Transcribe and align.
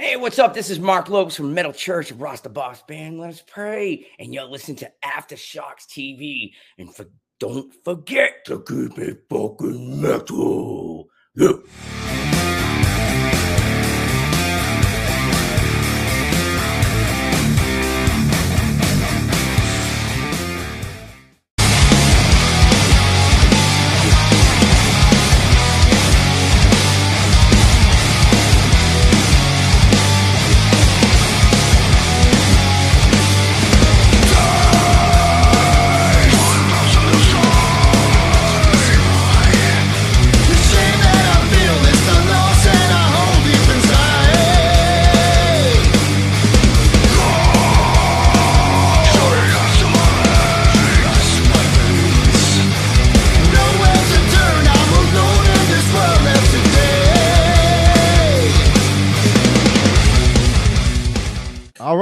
Hey, 0.00 0.16
what's 0.16 0.38
up? 0.38 0.54
This 0.54 0.70
is 0.70 0.78
Marc 0.78 1.10
Lopes 1.10 1.36
from 1.36 1.52
Metal 1.52 1.74
Church 1.74 2.10
of 2.10 2.22
Ross 2.22 2.40
the 2.40 2.48
Boss 2.48 2.80
Band. 2.88 3.20
Let 3.20 3.28
us 3.28 3.44
pray. 3.46 4.06
And 4.18 4.32
you'll 4.32 4.50
listen 4.50 4.74
to 4.76 4.90
Aftershocks 5.04 5.84
TV. 5.90 6.52
And 6.78 6.94
for, 6.94 7.04
don't 7.38 7.70
forget 7.84 8.46
to 8.46 8.62
keep 8.62 8.98
it 8.98 9.24
fucking 9.28 10.00
metal. 10.00 11.10
Yeah. 11.34 11.52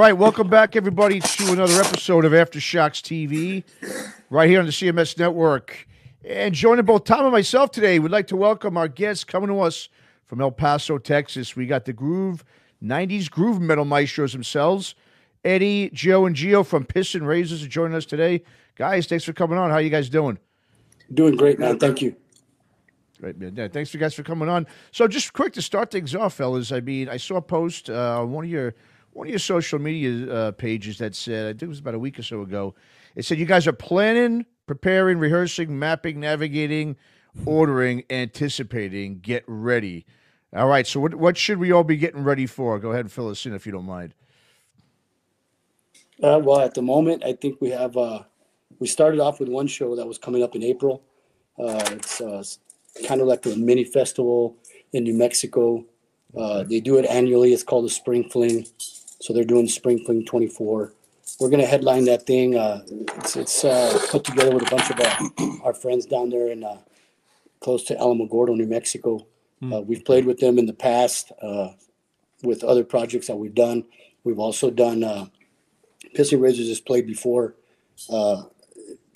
Right, 0.09 0.17
welcome 0.17 0.49
back, 0.49 0.75
everybody, 0.75 1.19
to 1.19 1.51
another 1.51 1.79
episode 1.79 2.25
of 2.25 2.31
Aftershocks 2.31 2.99
TV, 3.03 3.63
right 4.31 4.49
here 4.49 4.59
on 4.59 4.65
the 4.65 4.71
CMS 4.71 5.15
Network. 5.19 5.87
And 6.25 6.55
joining 6.55 6.83
both 6.83 7.03
Tom 7.03 7.25
and 7.25 7.31
myself 7.31 7.69
today, 7.69 7.99
we'd 7.99 8.09
like 8.09 8.25
to 8.29 8.35
welcome 8.35 8.75
our 8.75 8.87
guests 8.87 9.23
coming 9.23 9.49
to 9.49 9.59
us 9.59 9.87
from 10.25 10.41
El 10.41 10.49
Paso, 10.49 10.97
Texas. 10.97 11.55
We 11.55 11.67
got 11.67 11.85
the 11.85 11.93
Groove 11.93 12.43
90s 12.83 13.29
Groove 13.29 13.61
Metal 13.61 13.85
Maestros 13.85 14.33
themselves, 14.33 14.95
Eddie, 15.45 15.91
Joe, 15.93 16.25
and 16.25 16.35
Gio 16.35 16.65
from 16.65 16.85
Pissing 16.85 17.27
Razors 17.27 17.63
are 17.63 17.67
joining 17.67 17.95
us 17.95 18.07
today. 18.07 18.41
Guys, 18.73 19.05
thanks 19.05 19.25
for 19.25 19.33
coming 19.33 19.59
on. 19.59 19.69
How 19.69 19.77
you 19.77 19.91
guys 19.91 20.09
doing? 20.09 20.39
Doing 21.13 21.35
great, 21.35 21.59
man. 21.59 21.77
Thank 21.77 22.01
you. 22.01 22.15
Right, 23.21 23.37
man. 23.37 23.55
Yeah, 23.55 23.67
thanks 23.67 23.91
for 23.91 23.99
guys 23.99 24.15
for 24.15 24.23
coming 24.23 24.49
on. 24.49 24.65
So, 24.91 25.07
just 25.07 25.33
quick 25.33 25.53
to 25.53 25.61
start 25.61 25.91
things 25.91 26.15
off, 26.15 26.33
fellas. 26.33 26.71
I 26.71 26.79
mean, 26.79 27.09
I 27.09 27.17
saw 27.17 27.35
a 27.35 27.43
post 27.43 27.91
uh, 27.91 28.21
on 28.21 28.31
one 28.31 28.45
of 28.45 28.49
your 28.49 28.73
one 29.19 29.27
of 29.27 29.31
your 29.31 29.39
social 29.39 29.79
media 29.79 30.33
uh, 30.33 30.51
pages 30.53 30.97
that 30.99 31.13
said, 31.13 31.47
I 31.47 31.49
think 31.49 31.63
it 31.63 31.67
was 31.67 31.79
about 31.79 31.93
a 31.93 31.99
week 31.99 32.17
or 32.17 32.23
so 32.23 32.41
ago. 32.41 32.73
It 33.17 33.25
said 33.25 33.37
you 33.37 33.45
guys 33.45 33.67
are 33.67 33.73
planning, 33.73 34.45
preparing, 34.65 35.19
rehearsing, 35.19 35.77
mapping, 35.77 36.21
navigating, 36.21 36.95
ordering, 37.45 38.05
anticipating. 38.09 39.19
Get 39.19 39.43
ready. 39.45 40.05
All 40.55 40.69
right. 40.69 40.87
So, 40.87 41.01
what 41.01 41.15
what 41.15 41.37
should 41.37 41.57
we 41.57 41.69
all 41.69 41.83
be 41.83 41.97
getting 41.97 42.23
ready 42.23 42.45
for? 42.45 42.79
Go 42.79 42.91
ahead 42.91 43.01
and 43.01 43.11
fill 43.11 43.27
us 43.27 43.45
in 43.45 43.53
if 43.53 43.65
you 43.65 43.73
don't 43.73 43.83
mind. 43.83 44.13
Uh, 46.23 46.39
well, 46.41 46.61
at 46.61 46.73
the 46.73 46.81
moment, 46.81 47.25
I 47.25 47.33
think 47.33 47.59
we 47.59 47.71
have. 47.71 47.97
Uh, 47.97 48.23
we 48.79 48.87
started 48.87 49.19
off 49.19 49.41
with 49.41 49.49
one 49.49 49.67
show 49.67 49.97
that 49.97 50.07
was 50.07 50.17
coming 50.17 50.43
up 50.43 50.55
in 50.55 50.63
April. 50.63 51.03
Uh, 51.61 51.83
it's 51.91 52.21
uh, 52.21 52.41
kind 53.05 53.19
of 53.19 53.27
like 53.27 53.45
a 53.45 53.49
mini 53.49 53.83
festival 53.83 54.55
in 54.93 55.03
New 55.03 55.13
Mexico. 55.13 55.83
Uh, 56.37 56.63
they 56.63 56.79
do 56.79 56.97
it 56.97 57.05
annually. 57.05 57.51
It's 57.51 57.63
called 57.63 57.83
the 57.83 57.89
Spring 57.89 58.29
Fling. 58.29 58.65
So 59.19 59.33
they're 59.33 59.43
doing 59.43 59.67
Spring 59.67 60.03
Fling 60.05 60.25
24. 60.25 60.93
We're 61.39 61.49
gonna 61.49 61.65
headline 61.65 62.05
that 62.05 62.25
thing. 62.25 62.55
Uh, 62.55 62.81
it's 62.89 63.35
it's 63.35 63.63
uh, 63.63 63.97
put 64.09 64.23
together 64.23 64.51
with 64.53 64.67
a 64.67 64.75
bunch 64.75 64.89
of 64.89 64.99
uh, 64.99 65.63
our 65.63 65.73
friends 65.73 66.05
down 66.05 66.29
there 66.29 66.49
in 66.49 66.63
uh, 66.63 66.77
close 67.59 67.83
to 67.85 67.95
Alamogordo, 67.95 68.55
New 68.55 68.67
Mexico. 68.67 69.25
Uh, 69.61 69.81
we've 69.81 70.05
played 70.05 70.25
with 70.25 70.39
them 70.39 70.57
in 70.57 70.65
the 70.65 70.73
past 70.73 71.33
uh, 71.41 71.69
with 72.43 72.63
other 72.63 72.83
projects 72.83 73.27
that 73.27 73.35
we've 73.35 73.53
done. 73.53 73.83
We've 74.23 74.39
also 74.39 74.71
done. 74.71 75.03
Uh, 75.03 75.25
Pissing 76.15 76.41
Razors 76.41 76.69
has 76.69 76.79
played 76.79 77.05
before. 77.05 77.55
Uh, 78.09 78.43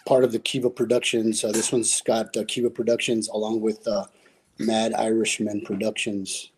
part 0.06 0.24
of 0.24 0.32
the 0.32 0.40
Kiva 0.40 0.70
Productions. 0.70 1.44
Uh, 1.44 1.52
this 1.52 1.72
one's 1.72 2.02
got 2.02 2.36
uh, 2.36 2.44
Kiva 2.48 2.70
Productions 2.70 3.30
along 3.30 3.62
with 3.62 3.88
uh, 3.88 4.06
Mad 4.60 4.94
Irishman 4.94 5.62
Productions. 5.62 6.52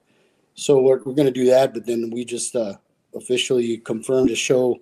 So 0.55 0.79
we're, 0.81 0.97
we're 1.03 1.13
going 1.13 1.27
to 1.27 1.31
do 1.31 1.45
that, 1.45 1.73
but 1.73 1.85
then 1.85 2.09
we 2.09 2.25
just 2.25 2.55
uh, 2.55 2.75
officially 3.15 3.77
confirmed 3.77 4.29
a 4.31 4.35
show 4.35 4.77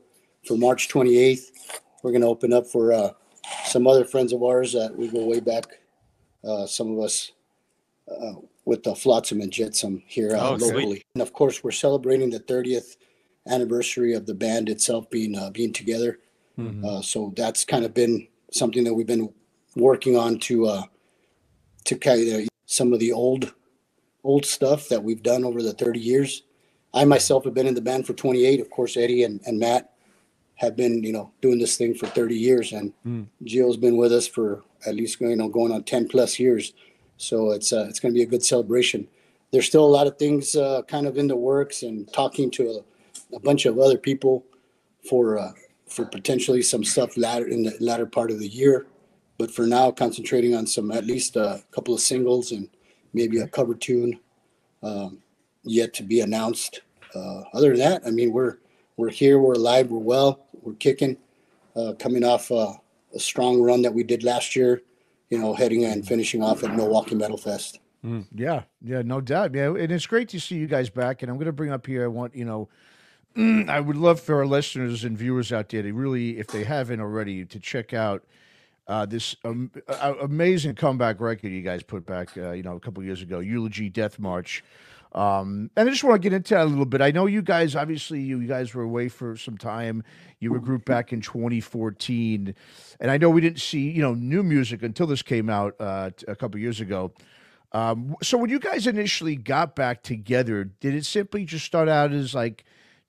for 0.48 0.58
March 0.58 0.90
28th. 0.90 1.52
We're 2.04 2.12
going 2.12 2.22
to 2.22 2.28
open 2.28 2.52
up 2.54 2.68
for 2.68 2.92
uh, 2.92 3.12
some 3.66 3.88
other 3.88 4.04
friends 4.06 4.34
of 4.34 4.44
ours 4.44 4.74
that 4.74 4.96
we 4.96 5.08
go 5.08 5.26
way 5.26 5.40
back. 5.40 5.66
Uh, 6.44 6.66
some 6.66 6.92
of 6.92 7.00
us 7.04 7.32
uh, 8.12 8.34
with 8.66 8.84
the 8.84 8.94
Flotsam 8.96 9.40
and 9.42 9.52
Jetsam 9.52 10.04
here 10.06 10.36
uh, 10.36 10.50
Oh, 10.52 10.58
sweet. 10.58 10.74
locally. 10.74 11.04
And 11.16 11.22
of 11.22 11.32
course, 11.34 11.64
we're 11.64 11.72
celebrating 11.72 12.30
the 12.30 12.40
30th 12.42 12.98
anniversary 13.48 14.14
of 14.14 14.26
the 14.26 14.34
band 14.34 14.70
itself 14.70 15.10
being 15.10 15.38
uh, 15.38 15.50
being 15.50 15.74
together. 15.74 16.20
Uh, 16.86 17.02
so 17.02 17.34
that's 17.36 17.66
kind 17.66 17.84
of 17.84 17.96
been 17.96 18.28
something 18.52 18.84
that 18.84 18.94
we've 18.94 19.08
been 19.08 19.34
working 19.76 20.16
on 20.16 20.38
to 20.38 20.68
uh, 20.68 20.84
to 21.86 21.96
kind 21.98 22.32
of 22.32 22.48
some 22.68 22.94
of 22.94 23.00
the 23.00 23.12
old 23.12 23.54
old 24.24 24.46
stuff 24.46 24.88
that 24.90 25.04
we've 25.04 25.24
done 25.24 25.44
over 25.44 25.64
the 25.64 25.74
30 25.74 26.00
years. 26.00 26.44
I 26.94 27.06
myself 27.06 27.44
have 27.46 27.54
been 27.54 27.68
in 27.68 27.74
the 27.74 27.82
band 27.82 28.06
for 28.06 28.14
28. 28.14 28.60
Of 28.60 28.70
course, 28.70 28.98
Eddie 28.98 29.24
and, 29.24 29.42
and 29.46 29.60
Matt 29.60 29.94
have 30.56 30.76
been, 30.76 31.04
you 31.04 31.12
know, 31.12 31.32
doing 31.42 31.58
this 31.60 31.78
thing 31.78 31.96
for 31.96 32.06
30 32.08 32.36
years, 32.36 32.72
and 32.72 32.94
Gio's 33.44 33.78
been 33.78 33.98
with 33.98 34.14
us 34.14 34.28
for 34.28 34.64
at 34.86 34.96
least, 34.96 35.20
you 35.20 35.36
know, 35.36 35.50
going 35.50 35.72
on 35.72 35.84
10 35.84 36.08
plus 36.08 36.40
years. 36.40 36.74
So 37.18 37.52
it's 37.52 37.74
uh, 37.74 37.86
it's 37.90 38.00
going 38.00 38.14
to 38.14 38.18
be 38.18 38.24
a 38.24 38.28
good 38.28 38.44
celebration. 38.44 39.08
There's 39.52 39.66
still 39.66 39.86
a 39.86 39.88
lot 39.88 40.08
of 40.08 40.18
things 40.18 40.56
uh, 40.56 40.82
kind 40.84 41.08
of 41.08 41.18
in 41.18 41.28
the 41.28 41.36
works, 41.36 41.84
and 41.84 42.12
talking 42.14 42.52
to 42.52 42.82
a, 43.32 43.36
a 43.36 43.40
bunch 43.40 43.66
of 43.66 43.80
other 43.80 43.98
people 43.98 44.46
for 45.10 45.40
uh, 45.40 45.52
for 45.88 46.06
potentially 46.06 46.62
some 46.62 46.84
stuff 46.84 47.18
latter 47.18 47.48
in 47.48 47.64
the 47.64 47.76
latter 47.80 48.06
part 48.06 48.32
of 48.32 48.40
the 48.40 48.48
year. 48.48 48.88
But 49.38 49.52
for 49.52 49.66
now, 49.66 49.92
concentrating 49.92 50.56
on 50.56 50.68
some 50.68 50.92
at 50.92 51.06
least 51.06 51.36
a 51.36 51.64
couple 51.72 51.94
of 51.94 52.00
singles 52.00 52.52
and 52.52 52.70
maybe 53.14 53.40
a 53.40 53.48
cover 53.48 53.74
tune 53.76 54.20
um, 54.82 55.20
yet 55.64 55.94
to 55.96 56.04
be 56.04 56.22
announced. 56.22 56.82
Uh, 57.16 57.44
other 57.54 57.70
than 57.70 57.80
that, 57.80 58.02
I 58.06 58.12
mean, 58.12 58.32
we're 58.32 58.58
we're 58.98 59.10
here, 59.10 59.40
we're 59.40 59.54
alive, 59.54 59.90
we're 59.90 60.00
well, 60.00 60.46
we're 60.62 60.74
kicking, 60.74 61.18
uh, 61.76 61.94
coming 62.00 62.24
off 62.24 62.52
uh, 62.52 62.74
a 63.14 63.20
strong 63.20 63.62
run 63.62 63.82
that 63.82 63.94
we 63.94 64.04
did 64.04 64.24
last 64.24 64.56
year. 64.56 64.82
You 65.30 65.40
know, 65.40 65.54
heading 65.54 65.84
and 65.86 66.08
finishing 66.08 66.44
off 66.44 66.64
at 66.64 66.76
Milwaukee 66.76 67.16
Metal 67.16 67.38
Fest. 67.38 67.80
Yeah, 68.36 68.64
yeah, 68.82 69.02
no 69.02 69.22
doubt. 69.22 69.56
Yeah, 69.56 69.70
and 69.70 69.92
it's 69.92 70.06
great 70.06 70.30
to 70.30 70.40
see 70.40 70.56
you 70.56 70.68
guys 70.68 70.90
back. 70.90 71.22
And 71.22 71.32
I'm 71.32 71.38
going 71.38 71.46
to 71.46 71.54
bring 71.54 71.72
up 71.72 71.88
here. 71.88 72.04
I 72.04 72.08
want 72.08 72.36
you 72.36 72.46
know, 72.46 72.70
I 73.70 73.80
would 73.80 73.96
love 73.96 74.20
for 74.20 74.36
our 74.36 74.46
listeners 74.46 75.04
and 75.04 75.18
viewers 75.18 75.54
out 75.54 75.70
there 75.70 75.82
to 75.82 75.92
really, 75.94 76.38
if 76.38 76.48
they 76.48 76.64
haven't 76.66 77.00
already, 77.00 77.46
to 77.46 77.60
check 77.60 77.94
out 77.94 78.24
uh, 78.88 79.06
this 79.06 79.36
um, 79.46 79.72
uh, 79.88 80.14
amazing 80.22 80.76
comeback 80.76 81.22
record 81.22 81.50
you 81.50 81.62
guys 81.62 81.82
put 81.82 82.06
back. 82.06 82.38
Uh, 82.38 82.52
you 82.52 82.64
know, 82.64 82.76
a 82.76 82.80
couple 82.80 83.02
years 83.04 83.22
ago, 83.22 83.40
Eulogy 83.40 83.90
Death 83.90 84.20
March. 84.20 84.64
Um, 85.14 85.70
and 85.76 85.88
I 85.88 85.92
just 85.92 86.04
want 86.04 86.16
to 86.16 86.20
get 86.20 86.36
into 86.36 86.56
that 86.56 86.64
a 86.64 86.66
little 86.66 86.86
bit. 86.86 87.02
I 87.02 87.12
know 87.12 87.28
you 87.28 87.44
guys, 87.44 87.76
obviously, 87.76 88.22
you, 88.22 88.40
you 88.40 88.48
guys 88.48 88.74
were 88.74 88.82
away 88.82 89.10
for 89.10 89.38
some 89.38 89.58
time. 89.58 90.04
You 90.40 90.52
were 90.52 90.60
grouped 90.60 90.86
back 90.86 91.14
in 91.14 91.22
2014, 91.22 92.56
and 93.00 93.12
I 93.12 93.18
know 93.18 93.30
we 93.30 93.42
didn't 93.42 93.62
see 93.62 93.92
you 93.92 94.02
know 94.02 94.14
new 94.14 94.44
music 94.44 94.82
until 94.84 95.08
this 95.08 95.22
came 95.22 95.50
out 95.50 95.76
uh, 95.80 96.10
a 96.28 96.36
couple 96.36 96.60
years 96.60 96.82
ago. 96.82 97.14
Um, 97.74 98.16
so 98.22 98.38
when 98.38 98.50
you 98.50 98.60
guys 98.60 98.86
initially 98.86 99.36
got 99.36 99.76
back 99.76 100.04
together, 100.04 100.64
did 100.64 100.94
it 100.94 101.06
simply 101.06 101.46
just 101.46 101.66
start 101.66 101.90
out 101.90 102.12
as 102.12 102.36
like 102.36 102.66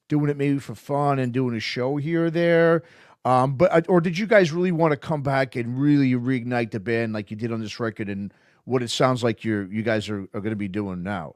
doing 0.09 0.31
it 0.31 0.37
maybe 0.37 0.59
for 0.59 0.75
fun 0.75 1.19
and 1.19 1.33
doing 1.33 1.55
a 1.55 1.61
show 1.61 1.97
here 1.97 2.27
or 2.27 2.31
there? 2.31 2.83
Um, 3.25 3.57
but 3.57 3.73
uh, 3.73 3.81
or 3.89 4.01
did 4.01 4.19
you 4.19 4.27
guys 4.27 4.53
really 4.53 4.73
want 4.73 4.93
to 4.93 4.97
come 4.97 5.23
back 5.23 5.57
and 5.57 5.79
really 5.79 6.13
reignite 6.13 6.71
the 6.71 6.81
band 6.81 7.15
like 7.15 7.31
you 7.31 7.37
did 7.37 7.53
on 7.53 7.61
this 7.61 7.81
record 7.81 8.11
and 8.11 8.33
what 8.65 8.83
it 8.83 8.91
sounds 8.91 9.23
like 9.23 9.45
you're 9.45 9.65
you 9.73 9.83
guys 9.83 10.09
are, 10.11 10.21
are 10.35 10.41
going 10.41 10.51
to 10.51 10.57
be 10.57 10.69
doing 10.69 11.03
now? 11.03 11.35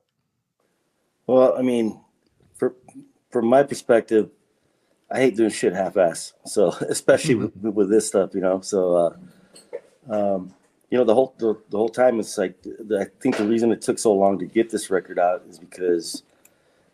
Well, 1.29 1.55
I 1.59 1.63
mean, 1.63 2.01
for 2.57 2.75
from 3.31 3.47
my 3.47 3.63
perspective, 3.63 4.31
I 5.11 5.19
hate 5.21 5.37
doing 5.37 5.51
shit 5.51 5.75
half-ass. 5.75 6.33
So 6.47 6.69
especially 6.89 7.37
with, 7.37 7.55
with 7.55 7.91
this 7.91 8.09
stuff, 8.09 8.35
you 8.35 8.41
know. 8.41 8.63
So, 8.63 8.97
uh, 8.97 9.17
um, 10.11 10.55
you 10.91 10.97
know, 10.97 11.05
the 11.05 11.15
whole 11.15 11.35
the, 11.39 11.61
the 11.69 11.77
whole 11.77 11.91
time 11.91 12.19
it's 12.19 12.39
like 12.39 12.61
the, 12.63 13.07
I 13.07 13.21
think 13.21 13.37
the 13.37 13.45
reason 13.45 13.71
it 13.73 13.83
took 13.83 13.99
so 13.99 14.15
long 14.15 14.39
to 14.39 14.47
get 14.47 14.71
this 14.71 14.91
record 14.91 15.19
out 15.19 15.43
is 15.49 15.59
because 15.59 16.23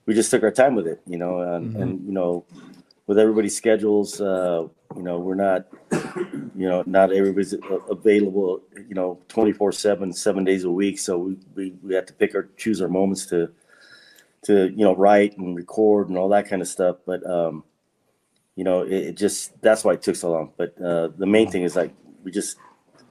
we 0.04 0.14
just 0.14 0.32
took 0.32 0.42
our 0.42 0.50
time 0.50 0.74
with 0.74 0.88
it, 0.88 1.00
you 1.06 1.16
know, 1.16 1.40
and, 1.40 1.76
and 1.76 2.04
you 2.04 2.12
know, 2.12 2.44
with 3.06 3.18
everybody's 3.20 3.56
schedules, 3.56 4.20
uh, 4.20 4.66
you 4.96 5.02
know, 5.02 5.18
we're 5.20 5.36
not, 5.36 5.66
you 6.56 6.68
know, 6.68 6.82
not 6.86 7.12
everybody's 7.12 7.54
available, 7.88 8.60
you 8.88 8.94
know, 8.94 9.18
24 9.28 9.72
seven, 9.72 10.12
seven 10.12 10.44
days 10.44 10.64
a 10.64 10.70
week. 10.70 10.98
So 10.98 11.18
we, 11.18 11.38
we, 11.54 11.74
we 11.82 11.94
have 11.94 12.06
to 12.06 12.12
pick 12.12 12.34
our, 12.34 12.48
choose 12.56 12.82
our 12.82 12.88
moments 12.88 13.26
to, 13.26 13.50
to 14.44 14.70
you 14.70 14.84
know 14.84 14.94
write 14.94 15.36
and 15.38 15.56
record 15.56 16.08
and 16.08 16.18
all 16.18 16.28
that 16.30 16.48
kind 16.48 16.62
of 16.62 16.68
stuff. 16.68 16.96
But 17.06 17.28
um, 17.28 17.64
you 18.56 18.64
know, 18.64 18.82
it, 18.82 18.92
it 18.92 19.16
just 19.16 19.60
that's 19.60 19.84
why 19.84 19.94
it 19.94 20.02
took 20.02 20.16
so 20.16 20.30
long. 20.30 20.52
But 20.56 20.80
uh, 20.80 21.08
the 21.16 21.26
main 21.26 21.50
thing 21.50 21.62
is 21.62 21.76
like 21.76 21.92
we 22.22 22.30
just 22.30 22.56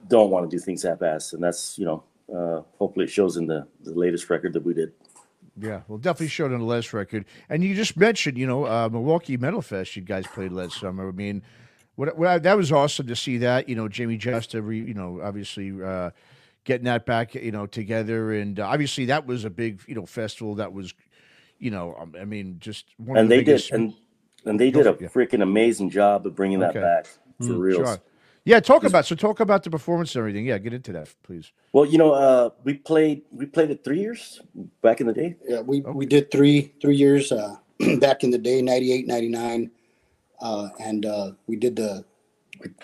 don't 0.08 0.30
want 0.30 0.48
to 0.48 0.56
do 0.56 0.60
things 0.60 0.82
half-assed, 0.82 1.32
and 1.32 1.42
that's 1.42 1.78
you 1.78 1.84
know, 1.84 2.04
uh, 2.34 2.62
hopefully 2.78 3.04
it 3.04 3.10
shows 3.10 3.36
in 3.36 3.46
the 3.46 3.66
the 3.82 3.94
latest 3.94 4.30
record 4.30 4.52
that 4.54 4.64
we 4.64 4.74
did. 4.74 4.92
Yeah, 5.56 5.82
well, 5.86 5.98
definitely 5.98 6.28
showed 6.28 6.52
on 6.52 6.58
the 6.58 6.64
last 6.66 6.92
record. 6.92 7.26
And 7.48 7.62
you 7.62 7.76
just 7.76 7.96
mentioned, 7.96 8.36
you 8.36 8.46
know, 8.46 8.66
uh, 8.66 8.88
Milwaukee 8.90 9.36
Metal 9.36 9.62
Fest. 9.62 9.94
You 9.94 10.02
guys 10.02 10.26
played 10.26 10.50
last 10.50 10.80
summer. 10.80 11.08
I 11.08 11.12
mean, 11.12 11.42
what, 11.94 12.18
what 12.18 12.42
that 12.42 12.56
was 12.56 12.72
awesome 12.72 13.06
to 13.06 13.14
see 13.14 13.38
that. 13.38 13.68
You 13.68 13.76
know, 13.76 13.88
Jamey 13.88 14.18
Jasta, 14.18 14.56
you 14.74 14.94
know, 14.94 15.20
obviously 15.22 15.72
uh, 15.80 16.10
getting 16.64 16.86
that 16.86 17.06
back, 17.06 17.34
you 17.34 17.52
know, 17.52 17.66
together, 17.66 18.32
and 18.32 18.58
uh, 18.58 18.66
obviously 18.66 19.04
that 19.06 19.26
was 19.26 19.44
a 19.44 19.50
big, 19.50 19.80
you 19.86 19.94
know, 19.94 20.06
festival 20.06 20.56
that 20.56 20.72
was, 20.72 20.92
you 21.64 21.70
know, 21.70 21.96
um, 21.98 22.14
I 22.20 22.24
mean, 22.26 22.56
just 22.60 22.86
one 22.98 23.16
and 23.18 23.26
of 23.26 23.30
the 23.30 23.36
they 23.36 23.44
biggest, 23.44 23.70
did 23.70 23.80
and 23.80 23.94
and 24.44 24.60
they 24.60 24.70
did 24.70 24.86
a 24.86 24.92
Yeah. 25.00 25.08
freaking 25.08 25.42
amazing 25.42 25.90
job 25.90 26.26
of 26.26 26.36
bringing 26.36 26.60
that 26.60 26.72
Okay. 26.72 26.80
back 26.80 27.06
for 27.38 27.54
real. 27.58 27.78
Sure. 27.78 27.98
Yeah, 28.44 28.60
talk 28.60 28.84
about 28.84 29.06
so 29.06 29.14
talk 29.14 29.40
about 29.40 29.62
the 29.64 29.70
performance 29.70 30.14
and 30.14 30.20
everything. 30.20 30.44
Yeah, 30.44 30.58
get 30.58 30.74
into 30.74 30.92
that, 30.92 31.08
please. 31.22 31.50
Well, 31.72 31.86
you 31.86 31.96
know, 31.96 32.12
uh, 32.12 32.50
we 32.62 32.74
played 32.74 33.22
we 33.32 33.46
played 33.46 33.70
it 33.70 33.82
three 33.82 34.00
years 34.00 34.42
back 34.82 35.00
in 35.00 35.06
the 35.06 35.14
day. 35.14 35.36
Yeah, 35.48 35.62
we, 35.62 35.80
we 35.80 36.04
did 36.06 36.30
three 36.30 36.74
three 36.82 36.96
years 36.96 37.32
uh, 37.32 37.56
back 38.00 38.22
in 38.22 38.30
the 38.30 38.38
day, 38.38 38.60
98, 38.60 39.06
99. 39.06 39.70
Uh, 40.40 40.68
and 40.80 41.06
uh, 41.06 41.32
we 41.46 41.56
did 41.56 41.76
the 41.76 42.04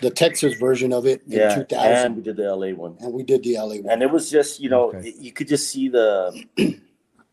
the 0.01 0.11
Texas 0.11 0.55
version 0.55 0.93
of 0.93 1.07
it 1.07 1.23
in 1.27 1.33
Yeah, 1.39 1.55
2000. 1.55 1.87
and 1.93 1.95
And, 2.07 2.17
we 2.17 2.23
did 2.23 2.37
the 2.37 2.55
LA 2.57 2.69
one, 2.69 2.97
And 3.01 3.13
we 3.13 3.23
did 3.23 3.43
the 3.45 3.57
LA 3.59 3.77
one. 3.77 3.91
and 3.91 4.03
it 4.03 4.11
was 4.11 4.31
just 4.31 4.61
you 4.61 4.71
know 4.71 4.89
Okay. 4.89 5.15
you 5.19 5.33
could 5.33 5.49
just 5.49 5.69
see 5.71 5.89
the, 5.89 6.33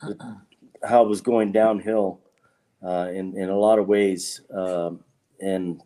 the 0.02 0.38
how 0.84 1.04
it 1.04 1.08
was 1.08 1.22
going 1.22 1.52
downhill 1.52 2.20
uh, 2.86 3.10
in 3.14 3.38
in 3.38 3.50
a 3.50 3.58
lot 3.58 3.80
of 3.80 3.88
ways, 3.88 4.42
um, 4.54 5.04
and 5.40 5.82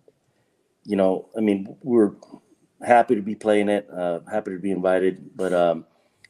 you 0.83 0.95
know, 0.95 1.29
I 1.38 1.41
mean, 1.41 1.75
we 1.81 1.97
were 1.97 2.15
happy 2.85 3.15
to 3.15 3.21
be 3.21 3.35
playing 3.35 3.69
it, 3.69 3.88
uh, 3.95 4.19
happy 4.31 4.51
to 4.51 4.57
be 4.57 4.71
invited, 4.71 5.35
but 5.35 5.53
um, 5.53 5.85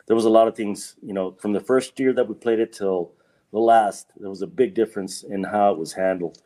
there 0.07 0.15
was 0.15 0.25
a 0.25 0.29
lot 0.29 0.47
of 0.47 0.55
things, 0.55 0.95
you 1.01 1.13
know, 1.13 1.31
from 1.39 1.53
the 1.53 1.61
first 1.61 1.97
year 1.99 2.11
that 2.13 2.27
we 2.27 2.35
played 2.35 2.59
it 2.59 2.73
till 2.73 3.13
the 3.53 3.59
last, 3.59 4.07
there 4.17 4.29
was 4.29 4.41
a 4.41 4.47
big 4.47 4.73
difference 4.73 5.23
in 5.23 5.43
how 5.43 5.71
it 5.71 5.77
was 5.77 5.93
handled, 5.93 6.41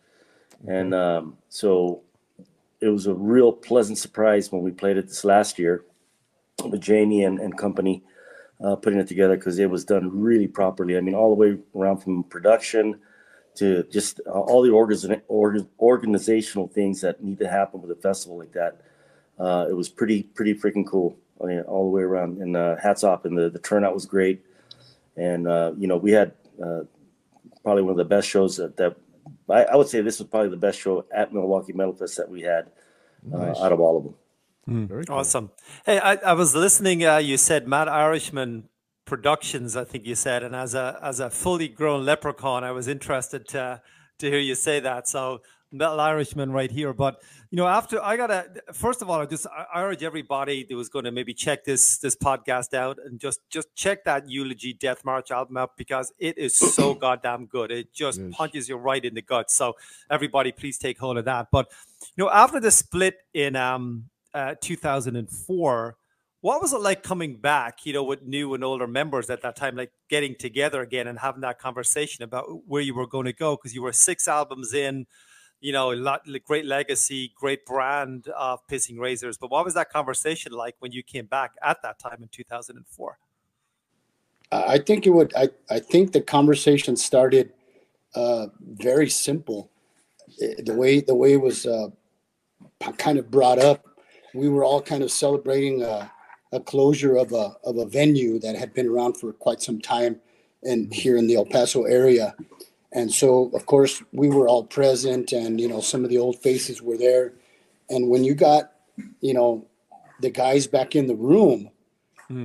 and 0.67 0.93
um, 0.93 1.37
so 1.49 2.01
it 2.81 2.89
was 2.89 3.07
a 3.07 3.13
real 3.13 3.51
pleasant 3.51 3.97
surprise 3.97 4.51
when 4.51 4.61
we 4.61 4.71
played 4.71 4.97
it 4.97 5.07
this 5.07 5.23
last 5.23 5.57
year 5.57 5.83
with 6.63 6.81
Jamey 6.81 7.25
and, 7.25 7.39
and 7.39 7.57
company 7.57 8.03
uh, 8.63 8.75
putting 8.75 8.99
it 8.99 9.07
together 9.07 9.35
because 9.35 9.59
it 9.59 9.69
was 9.69 9.85
done 9.85 10.09
really 10.19 10.47
properly. 10.47 10.97
I 10.97 11.01
mean, 11.01 11.15
all 11.15 11.29
the 11.29 11.35
way 11.35 11.57
around 11.75 11.97
from 11.97 12.23
production 12.23 12.99
to 13.55 13.83
just 13.83 14.19
uh, 14.27 14.31
all 14.31 14.61
the 14.61 14.69
organ- 14.69 15.21
organ- 15.27 15.69
organizational 15.79 16.67
things 16.67 17.01
that 17.01 17.23
need 17.23 17.39
to 17.39 17.47
happen 17.47 17.81
with 17.81 17.91
a 17.91 18.01
festival 18.01 18.37
like 18.37 18.51
that. 18.53 18.81
Uh, 19.39 19.65
it 19.69 19.73
was 19.73 19.89
pretty 19.89 20.23
pretty 20.23 20.53
freaking 20.53 20.87
cool 20.87 21.17
I 21.41 21.47
mean, 21.47 21.59
all 21.61 21.83
the 21.85 21.89
way 21.89 22.03
around. 22.03 22.37
And 22.37 22.55
uh, 22.55 22.75
hats 22.77 23.03
off, 23.03 23.25
and 23.25 23.37
the, 23.37 23.49
the 23.49 23.59
turnout 23.59 23.93
was 23.93 24.05
great. 24.05 24.43
And 25.17 25.47
uh, 25.47 25.73
you 25.77 25.87
know, 25.87 25.97
we 25.97 26.11
had 26.11 26.33
uh, 26.63 26.81
probably 27.63 27.83
one 27.83 27.91
of 27.91 27.97
the 27.97 28.05
best 28.05 28.27
shows 28.27 28.57
that, 28.57 28.77
that 28.77 28.95
I, 29.49 29.63
I 29.65 29.75
would 29.75 29.87
say 29.87 30.01
this 30.01 30.19
was 30.19 30.27
probably 30.27 30.49
the 30.49 30.57
best 30.57 30.79
show 30.79 31.05
at 31.13 31.33
Milwaukee 31.33 31.73
Metal 31.73 31.93
Fest 31.93 32.17
that 32.17 32.29
we 32.29 32.41
had 32.41 32.71
uh, 33.33 33.37
Nice. 33.37 33.59
out 33.59 33.71
of 33.71 33.79
all 33.79 33.97
of 33.97 34.03
them. 34.03 34.15
Very 34.67 35.05
cool. 35.05 35.17
Awesome. 35.17 35.51
Hey, 35.85 35.99
I, 35.99 36.15
I 36.15 36.33
was 36.33 36.55
listening. 36.55 37.05
Uh, 37.05 37.17
you 37.17 37.37
said 37.37 37.67
Mad 37.67 37.87
Irishman 37.87 38.69
Productions, 39.05 39.75
I 39.75 39.83
think 39.83 40.05
you 40.07 40.15
said, 40.15 40.41
and 40.41 40.55
as 40.55 40.73
a 40.73 40.99
as 41.03 41.19
a 41.19 41.29
fully 41.29 41.67
grown 41.67 42.03
leprechaun, 42.05 42.63
I 42.63 42.71
was 42.71 42.87
interested 42.87 43.47
to 43.49 43.81
to 44.19 44.29
hear 44.29 44.39
you 44.39 44.55
say 44.55 44.79
that. 44.79 45.07
So 45.07 45.41
Metal 45.71 45.99
Irishman 45.99 46.51
right 46.51 46.71
here. 46.71 46.91
But 46.93 47.21
you 47.51 47.57
know, 47.57 47.67
after 47.67 48.01
I 48.01 48.17
gotta 48.17 48.47
first 48.73 49.03
of 49.03 49.09
all, 49.11 49.21
I 49.21 49.27
just 49.27 49.45
I 49.45 49.65
I 49.75 49.83
urge 49.83 50.01
everybody 50.01 50.65
that 50.67 50.75
was 50.75 50.89
going 50.89 51.05
to 51.05 51.11
maybe 51.11 51.35
check 51.35 51.65
this 51.65 51.99
this 51.99 52.15
podcast 52.15 52.73
out 52.73 52.97
and 53.05 53.19
just 53.19 53.41
just 53.51 53.67
check 53.75 54.03
that 54.05 54.27
Eulogy 54.27 54.73
Death 54.73 55.05
March 55.05 55.29
album 55.29 55.57
out 55.57 55.77
because 55.77 56.11
it 56.17 56.39
is 56.39 56.55
so 56.57 56.95
goddamn 57.05 57.45
good. 57.45 57.69
It 57.69 57.93
just 57.93 58.19
Yes. 58.19 58.33
punches 58.35 58.67
you 58.69 58.77
right 58.77 59.05
in 59.05 59.13
the 59.13 59.21
gut. 59.21 59.51
So 59.51 59.73
everybody, 60.09 60.51
please 60.51 60.79
take 60.79 60.97
hold 60.97 61.17
of 61.19 61.25
that. 61.25 61.49
But 61.51 61.69
you 62.15 62.23
know, 62.23 62.31
after 62.31 62.59
the 62.59 62.71
split 62.71 63.17
in 63.35 63.55
um 63.55 64.09
uh, 64.35 64.55
2004 64.61 65.97
what 66.41 66.61
was 66.61 66.73
it 66.73 66.81
like 66.81 67.01
coming 67.01 67.37
back 67.37 67.85
you 67.85 67.93
know 67.93 68.03
with 68.03 68.21
new 68.21 68.53
and 68.53 68.63
older 68.63 68.85
members 68.85 69.29
at 69.29 69.41
that 69.41 69.55
time 69.55 69.75
like 69.75 69.91
getting 70.09 70.35
together 70.35 70.81
again 70.81 71.07
and 71.07 71.17
having 71.19 71.41
that 71.41 71.57
conversation 71.57 72.23
about 72.23 72.45
where 72.67 72.81
you 72.81 72.93
were 72.93 73.07
going 73.07 73.25
to 73.25 73.33
go 73.33 73.55
because 73.55 73.73
you 73.73 73.81
were 73.81 73.93
six 73.93 74.27
albums 74.27 74.73
in 74.73 75.07
you 75.61 75.71
know 75.71 75.91
a 75.91 75.95
lot 75.95 76.21
great 76.43 76.65
legacy 76.65 77.31
great 77.35 77.65
brand 77.65 78.27
of 78.37 78.59
pissing 78.67 78.99
razors 78.99 79.37
but 79.37 79.49
what 79.49 79.65
was 79.65 79.73
that 79.73 79.89
conversation 79.89 80.51
like 80.51 80.75
when 80.79 80.91
you 80.91 81.01
came 81.01 81.25
back 81.25 81.53
at 81.63 81.81
that 81.81 81.97
time 81.97 82.21
in 82.21 82.27
2004 82.27 83.17
I 84.51 84.77
think 84.77 85.07
it 85.07 85.09
would. 85.09 85.33
I, 85.35 85.49
I 85.69 85.79
think 85.79 86.11
the 86.11 86.21
conversation 86.21 86.95
started 86.95 87.51
uh, 88.13 88.47
very 88.61 89.09
simple. 89.09 89.71
Eh, 90.41 90.55
The 90.63 90.73
way 90.73 91.01
the 91.01 91.15
way 91.15 91.33
it 91.33 91.41
was 91.41 91.65
uh, 91.65 91.87
kind 92.97 93.17
of 93.17 93.31
brought 93.31 93.59
up, 93.59 93.85
we 94.35 94.49
were 94.49 94.63
all 94.63 94.81
kind 94.81 95.03
of 95.03 95.11
celebrating 95.11 95.81
a, 95.81 96.11
a 96.51 96.59
closure 96.59 97.15
of 97.15 97.31
a 97.31 97.55
of 97.63 97.77
a 97.77 97.85
venue 97.85 98.39
that 98.39 98.55
had 98.55 98.73
been 98.73 98.87
around 98.87 99.17
for 99.17 99.33
quite 99.33 99.61
some 99.61 99.79
time, 99.81 100.19
and 100.63 100.93
here 100.93 101.17
in 101.17 101.27
the 101.27 101.35
El 101.35 101.45
Paso 101.45 101.83
area, 101.83 102.35
and 102.91 103.11
so 103.11 103.49
of 103.53 103.65
course 103.65 104.03
we 104.11 104.29
were 104.29 104.47
all 104.47 104.63
present, 104.63 105.31
and 105.31 105.59
you 105.59 105.67
know 105.67 105.81
some 105.81 106.03
of 106.03 106.09
the 106.09 106.17
old 106.17 106.41
faces 106.41 106.81
were 106.81 106.97
there, 106.97 107.33
and 107.89 108.09
when 108.09 108.23
you 108.23 108.35
got, 108.35 108.73
you 109.21 109.33
know, 109.33 109.65
the 110.21 110.29
guys 110.29 110.67
back 110.67 110.95
in 110.95 111.07
the 111.07 111.15
room 111.15 111.69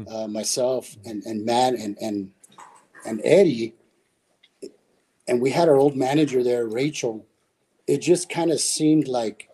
uh, 0.08 0.26
myself 0.26 0.96
and, 1.06 1.22
and 1.24 1.44
Matt 1.44 1.74
and, 1.74 1.96
and 2.00 2.30
and 3.06 3.20
Eddie, 3.24 3.74
and 5.26 5.40
we 5.40 5.50
had 5.50 5.68
our 5.68 5.76
old 5.76 5.96
manager 5.96 6.44
there, 6.44 6.66
Rachel. 6.66 7.26
It 7.86 7.98
just 7.98 8.28
kind 8.28 8.52
of 8.52 8.60
seemed 8.60 9.08
like 9.08 9.49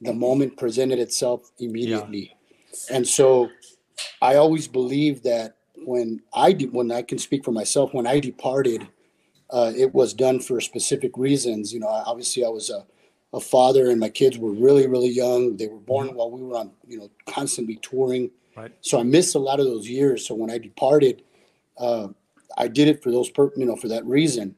the 0.00 0.12
moment 0.12 0.56
presented 0.56 0.98
itself 0.98 1.50
immediately, 1.58 2.34
and 2.90 3.06
so 3.06 3.50
I 4.22 4.36
always 4.36 4.68
believe 4.68 5.22
that 5.22 5.56
when 5.84 6.20
I 6.34 6.52
de- 6.52 6.66
when 6.66 6.90
I 6.90 7.02
can 7.02 7.18
speak 7.18 7.44
for 7.44 7.52
myself, 7.52 7.94
when 7.94 8.06
I 8.06 8.20
departed, 8.20 8.86
uh, 9.50 9.72
it 9.76 9.94
was 9.94 10.14
done 10.14 10.40
for 10.40 10.60
specific 10.60 11.16
reasons. 11.16 11.72
You 11.72 11.80
know, 11.80 11.88
obviously 11.88 12.44
I 12.44 12.48
was 12.48 12.70
a 12.70 12.86
a 13.32 13.40
father, 13.40 13.90
and 13.90 14.00
my 14.00 14.08
kids 14.08 14.38
were 14.38 14.52
really 14.52 14.86
really 14.86 15.10
young. 15.10 15.56
They 15.56 15.68
were 15.68 15.78
born 15.78 16.14
while 16.14 16.30
we 16.30 16.42
were 16.42 16.56
on 16.56 16.72
you 16.86 16.98
know 16.98 17.10
constantly 17.26 17.76
touring. 17.82 18.30
Right. 18.56 18.72
So 18.80 18.98
I 18.98 19.04
missed 19.04 19.34
a 19.34 19.38
lot 19.38 19.60
of 19.60 19.66
those 19.66 19.88
years. 19.88 20.26
So 20.26 20.34
when 20.34 20.50
I 20.50 20.58
departed, 20.58 21.22
uh, 21.78 22.08
I 22.58 22.68
did 22.68 22.88
it 22.88 23.02
for 23.02 23.10
those 23.10 23.30
per- 23.30 23.52
you 23.56 23.66
know 23.66 23.76
for 23.76 23.88
that 23.88 24.04
reason, 24.04 24.54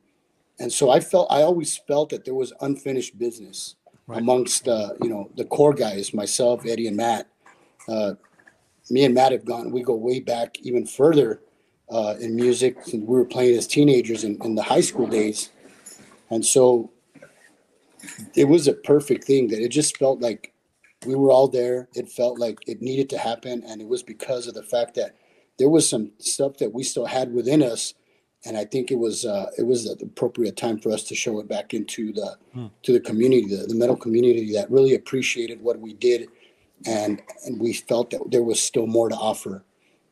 and 0.58 0.72
so 0.72 0.90
I 0.90 1.00
felt 1.00 1.30
I 1.30 1.42
always 1.42 1.76
felt 1.76 2.10
that 2.10 2.24
there 2.24 2.34
was 2.34 2.52
unfinished 2.60 3.18
business 3.18 3.76
amongst 4.08 4.68
uh, 4.68 4.90
you 5.02 5.08
know 5.08 5.30
the 5.36 5.44
core 5.44 5.74
guys, 5.74 6.12
myself, 6.14 6.66
Eddie, 6.66 6.88
and 6.88 6.96
Matt. 6.96 7.28
Uh, 7.88 8.14
me 8.90 9.04
and 9.04 9.14
Matt 9.14 9.32
have 9.32 9.44
gone. 9.44 9.70
We 9.70 9.82
go 9.82 9.94
way 9.94 10.20
back 10.20 10.58
even 10.60 10.86
further 10.86 11.40
uh, 11.90 12.16
in 12.20 12.36
music 12.36 12.76
since 12.84 13.04
we 13.06 13.16
were 13.16 13.24
playing 13.24 13.56
as 13.56 13.66
teenagers 13.66 14.24
in, 14.24 14.38
in 14.42 14.54
the 14.54 14.62
high 14.62 14.80
school 14.80 15.06
days, 15.06 15.50
and 16.30 16.44
so 16.44 16.90
it 18.34 18.44
was 18.44 18.66
a 18.66 18.72
perfect 18.72 19.24
thing 19.24 19.48
that 19.48 19.60
it 19.60 19.68
just 19.68 19.96
felt 19.96 20.20
like 20.20 20.52
we 21.06 21.14
were 21.14 21.30
all 21.30 21.48
there. 21.48 21.88
It 21.94 22.08
felt 22.08 22.38
like 22.38 22.58
it 22.66 22.82
needed 22.82 23.10
to 23.10 23.18
happen, 23.18 23.62
and 23.66 23.80
it 23.80 23.88
was 23.88 24.02
because 24.02 24.46
of 24.46 24.54
the 24.54 24.62
fact 24.62 24.94
that 24.94 25.16
there 25.58 25.68
was 25.68 25.88
some 25.88 26.12
stuff 26.18 26.56
that 26.58 26.72
we 26.72 26.82
still 26.82 27.06
had 27.06 27.32
within 27.32 27.62
us, 27.62 27.94
and 28.44 28.56
I 28.56 28.64
think 28.64 28.90
it 28.90 28.98
was 28.98 29.24
uh, 29.24 29.50
it 29.58 29.62
was 29.66 29.84
the 29.84 29.92
appropriate 30.04 30.56
time 30.56 30.78
for 30.78 30.90
us 30.92 31.02
to 31.04 31.14
show 31.14 31.38
it 31.40 31.48
back 31.48 31.74
into 31.74 32.12
the 32.12 32.36
to 32.82 32.92
the 32.92 33.00
community, 33.00 33.46
the, 33.46 33.66
the 33.66 33.74
metal 33.74 33.96
community 33.96 34.52
that 34.52 34.70
really 34.70 34.94
appreciated 34.94 35.60
what 35.62 35.78
we 35.78 35.94
did, 35.94 36.28
and 36.86 37.22
and 37.46 37.60
we 37.60 37.72
felt 37.72 38.10
that 38.10 38.20
there 38.30 38.42
was 38.42 38.60
still 38.60 38.86
more 38.86 39.08
to 39.08 39.14
offer, 39.16 39.64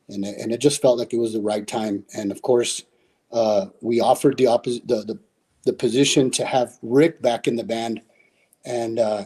and 0.09 0.25
it- 0.25 0.39
and 0.39 0.53
it 0.53 0.61
just 0.61 0.81
felt 0.81 0.99
like 0.99 1.13
it 1.13 1.19
was 1.19 1.33
the 1.33 1.41
right 1.41 1.67
time. 1.67 2.05
And 2.17 2.31
of 2.31 2.41
course, 2.43 2.85
uh, 3.33 3.67
we 3.81 4.01
offered 4.01 4.37
the 4.39 4.47
opposite 4.47 4.87
the, 4.87 5.03
the 5.05 5.19
the 5.65 5.73
position 5.73 6.31
to 6.31 6.45
have 6.47 6.79
Rick 6.83 7.21
back 7.21 7.47
in 7.49 7.57
the 7.57 7.65
band, 7.65 8.01
and 8.65 8.99
uh, 8.99 9.25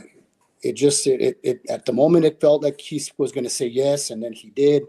it 0.62 0.73
just 0.75 1.06
it, 1.06 1.20
it, 1.20 1.38
it 1.42 1.61
at 1.68 1.84
the 1.84 1.92
moment 1.92 2.25
it 2.25 2.40
felt 2.40 2.62
like 2.62 2.80
he 2.80 3.02
was 3.18 3.32
going 3.32 3.44
to 3.44 3.50
say 3.50 3.66
yes, 3.66 4.11
and 4.11 4.23
then 4.23 4.32
he 4.32 4.49
did, 4.50 4.84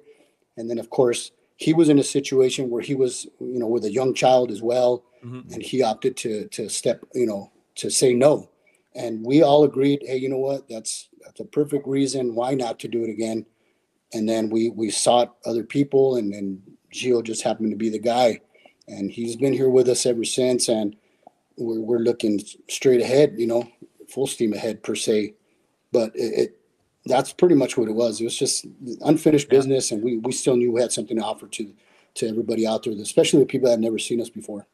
and 0.57 0.69
then 0.69 0.79
of 0.79 0.89
course 0.89 1.31
he 1.57 1.73
was 1.73 1.89
in 1.89 1.99
a 1.99 2.03
situation 2.03 2.69
where 2.69 2.81
he 2.81 2.95
was 2.95 3.27
you 3.39 3.59
know 3.59 3.67
with 3.67 3.85
a 3.85 3.91
young 3.91 4.13
child 4.13 4.51
as 4.51 4.61
well, 4.61 5.03
mm-hmm. 5.23 5.53
and 5.53 5.61
he 5.61 5.81
opted 5.81 6.17
to 6.17 6.47
to 6.49 6.69
step 6.69 7.03
you 7.13 7.25
know 7.25 7.51
to 7.75 7.89
say 7.89 8.13
no, 8.13 8.49
and 8.95 9.25
we 9.25 9.41
all 9.41 9.63
agreed, 9.63 10.01
hey, 10.05 10.17
you 10.17 10.29
know 10.29 10.37
what, 10.37 10.67
that's 10.69 11.09
that's 11.23 11.39
a 11.39 11.45
perfect 11.45 11.87
reason 11.87 12.35
why 12.35 12.53
not 12.53 12.79
to 12.79 12.87
do 12.87 13.03
it 13.03 13.09
again, 13.09 13.45
and 14.13 14.27
then 14.27 14.49
we 14.49 14.69
we 14.69 14.89
sought 14.89 15.35
other 15.45 15.63
people, 15.63 16.15
and 16.17 16.33
and 16.33 16.61
Gio 16.93 17.23
just 17.23 17.43
happened 17.43 17.71
to 17.71 17.77
be 17.77 17.89
the 17.89 17.99
guy, 17.99 18.39
and 18.87 19.11
he's 19.11 19.35
been 19.35 19.53
here 19.53 19.69
with 19.69 19.89
us 19.89 20.05
ever 20.05 20.23
since. 20.23 20.69
And 20.69 20.95
we're 21.57 21.81
we're 21.81 21.99
looking 21.99 22.41
straight 22.69 23.01
ahead, 23.01 23.35
you 23.37 23.47
know, 23.47 23.67
full 24.09 24.27
steam 24.27 24.53
ahead 24.53 24.83
per 24.83 24.95
se. 24.95 25.33
But 25.91 26.15
it, 26.15 26.33
it 26.39 26.59
that's 27.05 27.33
pretty 27.33 27.55
much 27.55 27.77
what 27.77 27.87
it 27.87 27.95
was. 27.95 28.19
It 28.19 28.25
was 28.25 28.37
just 28.37 28.65
unfinished 29.01 29.49
business, 29.49 29.91
and 29.91 30.03
we 30.03 30.17
we 30.17 30.31
still 30.31 30.55
knew 30.57 30.71
we 30.71 30.81
had 30.81 30.91
something 30.91 31.17
to 31.17 31.23
offer 31.23 31.47
to 31.47 31.73
to 32.15 32.27
everybody 32.27 32.65
out 32.65 32.83
there, 32.83 32.93
especially 32.93 33.39
the 33.39 33.45
people 33.45 33.65
that 33.67 33.73
had 33.73 33.81
never 33.81 33.99
seen 33.99 34.21
us 34.21 34.29
before. 34.29 34.65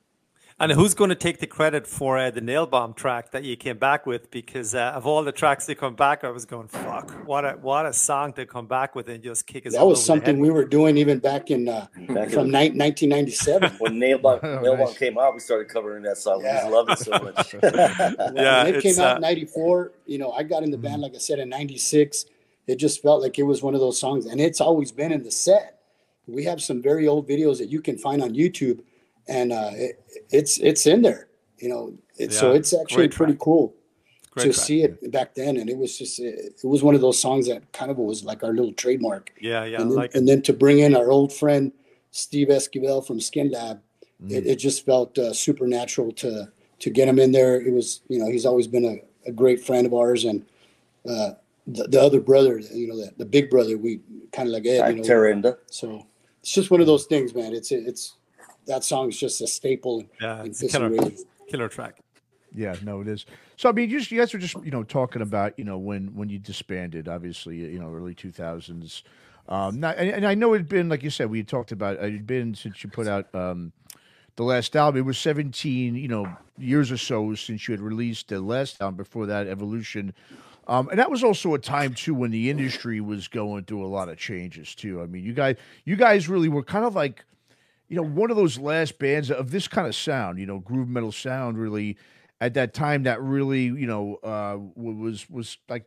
And 0.62 0.72
who's 0.72 0.94
going 0.94 1.10
to 1.10 1.16
take 1.16 1.40
the 1.40 1.48
credit 1.48 1.88
for 1.88 2.20
uh, 2.20 2.30
the 2.30 2.40
Nailbomb 2.40 2.96
track 2.96 3.32
that 3.32 3.44
you 3.44 3.58
came 3.58 3.80
back 3.80 4.06
with? 4.06 4.30
Because 4.30 4.76
uh, 4.76 4.92
of 4.96 5.08
all 5.08 5.24
the 5.24 5.32
tracks 5.32 5.66
they 5.66 5.74
come 5.74 5.96
back, 5.96 6.24
I 6.24 6.30
was 6.30 6.46
going, 6.46 6.68
"Fuck, 6.68 7.10
what 7.26 7.44
a 7.46 7.54
what 7.54 7.88
a 7.88 7.94
song 7.94 8.34
to 8.34 8.46
come 8.46 8.68
back 8.68 8.94
with 8.94 9.10
and 9.10 9.24
just 9.24 9.48
kick 9.48 9.66
us." 9.66 9.74
That 9.74 9.88
was 9.88 10.06
something 10.06 10.40
we 10.40 10.52
were 10.52 10.64
doing 10.66 10.98
even 10.98 11.18
back 11.18 11.50
in 11.50 11.68
uh, 11.68 11.88
Back 12.10 12.30
from 12.30 12.52
the- 12.52 12.70
ni- 12.70 12.78
1997. 12.78 13.72
when 13.80 13.94
Nailbomb, 13.94 14.40
Oh, 14.44 14.48
Nailbomb 14.64 14.78
nice. 14.86 14.98
came 15.00 15.18
out, 15.18 15.34
we 15.34 15.40
started 15.40 15.68
covering 15.68 16.04
that 16.04 16.18
song. 16.18 16.42
Yeah. 16.44 16.68
We 16.68 16.72
just 16.72 16.72
loved 16.72 16.90
it 16.92 17.00
so 17.00 17.12
much. 17.24 17.54
Yeah, 18.36 18.66
it 18.66 18.76
it's, 18.76 18.84
came 18.84 19.04
out 19.04 19.14
uh, 19.14 19.16
in 19.16 19.22
94 19.22 19.92
you 20.06 20.18
know 20.20 20.32
i 20.32 20.44
got 20.44 20.62
in 20.64 20.70
the 20.72 20.78
band 20.78 21.02
like 21.02 21.16
i 21.16 21.18
said 21.18 21.40
in 21.40 21.50
96 21.50 22.26
it 22.68 22.76
just 22.76 23.02
felt 23.02 23.22
like 23.22 23.38
it 23.40 23.44
was 23.44 23.62
one 23.64 23.74
of 23.74 23.80
those 23.80 24.00
songs 24.00 24.26
and 24.26 24.40
it's 24.40 24.62
always 24.62 24.92
been 24.92 25.12
in 25.12 25.24
the 25.24 25.32
set 25.32 25.80
we 26.28 26.44
have 26.44 26.62
some 26.62 26.82
very 26.82 27.08
old 27.08 27.28
videos 27.28 27.58
that 27.58 27.70
you 27.70 27.82
can 27.82 27.98
find 27.98 28.22
on 28.22 28.34
youtube 28.34 28.82
and 29.28 29.52
uh, 29.52 29.72
it, 29.74 30.04
it's 30.30 30.58
it's 30.60 30.86
in 30.86 31.02
there 31.02 31.28
you 31.58 31.70
know 31.70 31.94
it, 32.18 32.34
so 32.34 32.52
it's 32.52 32.74
actually 32.74 33.08
great 33.08 33.16
pretty 33.16 33.34
track. 33.34 33.40
cool 33.40 33.74
Great 34.32 34.44
to 34.46 34.54
track. 34.54 34.66
see 34.66 34.84
it 34.84 35.12
back 35.12 35.36
then 35.36 35.58
and 35.58 35.70
it 35.70 35.78
was 35.78 35.98
just 35.98 36.20
it, 36.20 36.54
it 36.64 36.68
was 36.68 36.84
one 36.84 36.96
of 36.96 37.02
those 37.02 37.20
songs 37.20 37.48
that 37.48 37.72
kind 37.74 37.92
of 37.92 37.98
was 37.98 38.24
like 38.24 38.44
our 38.44 38.54
little 38.54 38.74
trademark 38.74 39.32
Yeah, 39.40 39.66
yeah, 39.66 39.82
and, 39.82 39.92
then, 39.92 39.98
like 39.98 40.16
and 40.16 40.28
then 40.28 40.42
to 40.44 40.54
bring 40.54 40.80
in 40.80 40.96
our 40.96 41.10
old 41.12 41.34
friend 41.34 41.72
Steve 42.12 42.50
Esquivel 42.50 43.06
from 43.06 43.20
Skinlab, 43.20 43.80
it, 44.28 44.46
it 44.46 44.56
just 44.58 44.86
felt 44.86 45.18
uh, 45.18 45.34
supernatural 45.34 46.12
to 46.14 46.52
to 46.80 46.90
get 46.90 47.08
him 47.08 47.20
in 47.20 47.32
there. 47.32 47.56
It 47.62 47.72
was, 47.72 48.02
you 48.10 48.20
know, 48.20 48.30
he's 48.30 48.46
always 48.46 48.68
been 48.68 48.86
a, 48.86 49.30
a 49.30 49.32
great 49.32 49.64
friend 49.64 49.86
of 49.88 49.94
ours, 49.94 50.26
and 50.26 50.46
uh, 51.08 51.32
the, 51.68 51.84
the 51.88 52.02
other 52.02 52.20
brother, 52.20 52.60
you 52.60 52.88
know, 52.88 52.98
the, 52.98 53.14
the 53.18 53.26
big 53.26 53.50
brother, 53.50 53.78
we 53.78 54.02
kind 54.34 54.50
of 54.50 54.54
like 54.54 54.66
Ed, 54.66 54.96
you 54.98 55.02
know. 55.02 55.08
Terenda. 55.08 55.58
So 55.68 56.06
it's 56.42 56.52
just 56.52 56.70
one 56.70 56.82
of 56.82 56.88
those 56.88 57.06
things, 57.06 57.34
man. 57.34 57.54
It's 57.54 57.72
it's 57.72 58.16
that 58.72 58.84
song 58.84 59.10
is 59.10 59.20
just 59.20 59.42
a 59.42 59.48
staple. 59.48 60.04
Yeah, 60.20 60.44
it's 60.44 60.64
a 60.64 60.68
killer, 60.68 61.12
killer 61.50 61.68
track. 61.68 62.00
Yeah, 62.54 62.76
no, 62.84 63.02
it 63.02 63.08
is. 63.08 63.26
So 63.58 63.70
I 63.70 63.72
mean, 63.72 63.90
you, 63.90 64.00
just, 64.00 64.12
you 64.12 64.20
guys 64.20 64.34
were 64.34 64.40
just 64.40 64.56
you 64.64 64.72
know 64.72 64.84
talking 64.84 65.22
about 65.22 65.58
you 65.58 65.66
know 65.66 65.78
when 65.78 66.16
when 66.16 66.30
you 66.30 66.40
disbanded, 66.40 67.08
obviously 67.08 67.58
you 67.58 67.80
know 67.80 67.94
early 67.94 68.16
two 68.16 68.32
thousands. 68.32 69.04
Um, 69.50 69.80
now, 69.80 69.90
and, 69.90 70.10
and 70.10 70.26
I 70.26 70.36
know 70.36 70.54
it'd 70.54 70.70
been 70.70 70.90
like 70.90 71.04
you 71.04 71.10
said 71.10 71.30
we 71.30 71.40
had 71.40 71.48
talked 71.48 71.72
about 71.72 71.98
uh, 71.98 72.06
it'd 72.06 72.28
been 72.28 72.56
since 72.56 72.84
you 72.84 72.90
put 72.90 73.08
out 73.08 73.34
um, 73.36 73.72
the 74.36 74.44
last 74.44 74.76
album. 74.76 75.00
It 75.00 75.06
was 75.06 75.18
seventeen 75.18 75.96
you 75.96 76.08
know 76.08 76.36
years 76.58 76.92
or 76.92 76.98
so 76.98 77.36
since 77.36 77.68
you 77.68 77.74
had 77.74 77.82
released 77.82 78.30
the 78.30 78.40
last 78.40 78.82
album. 78.82 78.96
Before 78.96 79.26
that, 79.26 79.48
Evolution. 79.48 80.14
Um, 80.68 80.90
and 80.90 81.00
that 81.00 81.10
was 81.10 81.24
also 81.24 81.54
a 81.56 81.60
time 81.60 81.94
too 81.96 82.14
when 82.14 82.32
the 82.32 82.50
industry 82.50 83.02
was 83.02 83.28
going 83.28 83.64
through 83.64 83.84
a 83.84 83.88
lot 83.88 84.10
of 84.10 84.18
changes 84.18 84.76
too. 84.76 85.02
I 85.02 85.08
mean, 85.08 85.24
you 85.24 85.34
guys, 85.34 85.58
you 85.86 85.96
guys 85.96 86.30
really 86.30 86.50
were 86.50 86.64
kind 86.64 86.86
of 86.86 86.96
like 86.96 87.26
you 87.92 87.98
know, 87.98 88.04
one 88.04 88.32
of 88.32 88.38
those 88.38 88.58
last 88.58 88.98
bands 89.00 89.30
of 89.30 89.52
this 89.52 89.68
kind 89.68 89.86
of 89.86 89.94
sound, 89.94 90.40
you 90.40 90.46
know, 90.46 90.60
groove 90.60 90.88
metal 90.88 91.12
sound, 91.12 91.58
really 91.58 91.98
at 92.40 92.54
that 92.54 92.74
time 92.74 93.04
that 93.04 93.22
really, 93.22 93.64
you 93.64 93.86
know, 93.86 94.16
uh, 94.24 94.58
was 94.76 95.30
was 95.30 95.58
like 95.68 95.84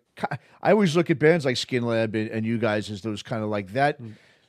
I 0.63 0.73
always 0.73 0.95
look 0.95 1.09
at 1.09 1.19
bands 1.19 1.47
like 1.47 1.57
Skinlab 1.57 2.15
and, 2.15 2.29
and 2.29 2.45
you 2.45 2.59
guys 2.59 2.91
as 2.91 3.01
those 3.01 3.23
kind 3.23 3.43
of 3.43 3.49
like 3.49 3.73
that. 3.73 3.99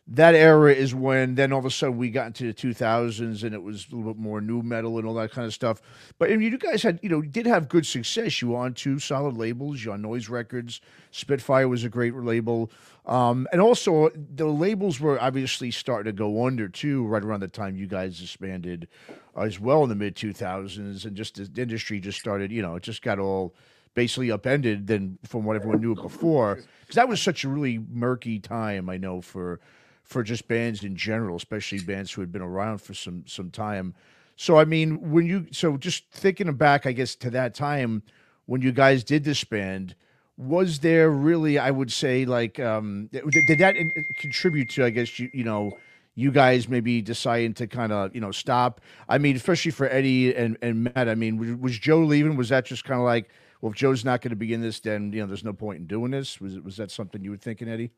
That 0.08 0.36
era 0.36 0.72
is 0.72 0.94
when 0.94 1.34
then 1.34 1.52
all 1.52 1.58
of 1.58 1.66
a 1.66 1.72
sudden 1.72 1.98
we 1.98 2.12
got 2.12 2.28
into 2.28 2.46
the 2.46 2.54
2000s 2.54 3.44
and 3.44 3.56
it 3.56 3.64
was 3.64 3.88
a 3.92 3.96
little 3.96 4.14
bit 4.14 4.22
more 4.22 4.40
new 4.40 4.62
metal 4.62 5.00
and 5.00 5.08
all 5.08 5.16
that 5.16 5.32
kind 5.32 5.48
of 5.48 5.54
stuff. 5.54 5.82
But 6.20 6.32
I 6.32 6.36
mean, 6.38 6.52
you 6.52 6.60
guys 6.60 6.84
had, 6.84 7.00
you 7.02 7.10
know, 7.10 7.24
did 7.24 7.48
have 7.48 7.68
good 7.68 7.88
success. 7.88 8.40
You 8.40 8.50
were 8.50 8.60
on 8.60 8.76
two 8.76 9.00
solid 9.00 9.36
labels. 9.36 9.84
You 9.84 9.94
on 9.94 10.04
Noise 10.04 10.30
Records. 10.30 10.80
Spitfire 11.10 11.68
was 11.68 11.84
a 11.84 11.90
great 11.90 12.14
label. 12.14 12.70
Um, 13.08 13.48
and 13.52 13.60
also, 13.60 14.10
the 14.14 14.46
labels 14.46 15.00
were 15.00 15.20
obviously 15.20 15.72
starting 15.72 16.12
to 16.12 16.16
go 16.16 16.46
under 16.46 16.70
too, 16.70 17.06
right 17.08 17.24
around 17.24 17.40
the 17.40 17.48
time 17.48 17.76
you 17.76 17.88
guys 17.88 18.20
disbanded 18.20 18.88
as 19.36 19.60
well 19.60 19.82
in 19.82 19.90
the 19.90 19.96
mid 19.96 20.16
2000s. 20.16 21.06
And 21.06 21.16
just 21.16 21.36
the 21.36 21.62
industry 21.62 22.00
just 22.00 22.20
started, 22.20 22.52
you 22.52 22.62
know, 22.62 22.76
it 22.76 22.84
just 22.84 23.02
got 23.02 23.18
all 23.18 23.56
basically 23.96 24.30
upended 24.30 24.86
than 24.86 25.18
from 25.26 25.46
what 25.46 25.56
everyone 25.56 25.82
knew 25.82 25.96
before. 25.96 26.60
Because 26.82 26.96
that 26.96 27.08
was 27.08 27.22
such 27.22 27.44
a 27.44 27.50
really 27.50 27.80
murky 27.80 28.40
time, 28.40 28.88
I 28.88 28.98
know, 28.98 29.22
for 29.22 29.60
for 30.06 30.24
just 30.24 30.48
bands 30.48 30.84
in 30.84 30.96
general, 30.96 31.36
especially 31.36 31.80
bands 31.80 32.12
who 32.12 32.22
had 32.22 32.32
been 32.32 32.42
around 32.42 32.80
for 32.80 32.94
some 32.94 33.26
some 33.28 33.50
time. 33.50 33.94
So 34.38 34.58
I 34.58 34.66
mean, 34.66 35.12
when 35.12 35.26
you 35.26 35.48
so 35.52 35.78
just 35.78 36.10
thinking 36.12 36.52
back, 36.54 36.86
I 36.86 36.92
guess 36.92 37.16
to 37.16 37.30
that 37.32 37.54
time 37.56 38.04
when 38.46 38.62
you 38.62 38.72
guys 38.72 39.04
did 39.04 39.24
disband, 39.24 39.96
was 40.38 40.80
there 40.80 41.10
really, 41.10 41.58
I 41.58 41.72
would 41.72 41.92
say, 41.92 42.26
like, 42.26 42.60
um, 42.60 43.10
did, 43.12 43.46
did 43.48 43.60
that 43.60 43.76
contribute 44.20 44.70
to, 44.72 44.86
I 44.86 44.90
guess, 44.92 45.18
you 45.20 45.30
you 45.34 45.44
know, 45.44 45.78
you 46.14 46.32
guys 46.32 46.70
maybe 46.70 47.02
deciding 47.02 47.54
to 47.56 47.68
kind 47.68 47.92
of 47.92 48.14
you 48.14 48.22
know 48.22 48.32
stop? 48.32 48.82
I 49.10 49.18
mean, 49.18 49.36
especially 49.36 49.72
for 49.72 49.90
Eddie 49.90 50.36
and 50.36 50.58
and 50.62 50.84
Matt. 50.84 51.10
I 51.10 51.16
mean, 51.16 51.60
was, 51.60 51.78
Joe 51.80 52.00
leaving? 52.00 52.36
Was 52.36 52.50
that 52.50 52.66
just 52.66 52.84
kind 52.84 53.00
of 53.00 53.06
like, 53.06 53.30
well, 53.62 53.72
if 53.72 53.78
Joe's 53.78 54.06
not 54.06 54.22
going 54.22 54.30
to 54.30 54.36
be 54.36 54.54
in 54.54 54.62
this, 54.62 54.80
then 54.80 55.12
you 55.14 55.22
know, 55.22 55.28
there's 55.28 55.44
no 55.44 55.54
point 55.54 55.80
in 55.80 55.88
doing 55.88 56.12
this. 56.12 56.40
Was 56.40 56.60
was 56.60 56.78
that 56.78 56.92
something 56.92 57.24
you 57.24 57.32
were 57.32 57.38
thinking, 57.38 57.68
Eddie? 57.68 57.92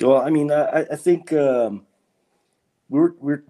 Well, 0.00 0.22
I 0.22 0.30
mean, 0.30 0.52
I, 0.52 0.86
I 0.92 0.96
think 0.96 1.32
um, 1.32 1.86
we're 2.88 3.12
we're 3.18 3.42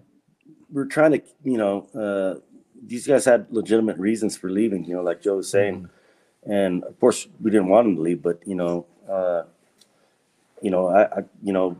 we're 0.71 0.85
trying 0.85 1.11
to, 1.11 1.21
you 1.43 1.57
know, 1.57 1.87
uh, 1.93 2.39
these 2.85 3.05
guys 3.05 3.25
had 3.25 3.47
legitimate 3.51 3.97
reasons 3.97 4.35
for 4.37 4.49
leaving. 4.49 4.83
You 4.83 4.95
know, 4.95 5.03
like 5.03 5.21
Joe 5.21 5.37
was 5.37 5.49
saying, 5.49 5.89
and 6.43 6.83
of 6.85 6.99
course 6.99 7.27
we 7.39 7.51
didn't 7.51 7.67
want 7.67 7.85
them 7.85 7.95
to 7.97 8.01
leave, 8.01 8.23
but 8.23 8.39
you 8.47 8.55
know, 8.55 8.87
uh, 9.07 9.43
you 10.61 10.71
know, 10.71 10.87
I, 10.87 11.19
I 11.19 11.23
you 11.43 11.53
know, 11.53 11.77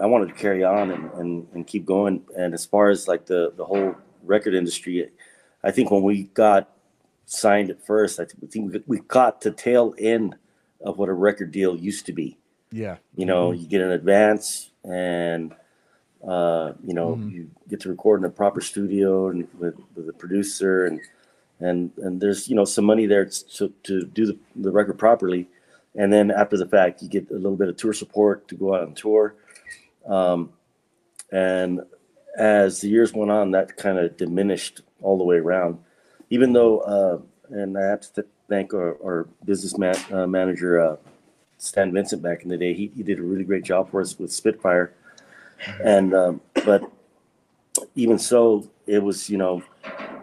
I 0.00 0.06
wanted 0.06 0.28
to 0.28 0.34
carry 0.34 0.64
on 0.64 0.90
and, 0.90 1.10
and 1.12 1.48
and 1.52 1.66
keep 1.66 1.84
going. 1.84 2.22
And 2.36 2.54
as 2.54 2.64
far 2.64 2.88
as 2.88 3.08
like 3.08 3.26
the 3.26 3.52
the 3.54 3.66
whole 3.66 3.96
record 4.22 4.54
industry, 4.54 5.10
I 5.62 5.70
think 5.72 5.90
when 5.90 6.02
we 6.02 6.24
got 6.34 6.70
signed 7.26 7.68
at 7.68 7.84
first, 7.84 8.18
I 8.18 8.24
think 8.24 8.38
we 8.40 8.48
think 8.48 8.84
we 8.86 9.00
got 9.00 9.42
the 9.42 9.50
tail 9.50 9.94
end 9.98 10.36
of 10.80 10.96
what 10.96 11.10
a 11.10 11.12
record 11.12 11.52
deal 11.52 11.76
used 11.76 12.06
to 12.06 12.12
be 12.12 12.38
Yeah. 12.76 12.96
you 13.14 13.24
know 13.24 13.52
you 13.52 13.66
get 13.66 13.80
an 13.80 13.90
advance 13.90 14.70
and 14.84 15.54
uh, 16.26 16.72
you 16.84 16.92
know 16.94 17.16
you 17.16 17.50
get 17.68 17.80
to 17.80 17.88
record 17.88 18.20
in 18.20 18.26
a 18.26 18.30
proper 18.30 18.60
studio 18.60 19.28
and 19.28 19.48
with, 19.58 19.76
with 19.94 20.08
a 20.08 20.12
producer 20.12 20.86
and 20.86 21.00
and 21.60 21.90
and 21.98 22.20
there's 22.20 22.48
you 22.48 22.56
know 22.56 22.64
some 22.64 22.84
money 22.84 23.06
there 23.06 23.24
to, 23.24 23.72
to 23.84 24.04
do 24.04 24.26
the, 24.26 24.38
the 24.56 24.70
record 24.70 24.98
properly. 24.98 25.48
And 25.98 26.12
then 26.12 26.30
after 26.30 26.58
the 26.58 26.66
fact 26.66 27.02
you 27.02 27.08
get 27.08 27.30
a 27.30 27.34
little 27.34 27.56
bit 27.56 27.68
of 27.68 27.76
tour 27.76 27.94
support 27.94 28.48
to 28.48 28.54
go 28.54 28.74
out 28.74 28.82
on 28.82 28.94
tour. 28.94 29.34
Um, 30.06 30.50
and 31.32 31.80
as 32.38 32.82
the 32.82 32.88
years 32.88 33.14
went 33.14 33.30
on 33.30 33.52
that 33.52 33.76
kind 33.78 33.98
of 33.98 34.16
diminished 34.18 34.82
all 35.00 35.16
the 35.16 35.24
way 35.24 35.36
around. 35.36 35.78
Even 36.28 36.52
though 36.52 36.80
uh, 36.80 37.18
and 37.50 37.78
i 37.78 37.82
have 37.82 38.12
to 38.12 38.26
thank 38.48 38.74
our, 38.74 38.96
our 39.02 39.28
business 39.44 39.78
man, 39.78 39.96
uh, 40.12 40.26
manager 40.26 40.80
uh, 40.80 40.96
Stan 41.58 41.92
Vincent 41.92 42.22
back 42.22 42.42
in 42.42 42.48
the 42.48 42.56
day. 42.56 42.74
He, 42.74 42.90
he 42.94 43.02
did 43.02 43.18
a 43.18 43.22
really 43.22 43.44
great 43.44 43.64
job 43.64 43.90
for 43.90 44.00
us 44.00 44.18
with 44.18 44.32
Spitfire. 44.32 44.92
And, 45.82 46.14
um, 46.14 46.40
but 46.64 46.90
even 47.94 48.18
so, 48.18 48.68
it 48.86 49.02
was, 49.02 49.30
you 49.30 49.38
know, 49.38 49.62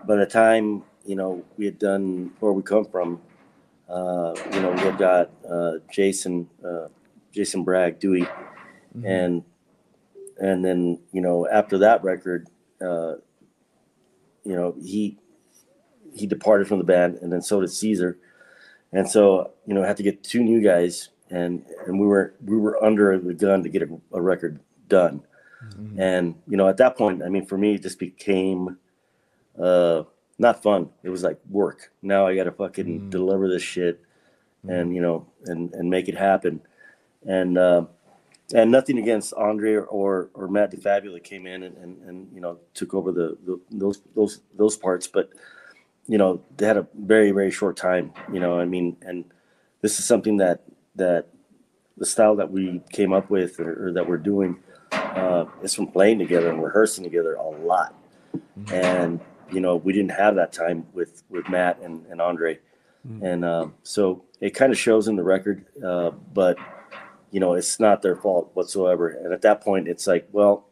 by 0.05 0.15
the 0.15 0.25
time, 0.25 0.83
you 1.05 1.15
know, 1.15 1.43
we 1.57 1.65
had 1.65 1.79
done 1.79 2.31
where 2.39 2.53
we 2.53 2.61
come 2.61 2.85
from, 2.85 3.21
uh, 3.89 4.33
you 4.53 4.61
know, 4.61 4.71
we 4.71 4.79
had 4.79 4.97
got 4.97 5.31
uh, 5.49 5.73
Jason, 5.91 6.47
uh, 6.65 6.87
Jason 7.31 7.63
Bragg, 7.63 7.99
Dewey, 7.99 8.27
and, 9.03 9.43
and 10.39 10.63
then, 10.63 10.99
you 11.11 11.21
know, 11.21 11.47
after 11.49 11.79
that 11.79 12.03
record, 12.03 12.47
uh, 12.79 13.15
you 14.43 14.55
know, 14.55 14.75
he, 14.81 15.17
he 16.15 16.27
departed 16.27 16.67
from 16.67 16.77
the 16.77 16.83
band 16.83 17.17
and 17.21 17.33
then 17.33 17.41
so 17.41 17.59
did 17.59 17.71
Caesar. 17.71 18.17
And 18.91 19.09
so, 19.09 19.51
you 19.65 19.73
know, 19.73 19.83
I 19.83 19.87
had 19.87 19.97
to 19.97 20.03
get 20.03 20.23
two 20.23 20.43
new 20.43 20.61
guys 20.61 21.09
and 21.33 21.65
and 21.87 21.99
we 21.99 22.05
were 22.05 22.35
we 22.45 22.57
were 22.57 22.81
under 22.83 23.17
the 23.17 23.33
gun 23.33 23.63
to 23.63 23.69
get 23.69 23.81
a, 23.81 23.89
a 24.13 24.21
record 24.21 24.59
done. 24.87 25.23
And 25.97 26.35
you 26.47 26.57
know, 26.57 26.67
at 26.67 26.77
that 26.77 26.97
point, 26.97 27.23
I 27.23 27.29
mean, 27.29 27.45
for 27.45 27.57
me, 27.57 27.75
it 27.75 27.81
just 27.81 27.97
became 27.97 28.77
uh, 29.59 30.03
not 30.37 30.61
fun. 30.61 30.89
It 31.03 31.09
was 31.09 31.23
like 31.23 31.39
work. 31.49 31.91
Now 32.01 32.27
I 32.27 32.35
got 32.35 32.43
to 32.43 32.51
fucking 32.51 33.09
deliver 33.09 33.47
this 33.47 33.63
shit, 33.63 34.01
and 34.67 34.93
you 34.93 35.01
know, 35.01 35.25
and 35.45 35.73
and 35.73 35.89
make 35.89 36.07
it 36.09 36.17
happen. 36.17 36.61
And 37.25 37.57
uh, 37.57 37.85
and 38.53 38.71
nothing 38.71 38.97
against 38.97 39.33
Andre 39.33 39.73
or 39.73 39.85
or, 39.85 40.29
or 40.33 40.47
Matt 40.47 40.71
DeFabula 40.71 41.21
came 41.21 41.47
in 41.47 41.63
and, 41.63 41.77
and 41.77 42.01
and 42.03 42.27
you 42.33 42.41
know 42.41 42.59
took 42.73 42.93
over 42.93 43.11
the, 43.11 43.37
the 43.45 43.59
those 43.71 44.01
those 44.15 44.41
those 44.55 44.75
parts, 44.75 45.07
but 45.07 45.29
you 46.07 46.17
know 46.17 46.41
they 46.57 46.67
had 46.67 46.77
a 46.77 46.87
very 46.93 47.31
very 47.31 47.51
short 47.51 47.77
time. 47.77 48.11
You 48.31 48.41
know, 48.41 48.59
I 48.59 48.65
mean, 48.65 48.97
and 49.01 49.23
this 49.81 49.97
is 49.97 50.05
something 50.05 50.37
that 50.37 50.63
that 50.95 51.27
the 51.97 52.05
style 52.05 52.35
that 52.35 52.51
we 52.51 52.81
came 52.91 53.13
up 53.13 53.29
with 53.29 53.59
or, 53.59 53.87
or 53.87 53.91
that 53.93 54.07
we're 54.07 54.17
doing 54.17 54.57
uh, 54.91 55.45
is 55.61 55.73
from 55.73 55.87
playing 55.87 56.19
together 56.19 56.49
and 56.49 56.63
rehearsing 56.63 57.03
together 57.03 57.35
a 57.35 57.47
lot. 57.47 57.95
and 58.71 59.19
you 59.51 59.59
know 59.59 59.75
we 59.75 59.93
didn't 59.93 60.11
have 60.11 60.35
that 60.35 60.51
time 60.51 60.85
with 60.93 61.23
with 61.29 61.47
Matt 61.49 61.79
and, 61.81 62.05
and 62.07 62.21
Andre, 62.21 62.59
and 63.21 63.45
um, 63.45 63.75
so 63.83 64.23
it 64.39 64.51
kind 64.51 64.71
of 64.71 64.77
shows 64.77 65.07
in 65.07 65.15
the 65.15 65.23
record, 65.23 65.65
uh, 65.85 66.11
but 66.33 66.57
you 67.31 67.39
know 67.39 67.53
it's 67.53 67.79
not 67.79 68.01
their 68.01 68.15
fault 68.15 68.51
whatsoever. 68.53 69.09
And 69.09 69.33
at 69.33 69.41
that 69.41 69.61
point, 69.61 69.87
it's 69.87 70.07
like, 70.07 70.27
well, 70.31 70.65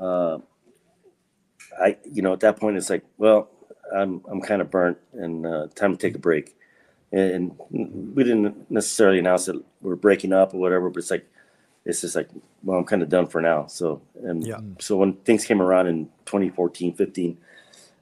uh, 0.00 0.38
I 1.80 1.96
you 2.10 2.22
know 2.22 2.32
at 2.32 2.40
that 2.40 2.58
point 2.58 2.76
it's 2.76 2.90
like, 2.90 3.04
well, 3.16 3.48
I'm 3.94 4.22
I'm 4.30 4.40
kind 4.40 4.60
of 4.60 4.70
burnt 4.70 4.98
and 5.12 5.46
uh, 5.46 5.68
time 5.74 5.96
to 5.96 5.98
take 5.98 6.14
a 6.14 6.18
break. 6.18 6.56
And 7.12 7.56
we 7.70 8.24
didn't 8.24 8.70
necessarily 8.70 9.18
announce 9.18 9.46
that 9.46 9.62
we're 9.80 9.96
breaking 9.96 10.32
up 10.32 10.52
or 10.54 10.58
whatever, 10.58 10.90
but 10.90 10.98
it's 10.98 11.10
like 11.10 11.26
it's 11.84 12.00
just 12.00 12.16
like, 12.16 12.28
well, 12.64 12.78
I'm 12.78 12.84
kind 12.84 13.02
of 13.02 13.08
done 13.08 13.26
for 13.28 13.40
now. 13.40 13.66
So 13.66 14.02
and 14.22 14.44
Yeah. 14.44 14.60
so 14.80 14.96
when 14.96 15.14
things 15.14 15.44
came 15.44 15.62
around 15.62 15.86
in 15.86 16.06
2014, 16.26 16.94
15, 16.94 17.38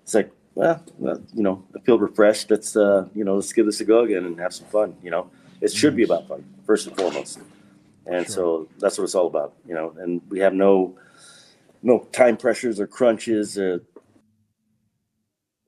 it's 0.02 0.14
like, 0.14 0.30
well, 0.54 0.82
well, 0.98 1.20
you 1.34 1.42
know, 1.42 1.62
I 1.76 1.80
feel 1.80 1.98
refreshed. 1.98 2.50
Let's 2.50 2.76
uh, 2.76 3.06
you 3.14 3.24
know, 3.24 3.34
let's 3.36 3.52
give 3.52 3.66
this 3.66 3.80
a 3.80 3.84
go 3.84 4.00
again 4.00 4.24
and 4.24 4.38
have 4.40 4.54
some 4.54 4.66
fun. 4.68 4.96
You 5.02 5.10
know, 5.10 5.30
it 5.60 5.72
should 5.72 5.96
be 5.96 6.04
about 6.04 6.28
fun 6.28 6.44
first 6.66 6.86
and 6.86 6.96
foremost. 6.96 7.40
And 8.06 8.28
so 8.28 8.68
that's 8.78 8.98
what 8.98 9.04
it's 9.04 9.14
all 9.14 9.26
about, 9.26 9.54
you 9.66 9.74
know. 9.74 9.94
And 9.98 10.20
we 10.28 10.40
have 10.40 10.54
no 10.54 10.96
no 11.82 12.00
time 12.12 12.36
pressures 12.36 12.80
or 12.80 12.86
crunches 12.86 13.58
or 13.58 13.82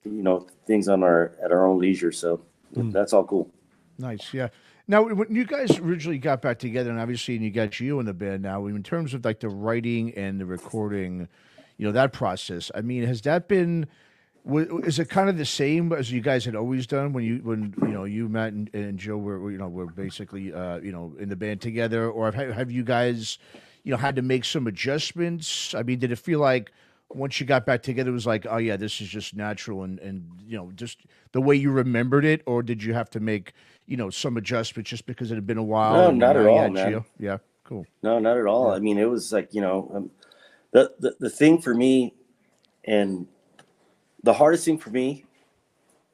you 0.05 0.23
know 0.23 0.47
things 0.67 0.89
on 0.89 1.03
our 1.03 1.33
at 1.43 1.51
our 1.53 1.67
own 1.67 1.79
leisure. 1.79 2.13
So 2.13 2.41
that's 2.77 3.13
all 3.13 3.25
cool. 3.25 3.51
Nice, 3.99 4.33
yeah. 4.33 4.49
Now, 4.89 5.03
when 5.03 5.35
you 5.35 5.45
guys 5.45 5.79
originally 5.79 6.19
got 6.19 6.43
back 6.43 6.59
together, 6.59 6.91
and 6.91 7.01
obviously, 7.01 7.35
and 7.35 7.45
you 7.45 7.51
got 7.51 7.81
you 7.81 7.99
in 7.99 8.07
the 8.07 8.15
band 8.15 8.43
now, 8.43 8.67
in 8.67 8.83
terms 8.83 9.15
of 9.15 9.25
like 9.25 9.41
the 9.41 9.49
writing 9.49 10.15
and 10.15 10.41
the 10.41 10.47
recording, 10.47 11.29
you 11.77 11.87
know, 11.87 11.93
that 11.93 12.13
process. 12.13 12.71
I 12.75 12.83
mean, 12.83 13.03
has 13.05 13.21
that 13.23 13.49
been? 13.49 13.87
Is 14.49 15.01
it 15.01 15.09
kind 15.09 15.29
of 15.29 15.39
the 15.39 15.45
same 15.45 15.93
as 15.93 16.13
you 16.13 16.21
guys 16.21 16.45
had 16.45 16.55
always 16.55 16.87
done 16.87 17.13
when 17.13 17.25
you 17.25 17.39
when 17.43 17.75
you 17.83 17.89
know 17.89 18.05
you 18.05 18.29
Matt 18.29 18.53
and, 18.53 18.71
and 18.73 18.97
Joe 18.97 19.17
were 19.17 19.41
were, 19.41 19.51
you 19.51 19.59
know 19.59 19.69
were 19.69 19.87
basically 19.87 20.53
uh, 20.53 20.79
you 20.79 20.93
know 20.93 21.17
in 21.19 21.29
the 21.29 21.35
band 21.35 21.61
together, 21.61 22.09
or 22.09 22.31
have 22.31 22.55
have 22.55 22.71
you 22.71 22.85
guys 22.85 23.39
you 23.83 23.91
know 23.91 23.97
had 23.97 24.15
to 24.15 24.23
make 24.23 24.45
some 24.45 24.69
adjustments? 24.69 25.75
I 25.75 25.83
mean, 25.83 25.99
did 25.99 26.13
it 26.13 26.19
feel 26.21 26.39
like 26.39 26.71
once 27.11 27.41
you 27.41 27.47
got 27.47 27.65
back 27.67 27.83
together, 27.83 28.11
it 28.11 28.15
was 28.15 28.27
like, 28.27 28.47
oh 28.49 28.57
yeah, 28.57 28.77
this 28.77 29.01
is 29.01 29.09
just 29.09 29.35
natural 29.35 29.85
and 29.85 29.99
and 30.01 30.29
you 30.47 30.57
know 30.57 30.71
just 30.75 31.01
the 31.33 31.41
way 31.41 31.55
you 31.55 31.71
remembered 31.71 32.25
it, 32.25 32.43
or 32.47 32.63
did 32.63 32.83
you 32.83 32.95
have 32.95 33.11
to 33.11 33.21
make 33.21 33.53
you 33.87 33.97
know 33.97 34.11
some 34.11 34.37
adjustments 34.37 34.91
just 34.91 35.07
because 35.07 35.31
it 35.31 35.37
had 35.37 35.47
been 35.47 35.59
a 35.59 35.63
while? 35.63 35.95
No, 35.95 36.11
not 36.11 36.37
at 36.37 36.47
all, 36.47 36.69
man. 36.71 36.93
Gio? 36.93 37.05
Yeah, 37.19 37.39
cool. 37.65 37.87
No, 38.03 38.19
not 38.19 38.37
at 38.37 38.47
all. 38.47 38.73
I 38.73 38.79
mean, 38.79 38.99
it 38.99 39.09
was 39.09 39.33
like 39.33 39.53
you 39.53 39.61
know, 39.61 39.91
um, 39.95 40.11
the, 40.73 40.93
the 40.99 41.17
the 41.21 41.31
thing 41.31 41.61
for 41.61 41.75
me, 41.75 42.15
and 42.85 43.27
the 44.23 44.35
hardest 44.35 44.65
thing 44.65 44.79
for 44.79 44.91
me 44.91 45.25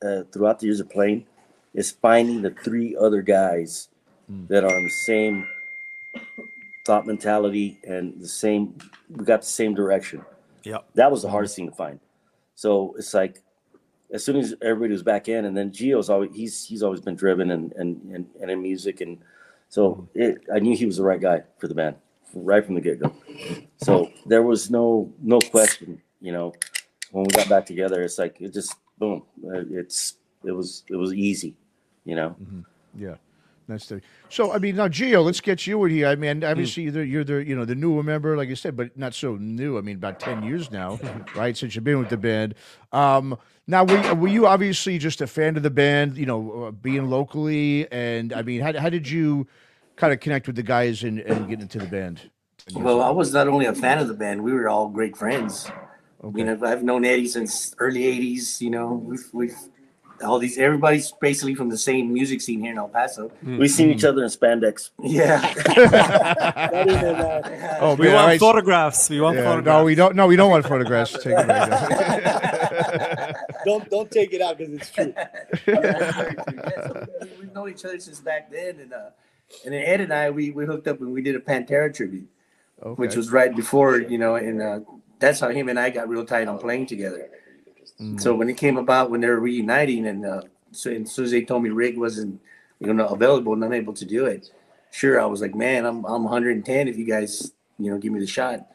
uh, 0.03 0.23
throughout 0.33 0.59
the 0.61 0.67
years 0.67 0.81
of 0.81 0.91
playing 0.91 1.27
is 1.75 1.91
finding 1.91 2.43
the 2.43 2.51
three 2.51 2.95
other 2.97 3.23
guys 3.23 3.89
that 4.49 4.65
are 4.65 4.75
on 4.75 4.85
the 4.85 4.91
same 4.91 5.47
thought 6.87 7.07
mentality 7.07 7.79
and 7.85 8.19
the 8.21 8.29
same. 8.29 8.79
We 9.11 9.25
got 9.25 9.43
the 9.43 9.47
same 9.47 9.75
direction. 9.75 10.25
Yeah. 10.65 10.79
That 10.95 11.11
was 11.11 11.23
the 11.23 11.31
hardest 11.31 11.57
thing 11.57 11.69
to 11.69 11.75
find. 11.75 12.01
So 12.55 12.95
it's 12.99 13.15
like 13.15 13.43
as 14.13 14.25
soon 14.25 14.37
as 14.37 14.55
everybody 14.63 14.93
was 14.93 15.03
back 15.03 15.29
in, 15.29 15.45
and 15.45 15.57
then 15.57 15.71
Gio's 15.71 16.11
always 16.11 16.31
he's 16.35 16.65
he's 16.65 16.83
always 16.83 17.01
been 17.01 17.17
driven 17.17 17.51
and 17.51 17.73
and 17.73 18.03
and, 18.15 18.27
and 18.41 18.51
in 18.51 18.63
music, 18.63 19.01
and 19.01 19.19
so 19.69 20.09
it, 20.15 20.43
I 20.55 20.59
knew 20.59 20.77
he 20.77 20.87
was 20.87 20.99
the 20.99 21.05
right 21.05 21.21
guy 21.21 21.43
for 21.59 21.69
the 21.69 21.75
band 21.75 21.97
right 22.35 22.65
from 22.65 22.75
the 22.75 22.81
get 22.81 23.01
go. 23.01 23.13
So 23.79 24.11
there 24.27 24.43
was 24.43 24.71
no 24.71 25.13
no 25.21 25.39
question, 25.41 26.01
you 26.21 26.33
know, 26.33 26.55
when 27.11 27.25
we 27.25 27.31
got 27.31 27.49
back 27.49 27.67
together, 27.67 28.03
it's 28.03 28.19
like 28.19 28.41
it 28.41 28.53
just 28.53 28.75
boom, 28.99 29.23
uh, 29.45 29.65
it's 29.71 30.17
it 30.45 30.53
was 30.53 30.85
it 30.89 30.97
was 30.97 31.13
easy, 31.13 31.57
you 32.05 32.17
know. 32.17 32.37
Yeah. 32.95 33.17
That's 33.69 33.87
the 33.87 34.01
so. 34.29 34.53
I 34.53 34.59
mean, 34.59 34.77
now 34.77 34.89
Gio, 34.89 35.25
let's 35.25 35.41
get 35.41 35.67
you 35.67 35.85
in 35.85 35.91
here. 35.93 36.09
I 36.09 36.17
mean, 36.17 36.43
obviously 36.43 36.83
you're 36.85 36.93
the, 36.93 37.07
you're 37.07 37.25
the 37.25 37.45
you 37.47 37.55
know 37.55 37.65
the 37.65 37.75
newer 37.77 38.03
member, 38.03 38.37
like 38.37 38.49
I 38.51 38.55
said, 38.55 38.77
but 38.77 38.97
not 38.99 39.15
so 39.15 39.37
new. 39.37 39.79
I 39.79 39.81
mean, 39.83 39.97
about 39.97 40.19
ten 40.21 40.43
years 40.43 40.71
now, 40.71 40.99
right? 41.37 41.57
Since 41.57 41.75
you've 41.75 41.85
been 41.85 41.99
with 41.99 42.09
the 42.11 42.17
band. 42.17 42.55
Um, 42.93 43.39
now, 43.69 43.85
were, 43.85 44.03
you- 44.03 44.15
were 44.15 44.29
you 44.29 44.47
obviously 44.47 44.99
just 44.99 45.21
a 45.21 45.27
fan 45.27 45.57
of 45.57 45.63
the 45.63 45.71
band? 45.71 46.17
You 46.19 46.27
know, 46.27 46.65
uh, 46.65 46.71
being 46.73 47.09
locally, 47.09 47.91
and 47.93 48.33
I 48.33 48.43
mean, 48.43 48.61
how 48.61 48.77
how 48.79 48.89
did 48.91 49.09
you 49.09 49.47
kind 49.97 50.13
of 50.13 50.19
connect 50.21 50.47
with 50.49 50.57
the 50.57 50.63
guys 50.65 51.05
and, 51.05 51.21
and 51.21 51.49
get 51.49 51.61
into 51.61 51.79
the 51.79 51.87
band? 51.87 52.31
Well, 52.75 53.01
I 53.01 53.11
was 53.11 53.33
not 53.33 53.49
only 53.49 53.67
a 53.67 53.75
fan 53.75 53.99
of 53.99 54.09
the 54.09 54.15
band; 54.15 54.43
we 54.43 54.53
were 54.53 54.69
all 54.69 54.89
great 54.89 55.17
friends. 55.17 55.71
I 56.23 56.29
mean, 56.29 56.49
I've, 56.49 56.63
I've 56.63 56.83
known 56.83 57.05
Eddie 57.05 57.29
since 57.29 57.75
early 57.79 58.03
'80s. 58.03 58.61
You 58.61 58.71
know, 58.71 58.93
we've, 58.95 59.25
we've 59.33 59.57
all 60.23 60.39
these 60.39 60.59
everybody's 60.59 61.13
basically 61.21 61.55
from 61.55 61.69
the 61.69 61.79
same 61.79 62.13
music 62.13 62.41
scene 62.41 62.61
here 62.61 62.73
in 62.73 62.79
El 62.79 62.89
Paso. 62.89 63.31
We 63.43 63.69
seen 63.69 63.91
each 63.91 64.05
other 64.05 64.23
in 64.23 64.29
spandex. 64.31 64.91
Yeah, 65.03 65.41
Oh, 67.81 67.95
We 67.97 68.07
man, 68.07 68.15
want 68.15 68.23
all 68.23 68.27
right. 68.27 68.41
photographs. 68.41 69.11
We 69.11 69.21
want 69.21 69.37
Yeah, 69.37 69.45
photographs. 69.45 69.79
no, 69.79 69.85
we 69.85 69.95
don't. 69.95 70.17
No, 70.17 70.27
we 70.27 70.37
don't 70.37 70.51
want 70.51 70.67
photographs. 70.67 71.13
Take 71.13 71.27
it 71.27 71.49
right 71.49 73.35
don't 73.65 73.89
don't 73.91 74.11
take 74.11 74.33
it 74.33 74.41
out 74.41 74.59
because 74.59 74.75
it's 74.75 74.91
true. 74.91 75.13
Yeah, 75.67 76.31
so 76.87 77.07
we- 77.21 77.29
we've 77.41 77.55
known 77.55 77.71
each 77.71 77.85
other 77.85 77.99
since 78.01 78.21
back 78.21 78.51
then, 78.51 78.81
and 78.81 78.93
uh, 78.93 79.11
and 79.65 79.75
then 79.75 79.83
Ed 79.85 80.01
and 80.01 80.13
I 80.13 80.31
we, 80.31 80.51
we 80.51 80.65
hooked 80.67 80.89
up 80.89 81.01
and 81.01 81.13
we 81.13 81.23
did 81.23 81.37
a 81.37 81.41
Pantera 81.41 81.95
tribute, 81.95 82.29
which 82.97 83.15
was 83.17 83.31
right 83.31 83.55
before 83.55 83.99
you 83.99 84.19
know, 84.19 84.37
and 84.37 84.63
uh, 84.63 84.81
that's 85.19 85.41
how 85.41 85.51
him 85.51 85.69
and 85.69 85.79
I 85.79 85.91
got 85.91 86.09
real 86.09 86.25
tight 86.25 86.49
on 86.49 86.59
playing 86.59 86.87
together. 86.87 87.29
So 88.19 88.35
when 88.35 88.49
it 88.49 88.57
came 88.57 88.79
about 88.79 89.11
when 89.11 89.21
they 89.21 89.29
were 89.29 89.39
reuniting, 89.39 90.07
and 90.07 90.27
uh, 90.27 90.43
so 90.73 90.91
and 90.91 91.07
as 91.07 91.13
soon 91.13 91.25
as 91.27 91.31
they 91.31 91.43
told 91.43 91.63
me 91.63 91.71
Rick 91.71 91.97
wasn't 91.97 92.41
you 92.81 92.93
know 92.93 93.07
available 93.09 93.53
and 93.53 93.63
unable 93.63 93.93
to 93.95 94.05
do 94.05 94.27
it, 94.27 94.51
sure 94.91 95.21
I 95.21 95.27
was 95.27 95.41
like, 95.41 95.55
man, 95.55 95.85
I'm 95.85 96.05
I'm 96.05 96.25
110 96.25 96.89
if 96.89 96.97
you 96.99 97.05
guys 97.05 97.53
you 97.79 97.91
know 97.91 97.99
give 97.99 98.13
me 98.13 98.21
the 98.21 98.27
shot. 98.27 98.67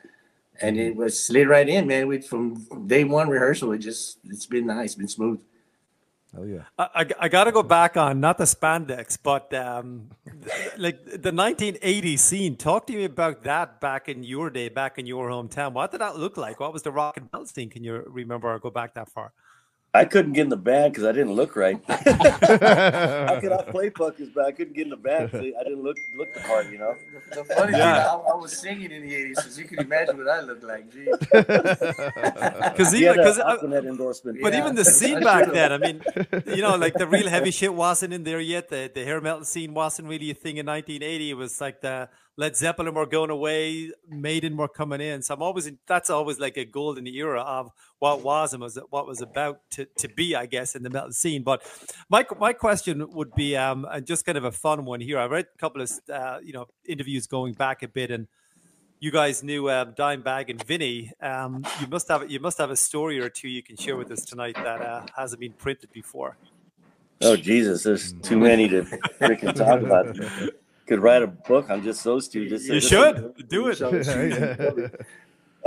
And 0.60 0.78
it 0.80 0.96
was 0.96 1.20
slid 1.20 1.48
right 1.48 1.68
in, 1.70 1.86
man. 1.86 2.08
We 2.08 2.22
from 2.22 2.88
day 2.88 3.04
one 3.04 3.30
rehearsal, 3.30 3.74
it 3.74 3.80
just 3.80 4.18
it's 4.26 4.46
been 4.46 4.66
nice, 4.66 4.96
been 4.96 5.08
smooth. 5.08 5.40
Oh 6.36 6.44
yeah. 6.44 6.64
I, 6.78 6.88
I, 6.94 7.10
I 7.22 7.28
got 7.30 7.46
to 7.46 7.52
go 7.52 7.64
back 7.64 7.96
on 7.96 8.20
not 8.20 8.38
the 8.38 8.44
spandex, 8.44 9.18
but 9.22 9.54
um, 9.54 10.10
like 10.78 11.04
the 11.06 11.32
1980 11.32 12.18
scene. 12.18 12.56
Talk 12.56 12.88
to 12.88 12.94
me 12.94 13.06
about 13.06 13.44
that 13.44 13.80
back 13.80 14.10
in 14.10 14.24
your 14.24 14.50
day, 14.50 14.70
back 14.70 14.98
in 14.98 15.06
your 15.06 15.30
hometown. 15.30 15.74
What 15.74 15.92
did 15.92 16.02
that 16.02 16.18
look 16.18 16.36
like? 16.38 16.60
What 16.60 16.74
was 16.74 16.84
the 16.84 16.92
rock 16.92 17.18
and 17.18 17.30
roll 17.34 17.46
scene? 17.46 17.70
Can 17.70 17.84
you 17.84 18.04
remember 18.08 18.54
or 18.54 18.60
go 18.60 18.70
back 18.70 18.94
that 18.96 19.10
far? 19.10 19.32
I 19.98 20.06
couldn't 20.06 20.34
get 20.34 20.44
in 20.44 20.50
the 20.50 20.58
band 20.58 20.94
because 20.94 21.06
I 21.06 21.12
didn't 21.12 21.34
look 21.34 21.56
right. 21.56 21.80
I 21.90 23.40
could 23.42 23.52
I 23.52 23.64
play 23.76 23.90
puckers, 23.90 24.30
but 24.36 24.46
I 24.46 24.52
couldn't 24.52 24.74
get 24.74 24.84
in 24.84 24.90
the 24.92 24.96
band 25.10 25.32
'cause 25.32 25.42
I 25.60 25.64
didn't 25.64 25.84
look 25.84 25.98
look 26.16 26.32
the 26.34 26.40
part, 26.42 26.70
you 26.72 26.78
know. 26.78 26.96
The 27.32 27.44
funny 27.46 27.78
Yeah. 27.78 27.96
thing, 27.96 28.10
I, 28.12 28.32
I 28.34 28.36
was 28.36 28.52
singing 28.58 28.92
in 28.92 29.02
the 29.08 29.14
80s, 29.14 29.38
so 29.52 29.60
you 29.62 29.68
can 29.68 29.80
imagine 29.80 30.16
what 30.18 30.28
I 30.30 30.42
looked 30.42 30.64
like. 30.64 30.84
Geez. 30.94 31.16
Because 31.22 32.94
even 33.00 33.08
had 33.08 33.18
because. 33.18 33.38
a 33.40 33.88
endorsement. 33.88 34.40
But 34.42 34.54
Yeah. 34.54 34.60
even 34.62 34.76
the 34.76 34.86
scene 34.86 35.20
back 35.24 35.52
then, 35.58 35.72
I 35.74 35.78
mean, 35.78 36.02
you 36.46 36.62
know, 36.62 36.76
like 36.76 36.94
the 36.94 37.08
real 37.08 37.28
heavy 37.28 37.52
shit 37.52 37.74
wasn't 37.74 38.14
in 38.14 38.24
there 38.24 38.40
yet. 38.40 38.70
The 38.70 38.92
the 38.94 39.04
hair 39.04 39.20
metal 39.22 39.46
scene 39.46 39.74
wasn't 39.74 40.08
really 40.10 40.30
a 40.32 40.36
thing 40.36 40.58
in 40.58 40.66
1980. 40.66 41.32
It 41.32 41.34
was 41.34 41.60
like 41.60 41.82
the 41.82 42.10
Led 42.40 42.56
Zeppelin 42.56 42.94
were 42.94 43.08
going 43.08 43.32
away, 43.32 43.92
Maiden 44.08 44.58
were 44.58 44.68
coming 44.68 45.02
in. 45.02 45.24
So 45.24 45.34
I'm 45.34 45.42
always 45.42 45.66
in, 45.66 45.80
that's 45.88 46.12
always 46.12 46.40
like 46.40 46.56
a 46.56 46.66
golden 46.66 47.08
era 47.08 47.42
of 47.42 47.72
what 47.98 48.24
was 48.24 48.54
and 48.54 48.62
was 48.62 48.78
what 48.92 49.08
was 49.08 49.22
about 49.22 49.62
to, 49.72 49.86
to 49.98 50.08
be, 50.08 50.36
I 50.36 50.46
guess, 50.46 50.76
in 50.76 50.84
the 50.84 50.92
metal 50.92 51.12
scene. 51.12 51.42
But 51.42 51.64
my 52.10 52.26
my 52.40 52.54
question 52.54 53.10
would 53.12 53.34
be, 53.34 53.58
um, 53.58 53.88
and 53.92 54.06
just 54.06 54.24
kind 54.24 54.38
of 54.38 54.44
a 54.44 54.52
fun 54.52 54.86
one 54.86 55.02
here. 55.02 55.18
I 55.18 55.26
read 55.26 55.48
a 55.54 55.58
couple 55.58 55.82
of 55.82 55.92
uh, 56.14 56.38
you 56.44 56.54
know 56.54 56.68
interviews 56.86 57.26
going 57.26 57.54
back 57.54 57.82
a 57.82 57.88
bit 57.88 58.12
and 58.12 58.28
you 59.00 59.12
guys 59.12 59.44
knew 59.44 59.70
um, 59.70 59.94
Dimebag 59.94 60.50
and 60.50 60.64
Vinnie. 60.64 61.12
Um, 61.22 61.66
you 61.80 61.88
must 61.88 62.08
have 62.08 62.30
you 62.30 62.40
must 62.40 62.58
have 62.58 62.70
a 62.70 62.76
story 62.76 63.20
or 63.20 63.30
two 63.30 63.48
you 63.48 63.64
can 63.64 63.78
share 63.78 63.98
with 63.98 64.12
us 64.12 64.26
tonight 64.26 64.56
that 64.56 64.82
uh, 64.82 65.06
hasn't 65.16 65.40
been 65.40 65.54
printed 65.54 65.92
before. 65.92 66.38
Oh 67.22 67.36
Jesus, 67.36 67.84
there's 67.84 68.14
too 68.14 68.38
many 68.38 68.68
to 68.70 68.84
freaking 69.20 69.56
talk 69.56 69.82
about. 69.82 70.16
Could 70.88 71.00
write 71.00 71.22
a 71.22 71.28
book 71.28 71.70
on 71.70 71.84
just 71.84 72.04
those 72.04 72.28
two. 72.28 72.48
Just 72.48 72.68
You 72.68 72.80
should 72.80 73.48
do 73.50 73.68
it. 73.68 75.06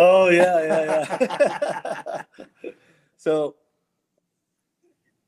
Oh 0.03 0.31
yeah, 0.31 0.65
yeah, 0.65 2.25
yeah. 2.65 2.71
so 3.19 3.57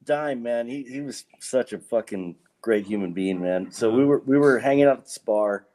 Dime, 0.05 0.43
man, 0.43 0.67
he, 0.67 0.83
he 0.83 1.03
was 1.03 1.27
such 1.41 1.75
a 1.75 1.79
fucking 1.79 2.37
great 2.63 2.87
human 2.87 3.13
being, 3.13 3.41
man. 3.41 3.71
So 3.71 3.91
we 3.91 4.05
were 4.05 4.21
we 4.21 4.39
were 4.39 4.59
hanging 4.59 4.85
out 4.87 4.99
at 4.99 5.05
the 5.05 5.21
bar, 5.27 5.67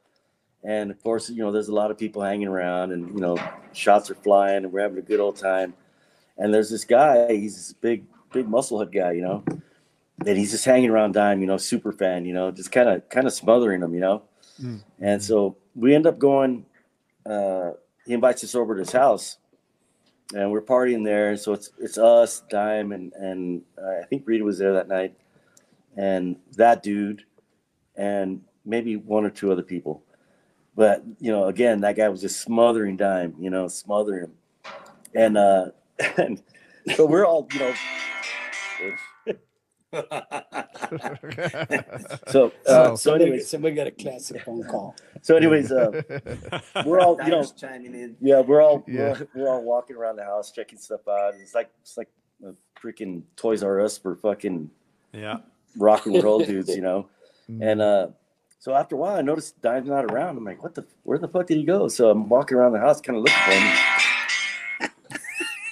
and 0.63 0.89
of 0.89 1.01
course, 1.03 1.29
you 1.29 1.43
know, 1.43 1.51
there's 1.51 1.67
a 1.67 1.73
lot 1.73 1.91
of 1.91 1.97
people 1.97 2.23
hanging 2.23 2.47
around, 2.47 2.91
and 2.91 3.13
you 3.13 3.19
know, 3.21 3.37
shots 3.73 4.09
are 4.09 4.15
flying, 4.15 4.63
and 4.63 4.71
we're 4.71 4.81
having 4.81 4.97
a 4.97 5.01
good 5.01 5.19
old 5.19 5.35
time. 5.35 5.75
And 6.39 6.53
there's 6.53 6.69
this 6.69 6.83
guy, 6.83 7.33
he's 7.33 7.55
this 7.55 7.73
big, 7.73 8.05
big 8.31 8.47
musclehead 8.47 8.93
guy, 8.93 9.11
you 9.13 9.21
know, 9.21 9.43
and 10.25 10.37
he's 10.37 10.51
just 10.51 10.65
hanging 10.65 10.89
around 10.89 11.13
Dime, 11.13 11.41
you 11.41 11.47
know, 11.47 11.57
super 11.57 11.91
fan, 11.91 12.25
you 12.25 12.33
know, 12.33 12.51
just 12.51 12.71
kind 12.71 12.89
of 12.89 13.07
kind 13.09 13.27
of 13.27 13.33
smothering 13.33 13.81
him, 13.81 13.93
you 13.93 13.99
know. 13.99 14.23
And 14.99 15.21
so 15.21 15.57
we 15.75 15.93
end 15.93 16.07
up 16.07 16.17
going. 16.17 16.65
Uh, 17.25 17.71
he 18.05 18.13
invites 18.13 18.43
us 18.43 18.55
over 18.55 18.73
to 18.73 18.79
his 18.79 18.91
house, 18.91 19.37
and 20.33 20.51
we're 20.51 20.61
partying 20.61 21.03
there. 21.03 21.35
So 21.37 21.53
it's 21.53 21.71
it's 21.79 21.97
us, 21.97 22.41
Dime, 22.49 22.91
and 22.91 23.13
and 23.13 23.61
uh, 23.77 24.01
I 24.01 24.05
think 24.05 24.23
Rita 24.25 24.43
was 24.43 24.57
there 24.57 24.73
that 24.73 24.87
night, 24.87 25.13
and 25.95 26.37
that 26.55 26.81
dude, 26.81 27.25
and 27.95 28.41
maybe 28.65 28.95
one 28.95 29.25
or 29.25 29.29
two 29.29 29.51
other 29.51 29.61
people. 29.63 30.03
But 30.75 31.03
you 31.19 31.31
know, 31.31 31.45
again, 31.45 31.81
that 31.81 31.95
guy 31.95 32.09
was 32.09 32.21
just 32.21 32.41
smothering 32.41 32.97
Dime, 32.97 33.35
you 33.39 33.49
know, 33.49 33.67
smothering 33.67 34.23
him, 34.25 34.33
and 35.13 35.37
uh, 35.37 35.65
and 36.17 36.41
so 36.95 37.05
we're 37.05 37.25
all 37.25 37.47
you 37.53 37.59
know. 37.59 37.73
so 42.27 42.51
uh, 42.67 42.89
so 42.89 42.95
Somebody, 42.95 43.23
anyways 43.25 43.49
somebody 43.49 43.75
got 43.75 43.87
a 43.87 43.91
classic 43.91 44.41
phone 44.43 44.63
call. 44.63 44.95
so 45.21 45.35
anyways 45.35 45.71
uh, 45.71 46.01
we're 46.85 46.99
all 46.99 47.17
you 47.23 47.29
know 47.31 47.43
chiming 47.43 47.93
in. 47.95 48.15
yeah, 48.21 48.39
we're 48.41 48.61
all 48.61 48.83
Yeah. 48.87 49.15
we're, 49.33 49.43
we're 49.43 49.49
all 49.49 49.63
walking 49.63 49.95
around 49.95 50.17
the 50.17 50.23
house 50.23 50.51
checking 50.51 50.77
stuff 50.79 51.07
out. 51.07 51.33
It's 51.41 51.55
like 51.55 51.69
it's 51.81 51.97
like 51.97 52.09
a 52.45 52.51
freaking 52.81 53.23
Toys 53.35 53.63
R 53.63 53.81
Us 53.81 53.97
for 53.97 54.15
fucking 54.15 54.69
Yeah. 55.13 55.37
rock 55.77 56.05
and 56.05 56.23
roll 56.23 56.39
dudes, 56.45 56.69
you 56.75 56.81
know. 56.81 57.07
And 57.61 57.81
uh, 57.81 58.07
so 58.59 58.73
after 58.75 58.95
a 58.95 58.97
while, 58.99 59.15
I 59.15 59.21
noticed 59.21 59.61
Dime's 59.61 59.87
not 59.87 60.03
around. 60.05 60.35
I'm 60.37 60.43
like, 60.43 60.61
what 60.61 60.75
the? 60.75 60.85
Where 61.03 61.17
the 61.17 61.29
fuck 61.29 61.47
did 61.47 61.55
he 61.57 61.63
go? 61.63 61.87
So 61.87 62.09
I'm 62.09 62.27
walking 62.27 62.57
around 62.57 62.73
the 62.73 62.79
house, 62.79 62.99
kind 62.99 63.17
of 63.17 63.23
looking 63.23 63.39
for 63.45 63.51
him. 63.51 63.77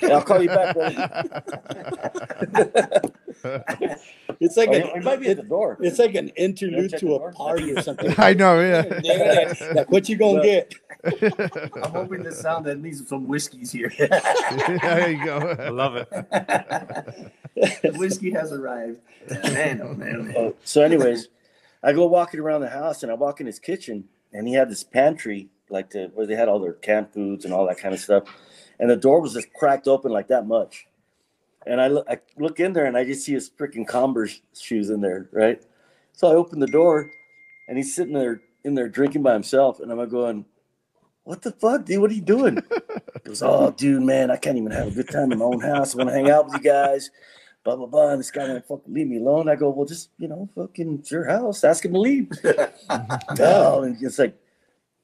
Yeah, 0.01 0.09
I'll 0.15 0.23
call 0.23 0.41
you 0.41 0.47
back. 0.49 0.75
Buddy. 3.67 3.95
It's 4.39 4.57
like 4.57 4.69
Oh, 4.69 4.73
a, 4.73 4.79
he- 4.81 4.91
he 4.93 4.99
might 4.99 5.19
be 5.19 5.27
at 5.29 5.37
the 5.37 5.43
door. 5.43 5.77
it's 5.81 5.99
like 5.99 6.15
an 6.15 6.29
interlude 6.29 6.91
to 6.97 7.15
a 7.15 7.19
door. 7.19 7.31
party 7.31 7.71
or 7.71 7.81
something. 7.81 8.13
I 8.17 8.33
know, 8.33 8.59
yeah. 8.71 8.99
Yeah, 9.03 9.53
like 9.75 9.91
what 9.91 10.09
you 10.09 10.17
gonna 10.17 10.33
Well- 10.39 10.43
get? 10.43 10.73
I'm 11.05 11.91
hoping 11.91 12.23
the 12.23 12.31
sound 12.31 12.65
at 12.67 12.81
least 12.81 13.07
some 13.07 13.27
whiskeys 13.27 13.71
here. 13.71 13.91
there 13.99 15.11
you 15.11 15.23
go. 15.23 15.37
I 15.59 15.69
love 15.69 15.95
it. 15.95 16.07
Whiskey 17.97 18.31
has 18.31 18.51
arrived. 18.51 18.99
Man, 19.29 19.81
oh 19.83 19.93
man, 19.93 20.15
oh, 20.19 20.23
man. 20.23 20.35
Uh, 20.37 20.51
so, 20.63 20.81
anyways, 20.81 21.27
I 21.83 21.93
go 21.93 22.05
walking 22.07 22.39
around 22.39 22.61
the 22.61 22.69
house, 22.69 23.03
and 23.03 23.11
I 23.11 23.15
walk 23.15 23.39
in 23.39 23.45
his 23.45 23.59
kitchen, 23.59 24.05
and 24.33 24.47
he 24.47 24.53
had 24.55 24.69
this 24.69 24.83
pantry, 24.83 25.49
like 25.69 25.91
the 25.91 26.11
where 26.13 26.25
they 26.27 26.35
had 26.35 26.47
all 26.49 26.59
their 26.59 26.73
canned 26.73 27.11
foods 27.13 27.45
and 27.45 27.53
all 27.53 27.67
that 27.67 27.77
kind 27.77 27.93
of 27.93 27.99
stuff, 27.99 28.23
and 28.79 28.89
the 28.89 28.95
door 28.95 29.21
was 29.21 29.33
just 29.33 29.53
cracked 29.53 29.87
open 29.87 30.11
like 30.11 30.27
that 30.29 30.47
much. 30.47 30.87
And 31.65 31.81
I 31.81 31.87
look, 31.87 32.05
I 32.09 32.19
look 32.37 32.59
in 32.59 32.73
there, 32.73 32.85
and 32.85 32.97
I 32.97 33.03
just 33.03 33.25
see 33.25 33.33
his 33.33 33.49
freaking 33.49 33.87
Converse 33.87 34.41
shoes 34.53 34.89
in 34.89 35.01
there, 35.01 35.29
right? 35.31 35.61
So 36.13 36.29
I 36.29 36.35
open 36.35 36.59
the 36.59 36.67
door, 36.67 37.09
and 37.67 37.77
he's 37.77 37.95
sitting 37.95 38.13
there 38.13 38.41
in 38.63 38.75
there 38.75 38.87
drinking 38.87 39.23
by 39.23 39.33
himself, 39.33 39.79
and 39.79 39.91
I'm 39.91 40.09
going, 40.09 40.45
"What 41.23 41.41
the 41.41 41.51
fuck, 41.51 41.85
dude? 41.85 42.01
What 42.01 42.11
are 42.11 42.15
you 42.15 42.21
doing?" 42.21 42.61
He 43.23 43.29
goes, 43.29 43.41
"Oh, 43.41 43.71
dude, 43.71 44.03
man, 44.03 44.29
I 44.29 44.35
can't 44.35 44.57
even 44.57 44.71
have 44.71 44.87
a 44.87 44.91
good 44.91 45.09
time 45.09 45.31
in 45.31 45.39
my 45.39 45.45
own 45.45 45.59
house. 45.59 45.95
I 45.95 45.97
want 45.97 46.09
to 46.09 46.13
hang 46.13 46.29
out 46.29 46.45
with 46.45 46.53
you 46.55 46.59
guys." 46.59 47.09
blah 47.65 47.75
blah 47.75 47.87
blah. 47.87 48.11
And 48.11 48.19
this 48.19 48.31
guy 48.31 48.47
won't 48.47 48.65
fucking 48.65 48.93
leave 48.93 49.07
me 49.07 49.17
alone. 49.17 49.49
I 49.49 49.55
go, 49.55 49.69
well, 49.71 49.85
just 49.85 50.11
you 50.17 50.29
know, 50.29 50.47
fucking 50.55 50.99
it's 50.99 51.11
your 51.11 51.25
house. 51.25 51.65
Ask 51.65 51.83
him 51.83 51.91
to 51.93 51.99
leave. 51.99 52.31
no, 53.37 53.83
and 53.83 53.97
it's 54.01 54.19
like, 54.19 54.37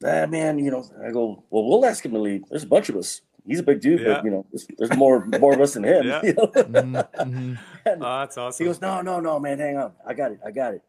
ah, 0.06 0.26
man, 0.28 0.60
you 0.60 0.72
know. 0.72 0.86
I 1.06 1.12
go, 1.12 1.44
well, 1.50 1.68
we'll 1.68 1.86
ask 1.86 2.06
him 2.06 2.14
to 2.14 2.20
leave. 2.20 2.44
There's 2.50 2.64
a 2.64 2.68
bunch 2.68 2.88
of 2.88 2.96
us. 2.96 3.22
He's 3.46 3.60
a 3.60 3.64
big 3.64 3.82
dude, 3.82 4.02
Yeah. 4.02 4.14
but 4.16 4.24
you 4.26 4.32
know, 4.32 4.46
there's, 4.52 4.68
there's 4.78 4.96
more 4.98 5.26
more 5.40 5.54
of 5.54 5.62
us 5.62 5.74
than 5.74 5.84
him. 5.84 6.04
Yeah. 6.08 6.22
You 6.26 6.34
know? 6.34 6.48
Mhm, 6.48 7.10
mhm. 7.18 7.58
Oh, 7.88 8.42
that's 8.44 8.58
he 8.58 8.66
goes, 8.66 8.82
no, 8.82 9.02
no, 9.02 9.20
no, 9.20 9.40
man, 9.40 9.60
hang 9.60 9.78
on. 9.78 9.94
I 10.06 10.14
got 10.14 10.32
it. 10.32 10.40
I 10.46 10.52
got 10.52 10.74
it. 10.76 10.84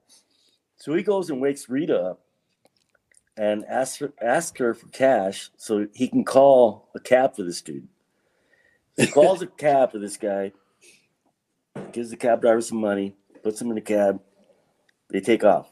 So 0.76 0.94
he 0.94 1.02
goes 1.02 1.30
and 1.30 1.40
wakes 1.40 1.68
Rita 1.68 1.96
up 1.96 2.20
and 3.36 3.64
asks 3.66 3.98
her, 3.98 4.12
asks 4.20 4.58
her 4.58 4.74
for 4.74 4.88
cash 4.88 5.50
so 5.56 5.86
he 5.94 6.08
can 6.08 6.24
call 6.24 6.88
a 6.94 7.00
cab 7.00 7.34
for 7.36 7.42
this 7.44 7.62
dude. 7.62 7.88
He 8.96 9.06
calls 9.18 9.40
a 9.42 9.46
cab 9.46 9.92
for 9.92 9.98
this 9.98 10.16
guy, 10.16 10.52
gives 11.92 12.10
the 12.10 12.16
cab 12.16 12.42
driver 12.42 12.60
some 12.60 12.78
money, 12.78 13.16
puts 13.42 13.60
him 13.60 13.68
in 13.68 13.76
the 13.76 13.80
cab. 13.80 14.20
They 15.10 15.20
take 15.20 15.44
off. 15.44 15.70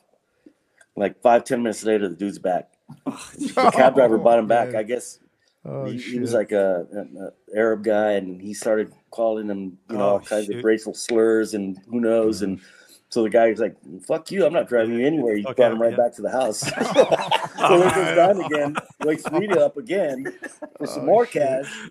Like 0.97 1.21
five, 1.23 1.45
ten 1.45 1.63
minutes 1.63 1.85
later, 1.85 2.09
the 2.09 2.17
dude's 2.17 2.39
back. 2.39 2.71
The 3.05 3.71
cab 3.75 3.95
driver 3.95 4.19
bought 4.19 4.39
him 4.39 4.47
back. 4.47 4.75
I 4.75 4.83
guess 4.83 5.19
Oh, 5.65 5.85
he, 5.85 5.99
he 5.99 6.19
was 6.19 6.33
like 6.33 6.53
a, 6.53 6.87
an 6.93 7.31
Arab 7.55 7.85
guy, 7.85 8.13
and 8.13 8.41
he 8.41 8.55
started 8.55 8.93
calling 9.11 9.47
him, 9.49 9.77
you 9.91 9.97
know, 9.99 10.03
Oh, 10.05 10.09
all 10.13 10.21
kinds 10.21 10.47
shoot. 10.47 10.57
of 10.59 10.65
racial 10.65 10.95
slurs, 10.95 11.53
and 11.55 11.79
who 11.91 12.01
knows. 12.01 12.41
And 12.41 12.61
so 13.11 13.23
the 13.23 13.29
guy 13.29 13.51
was 13.51 13.61
like, 13.61 13.77
"Fuck 14.07 14.31
you! 14.31 14.47
I'm 14.47 14.53
not 14.55 14.69
driving 14.69 14.99
you 14.99 15.07
anywhere." 15.07 15.37
He 15.37 15.45
Okay, 15.45 15.53
brought 15.55 15.73
him 15.73 15.83
right 15.83 15.91
yeah. 15.91 15.97
back 15.99 16.15
to 16.15 16.23
the 16.23 16.31
house. 16.31 16.61
so 17.59 17.83
he 17.83 17.95
goes 17.95 18.17
down 18.17 18.41
again, 18.43 18.77
wakes 19.05 19.25
Rita 19.31 19.65
up 19.67 19.77
again 19.77 20.25
for 20.79 20.87
some 20.87 21.03
Oh, 21.03 21.07
more 21.07 21.27
shit. 21.27 21.43
cash. 21.43 21.91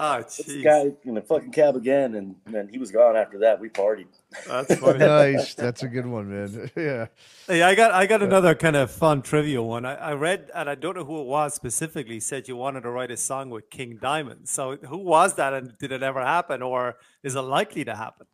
Oh, 0.00 0.18
Puts 0.18 0.36
the 0.44 0.62
guy 0.62 0.92
in 1.02 1.14
the 1.14 1.20
fucking 1.20 1.50
cab 1.50 1.74
again, 1.74 2.14
and 2.14 2.36
then 2.46 2.68
he 2.68 2.78
was 2.78 2.92
gone 2.92 3.16
after 3.16 3.36
that. 3.40 3.58
We 3.58 3.68
partied. 3.68 4.06
That's 4.46 4.72
funny. 4.80 4.98
nice. 5.00 5.54
That's 5.54 5.82
a 5.82 5.88
good 5.88 6.06
one, 6.06 6.30
man. 6.30 6.70
Yeah. 6.76 7.06
Hey, 7.48 7.62
I 7.62 7.74
got 7.74 7.90
I 7.90 8.06
got 8.06 8.22
another 8.22 8.54
kind 8.54 8.76
of 8.76 8.92
fun 8.92 9.22
trivia 9.22 9.60
one. 9.60 9.84
I, 9.84 9.94
I 9.96 10.12
read 10.12 10.50
and 10.54 10.70
I 10.70 10.76
don't 10.76 10.96
know 10.96 11.04
who 11.04 11.20
it 11.20 11.26
was 11.26 11.52
specifically 11.54 12.20
said 12.20 12.46
you 12.46 12.54
wanted 12.54 12.82
to 12.82 12.90
write 12.90 13.10
a 13.10 13.16
song 13.16 13.50
with 13.50 13.70
King 13.70 13.98
Diamond. 14.00 14.48
So 14.48 14.76
who 14.76 14.98
was 14.98 15.34
that 15.34 15.52
and 15.52 15.76
did 15.78 15.90
it 15.90 16.04
ever 16.04 16.22
happen 16.24 16.62
or 16.62 16.98
is 17.24 17.34
it 17.34 17.40
likely 17.40 17.84
to 17.84 17.96
happen? 17.96 18.28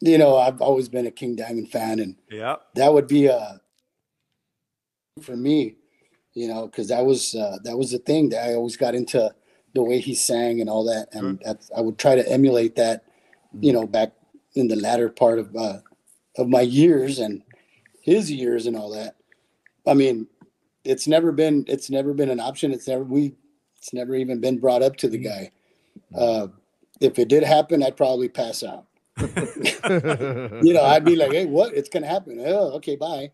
You 0.00 0.18
know, 0.18 0.36
I've 0.36 0.60
always 0.60 0.88
been 0.88 1.06
a 1.06 1.10
King 1.10 1.34
Diamond 1.34 1.70
fan, 1.72 1.98
and 1.98 2.14
Yeah. 2.30 2.56
that 2.74 2.92
would 2.94 3.08
be 3.08 3.26
a 3.26 3.60
for 5.20 5.36
me, 5.36 5.76
you 6.34 6.46
know, 6.46 6.66
because 6.66 6.88
that 6.88 7.04
was 7.04 7.34
uh, 7.34 7.58
that 7.64 7.76
was 7.76 7.90
the 7.90 7.98
thing 7.98 8.28
that 8.28 8.48
I 8.48 8.54
always 8.54 8.76
got 8.76 8.94
into 8.94 9.34
the 9.74 9.82
way 9.82 9.98
he 10.00 10.14
sang 10.14 10.60
and 10.60 10.70
all 10.70 10.84
that, 10.84 11.08
and 11.12 11.40
that's, 11.44 11.70
I 11.76 11.80
would 11.80 11.98
try 11.98 12.14
to 12.14 12.28
emulate 12.28 12.76
that, 12.76 13.04
you 13.60 13.72
know, 13.72 13.86
back 13.86 14.12
in 14.54 14.68
the 14.68 14.76
latter 14.76 15.08
part 15.08 15.38
of 15.38 15.54
uh, 15.56 15.78
of 16.36 16.48
my 16.48 16.60
years 16.60 17.18
and 17.18 17.42
his 18.00 18.30
years 18.30 18.66
and 18.66 18.76
all 18.76 18.90
that. 18.90 19.16
I 19.86 19.94
mean, 19.94 20.28
it's 20.84 21.06
never 21.08 21.32
been 21.32 21.64
it's 21.68 21.90
never 21.90 22.14
been 22.14 22.30
an 22.30 22.40
option. 22.40 22.72
It's 22.72 22.88
never 22.88 23.04
we 23.04 23.34
it's 23.78 23.92
never 23.92 24.14
even 24.14 24.40
been 24.40 24.58
brought 24.58 24.82
up 24.82 24.96
to 24.96 25.08
the 25.08 25.18
guy. 25.18 25.50
Uh, 26.16 26.48
if 27.00 27.18
it 27.18 27.28
did 27.28 27.42
happen, 27.42 27.82
I'd 27.82 27.96
probably 27.96 28.28
pass 28.28 28.62
out. 28.62 28.86
You 30.64 30.72
know, 30.72 30.82
I'd 30.82 31.04
be 31.04 31.14
like, 31.14 31.32
"Hey, 31.32 31.46
what? 31.46 31.74
It's 31.74 31.88
gonna 31.88 32.06
happen." 32.06 32.40
Oh, 32.40 32.72
okay, 32.76 32.96
bye. 32.96 33.30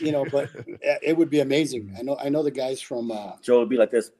You 0.00 0.12
know, 0.12 0.26
but 0.30 0.50
uh, 0.56 0.62
it 1.02 1.16
would 1.16 1.30
be 1.30 1.40
amazing. 1.40 1.94
I 1.98 2.02
know. 2.02 2.16
I 2.18 2.28
know 2.28 2.42
the 2.42 2.50
guys 2.50 2.80
from. 2.80 3.10
Uh, 3.10 3.32
Joe 3.40 3.60
would 3.60 3.68
be 3.68 3.76
like 3.76 3.90
this. 3.90 4.10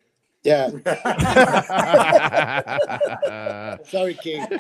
Yeah, 0.44 0.68
sorry, 3.86 4.14
King. 4.14 4.46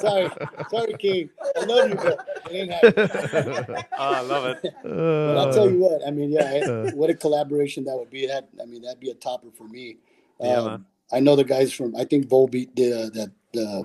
sorry, 0.00 0.30
sorry, 0.70 0.94
King. 0.98 1.30
I 1.56 1.64
love 1.64 1.88
you, 1.90 1.94
but 1.96 2.26
it 2.50 2.54
ain't 2.54 2.72
happening. 2.72 3.76
Oh, 3.98 4.12
I 4.12 4.20
love 4.20 4.44
it. 4.46 4.62
But 4.82 5.38
I'll 5.38 5.52
tell 5.52 5.70
you 5.70 5.78
what. 5.78 6.00
I 6.06 6.10
mean, 6.10 6.30
yeah, 6.32 6.60
Uh. 6.66 6.84
it- 6.88 6.96
what 6.96 7.10
a 7.10 7.14
collaboration 7.14 7.84
that 7.84 7.96
would 7.96 8.10
be. 8.10 8.26
That 8.26 8.48
I 8.60 8.64
mean, 8.66 8.82
that'd 8.82 9.00
be 9.00 9.10
a 9.10 9.14
topper 9.14 9.48
for 9.56 9.64
me. 9.64 9.96
Yeah, 10.40 10.56
Um, 10.58 10.64
man. 10.66 10.84
I 11.12 11.20
know 11.20 11.36
the 11.36 11.44
guys 11.44 11.72
from. 11.72 11.94
I 11.96 12.04
think 12.04 12.26
Volbeat 12.28 12.74
did 12.74 12.92
uh, 12.92 13.08
that 13.10 13.30
uh, 13.58 13.82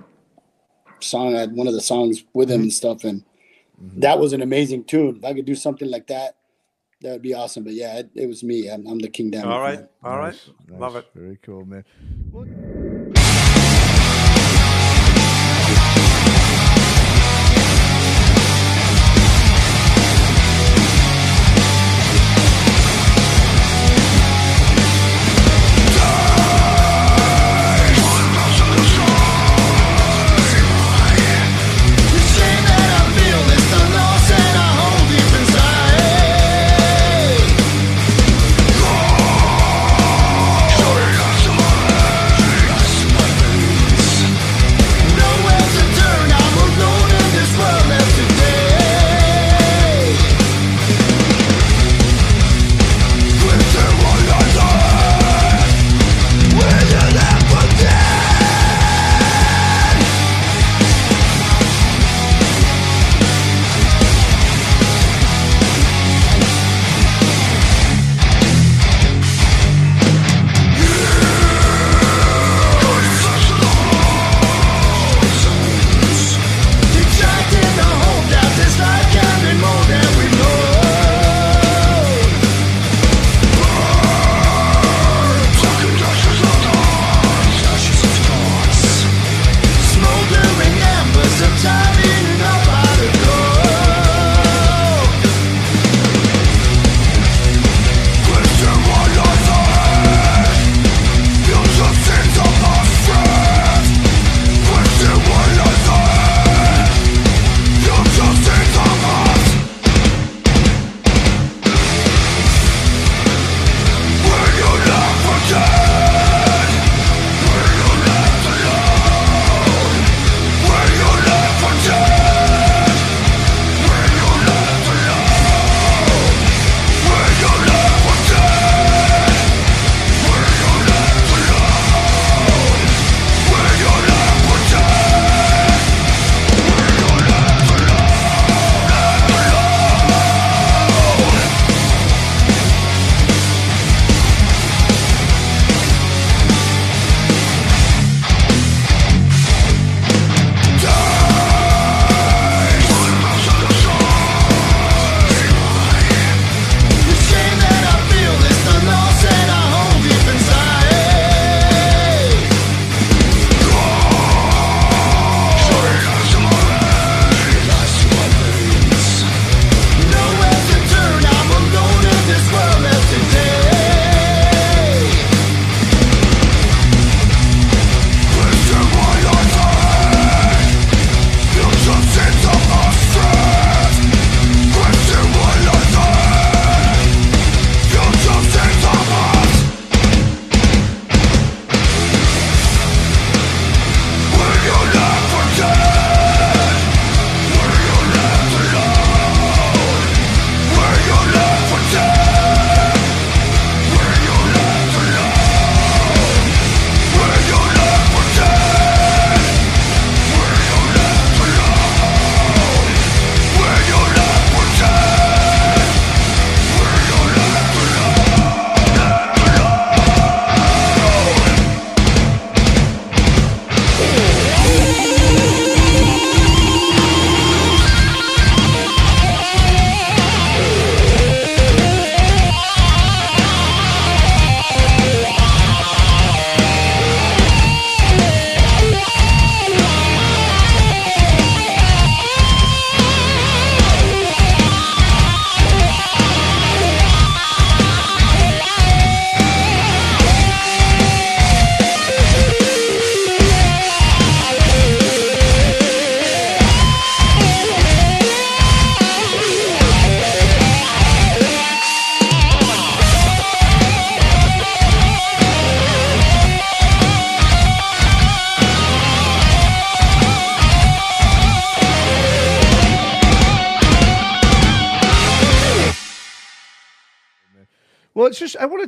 song. 0.99 1.35
I 1.35 1.39
had 1.41 1.55
one 1.55 1.67
of 1.67 1.73
the 1.73 1.81
songs 1.81 2.23
with 2.33 2.49
him 2.51 2.61
and 2.63 2.73
stuff, 2.73 3.03
and 3.05 3.23
that 3.97 4.19
was 4.19 4.33
an 4.33 4.41
amazing 4.41 4.83
tune. 4.85 5.17
If 5.17 5.25
I 5.25 5.33
could 5.33 5.45
do 5.45 5.55
something 5.55 5.89
like 5.89 6.07
that, 6.07 6.35
that 7.03 7.11
would 7.11 7.21
be 7.21 7.33
awesome. 7.33 7.63
But 7.63 7.73
yeah, 7.73 7.99
it, 7.99 8.09
it 8.15 8.27
was 8.27 8.43
me. 8.43 8.69
I'm, 8.69 8.87
I'm 8.87 8.99
the 8.99 9.09
King 9.09 9.31
Diamond. 9.31 9.53
All 9.53 9.61
right. 9.61 9.79
fan. 9.79 9.87
All 10.03 10.17
right. 10.17 10.33
Nice, 10.33 10.49
Love 10.79 10.93
nice. 10.95 11.03
it. 11.03 11.09
Very 11.13 11.37
cool, 11.41 11.65
man. 11.65 11.85
The 12.31 12.82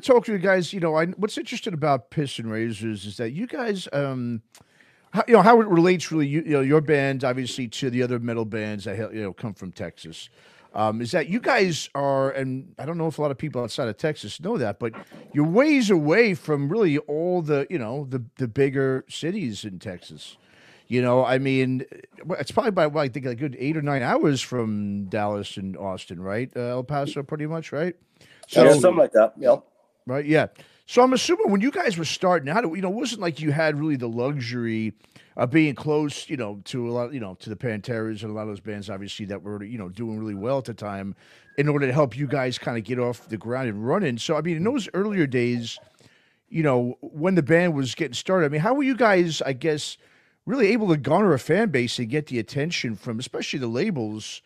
talk 0.05 0.25
to 0.25 0.31
you 0.31 0.37
guys. 0.37 0.71
You 0.73 0.79
know, 0.79 0.95
I, 0.95 1.07
what's 1.07 1.37
interesting 1.37 1.73
about 1.73 2.11
Pissing 2.11 2.49
Razors 2.49 3.05
is 3.05 3.17
that 3.17 3.31
you 3.31 3.47
guys, 3.47 3.87
um, 3.91 4.41
how, 5.11 5.23
you 5.27 5.33
know, 5.33 5.41
how 5.41 5.59
it 5.61 5.67
relates 5.67 6.11
really, 6.11 6.27
you, 6.27 6.43
you 6.45 6.51
know, 6.51 6.61
your 6.61 6.81
band 6.81 7.23
obviously 7.23 7.67
to 7.69 7.89
the 7.89 8.03
other 8.03 8.19
metal 8.19 8.45
bands 8.45 8.85
that 8.85 8.97
you 9.13 9.21
know 9.21 9.33
come 9.33 9.53
from 9.53 9.71
Texas. 9.71 10.29
Um, 10.73 10.99
is 10.99 11.11
that 11.11 11.29
you 11.29 11.39
guys 11.39 11.89
are, 11.95 12.31
and 12.31 12.75
I 12.77 12.85
don't 12.85 12.97
know 12.97 13.07
if 13.07 13.17
a 13.17 13.21
lot 13.21 13.31
of 13.31 13.37
people 13.37 13.63
outside 13.63 13.87
of 13.87 13.95
Texas 13.95 14.41
know 14.41 14.57
that, 14.57 14.77
but 14.77 14.91
you're 15.31 15.47
ways 15.47 15.89
away 15.89 16.33
from 16.33 16.67
really 16.67 16.97
all 16.97 17.41
the, 17.41 17.65
you 17.69 17.79
know, 17.79 18.05
the 18.09 18.21
the 18.35 18.49
bigger 18.49 19.05
cities 19.07 19.63
in 19.63 19.79
Texas. 19.79 20.35
You 20.87 21.01
know, 21.01 21.23
I 21.23 21.37
mean, 21.37 21.85
it's 22.31 22.51
probably 22.51 22.71
by 22.71 22.87
well, 22.87 23.05
I 23.05 23.07
think 23.07 23.25
a 23.25 23.35
good 23.35 23.55
eight 23.57 23.77
or 23.77 23.81
nine 23.81 24.01
hours 24.01 24.41
from 24.41 25.05
Dallas 25.05 25.55
and 25.55 25.77
Austin, 25.77 26.21
right? 26.21 26.51
Uh, 26.53 26.59
El 26.59 26.83
Paso, 26.83 27.23
pretty 27.23 27.47
much, 27.47 27.71
right? 27.71 27.95
yeah, 28.49 28.73
something 28.73 28.97
like 28.97 29.13
that. 29.13 29.33
Yeah. 29.37 29.57
Right? 30.05 30.25
Yeah. 30.25 30.47
So 30.87 31.01
I'm 31.01 31.13
assuming 31.13 31.51
when 31.51 31.61
you 31.61 31.71
guys 31.71 31.97
were 31.97 32.05
starting 32.05 32.49
out, 32.49 32.63
you 32.63 32.81
know, 32.81 32.89
it 32.89 32.95
wasn't 32.95 33.21
like 33.21 33.39
you 33.39 33.51
had 33.51 33.79
really 33.79 33.95
the 33.95 34.07
luxury 34.09 34.93
of 35.35 35.49
being 35.49 35.73
close, 35.75 36.29
you 36.29 36.37
know, 36.37 36.61
to 36.65 36.87
a 36.87 36.91
lot, 36.91 37.13
you 37.13 37.19
know, 37.19 37.35
to 37.35 37.49
the 37.49 37.55
Panteras 37.55 38.21
and 38.21 38.31
a 38.31 38.33
lot 38.33 38.43
of 38.43 38.49
those 38.49 38.59
bands, 38.59 38.89
obviously, 38.89 39.25
that 39.25 39.41
were, 39.41 39.63
you 39.63 39.77
know, 39.77 39.89
doing 39.89 40.19
really 40.19 40.35
well 40.35 40.59
at 40.59 40.65
the 40.65 40.73
time 40.73 41.15
in 41.57 41.67
order 41.67 41.87
to 41.87 41.93
help 41.93 42.15
you 42.15 42.27
guys 42.27 42.57
kind 42.57 42.77
of 42.77 42.83
get 42.83 42.99
off 42.99 43.27
the 43.27 43.37
ground 43.37 43.67
and 43.67 43.85
running. 43.85 44.17
So, 44.17 44.37
I 44.37 44.41
mean, 44.41 44.57
in 44.57 44.63
those 44.63 44.87
earlier 44.93 45.25
days, 45.25 45.79
you 46.49 46.63
know, 46.63 46.97
when 47.01 47.35
the 47.35 47.43
band 47.43 47.73
was 47.73 47.95
getting 47.95 48.13
started, 48.13 48.45
I 48.45 48.49
mean, 48.49 48.61
how 48.61 48.75
were 48.75 48.83
you 48.83 48.95
guys, 48.95 49.41
I 49.41 49.53
guess, 49.53 49.97
really 50.45 50.67
able 50.67 50.89
to 50.89 50.97
garner 50.97 51.33
a 51.33 51.39
fan 51.39 51.69
base 51.69 51.97
and 51.97 52.09
get 52.09 52.27
the 52.27 52.37
attention 52.37 52.95
from, 52.95 53.19
especially 53.19 53.59
the 53.59 53.67
labels? 53.67 54.41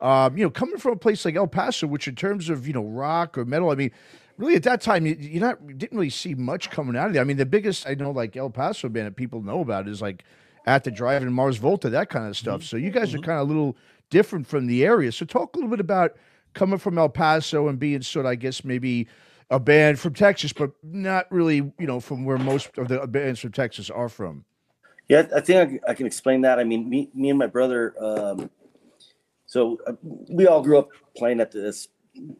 Um, 0.00 0.36
you 0.36 0.44
know, 0.44 0.50
coming 0.50 0.76
from 0.76 0.92
a 0.92 0.96
place 0.96 1.24
like 1.24 1.36
El 1.36 1.46
Paso, 1.46 1.86
which 1.86 2.08
in 2.08 2.16
terms 2.16 2.50
of 2.50 2.66
you 2.66 2.74
know 2.74 2.84
rock 2.84 3.38
or 3.38 3.44
metal, 3.44 3.70
I 3.70 3.76
mean, 3.76 3.92
really 4.36 4.56
at 4.56 4.62
that 4.64 4.80
time 4.80 5.06
you, 5.06 5.16
you 5.18 5.40
not 5.40 5.58
you 5.66 5.74
didn't 5.74 5.96
really 5.96 6.10
see 6.10 6.34
much 6.34 6.70
coming 6.70 6.96
out 6.96 7.08
of 7.08 7.12
there. 7.12 7.22
I 7.22 7.24
mean, 7.24 7.36
the 7.36 7.46
biggest 7.46 7.86
I 7.86 7.94
know 7.94 8.10
like 8.10 8.36
El 8.36 8.50
Paso 8.50 8.88
band 8.88 9.06
that 9.06 9.16
people 9.16 9.42
know 9.42 9.60
about 9.60 9.88
is 9.88 10.02
like 10.02 10.24
at 10.66 10.84
the 10.84 10.90
Drive-In 10.90 11.32
Mars 11.32 11.58
Volta, 11.58 11.90
that 11.90 12.08
kind 12.08 12.26
of 12.26 12.36
stuff. 12.36 12.62
So 12.62 12.76
you 12.76 12.90
guys 12.90 13.14
are 13.14 13.18
kind 13.18 13.38
of 13.38 13.46
a 13.46 13.50
little 13.52 13.76
different 14.10 14.46
from 14.46 14.66
the 14.66 14.84
area. 14.84 15.12
So 15.12 15.26
talk 15.26 15.54
a 15.54 15.58
little 15.58 15.70
bit 15.70 15.80
about 15.80 16.16
coming 16.54 16.78
from 16.78 16.96
El 16.96 17.08
Paso 17.08 17.68
and 17.68 17.78
being 17.78 18.00
sort 18.02 18.26
of, 18.26 18.30
I 18.30 18.34
guess, 18.36 18.64
maybe 18.64 19.06
a 19.50 19.60
band 19.60 19.98
from 19.98 20.14
Texas, 20.14 20.52
but 20.52 20.70
not 20.82 21.30
really, 21.30 21.56
you 21.56 21.86
know, 21.86 22.00
from 22.00 22.24
where 22.24 22.38
most 22.38 22.78
of 22.78 22.88
the 22.88 23.06
bands 23.06 23.40
from 23.40 23.52
Texas 23.52 23.90
are 23.90 24.08
from. 24.08 24.44
Yeah, 25.08 25.26
I 25.36 25.40
think 25.40 25.82
I, 25.86 25.90
I 25.90 25.94
can 25.94 26.06
explain 26.06 26.40
that. 26.42 26.58
I 26.58 26.64
mean, 26.64 26.88
me, 26.88 27.10
me 27.14 27.28
and 27.28 27.38
my 27.38 27.46
brother. 27.46 27.94
Um, 28.00 28.50
so 29.44 29.78
uh, 29.86 29.92
we 30.02 30.46
all 30.46 30.62
grew 30.62 30.78
up 30.78 30.88
playing 31.14 31.40
at 31.40 31.52
this 31.52 31.88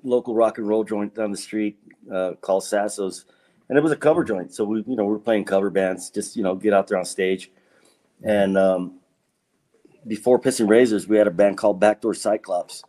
local 0.02 0.34
rock 0.34 0.58
and 0.58 0.66
roll 0.68 0.84
joint 0.84 1.14
down 1.14 1.30
the 1.30 1.36
street 1.36 1.78
uh, 2.12 2.32
called 2.40 2.64
Sasso's, 2.64 3.24
and 3.68 3.78
it 3.78 3.82
was 3.82 3.92
a 3.92 3.96
cover 3.96 4.24
joint. 4.24 4.54
So 4.54 4.64
we, 4.64 4.84
you 4.86 4.96
know, 4.96 5.04
we 5.04 5.12
were 5.12 5.18
playing 5.18 5.44
cover 5.44 5.70
bands, 5.70 6.10
just 6.10 6.36
you 6.36 6.42
know, 6.42 6.54
get 6.54 6.72
out 6.72 6.86
there 6.88 6.98
on 6.98 7.04
stage. 7.04 7.50
And 8.22 8.56
um, 8.56 9.00
before 10.06 10.38
Pissing 10.38 10.68
Razors, 10.68 11.08
we 11.08 11.16
had 11.16 11.26
a 11.26 11.30
band 11.30 11.58
called 11.58 11.80
Backdoor 11.80 12.14
Cyclops. 12.14 12.82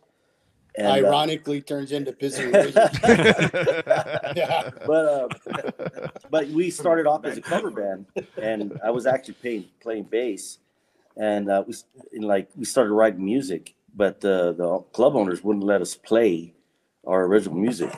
And, 0.78 0.86
uh, 0.88 1.08
Ironically, 1.08 1.62
turns 1.62 1.90
into 1.90 2.12
pissing 2.12 2.52
razors. 2.54 2.74
yeah. 4.36 4.70
but 4.86 5.06
uh, 5.06 6.08
but 6.30 6.48
we 6.48 6.70
started 6.70 7.06
off 7.06 7.24
as 7.24 7.38
a 7.38 7.40
cover 7.40 7.70
band, 7.70 8.04
and 8.40 8.78
I 8.84 8.90
was 8.90 9.06
actually 9.06 9.34
playing 9.34 9.64
playing 9.80 10.04
bass, 10.04 10.58
and 11.16 11.50
uh, 11.50 11.64
we 11.66 11.72
s- 11.72 11.84
and 12.12 12.24
like 12.24 12.50
we 12.56 12.66
started 12.66 12.92
writing 12.92 13.24
music, 13.24 13.74
but 13.94 14.20
the 14.20 14.52
the 14.52 14.80
club 14.92 15.16
owners 15.16 15.42
wouldn't 15.42 15.64
let 15.64 15.80
us 15.80 15.94
play 15.94 16.52
our 17.06 17.24
original 17.24 17.56
music, 17.56 17.90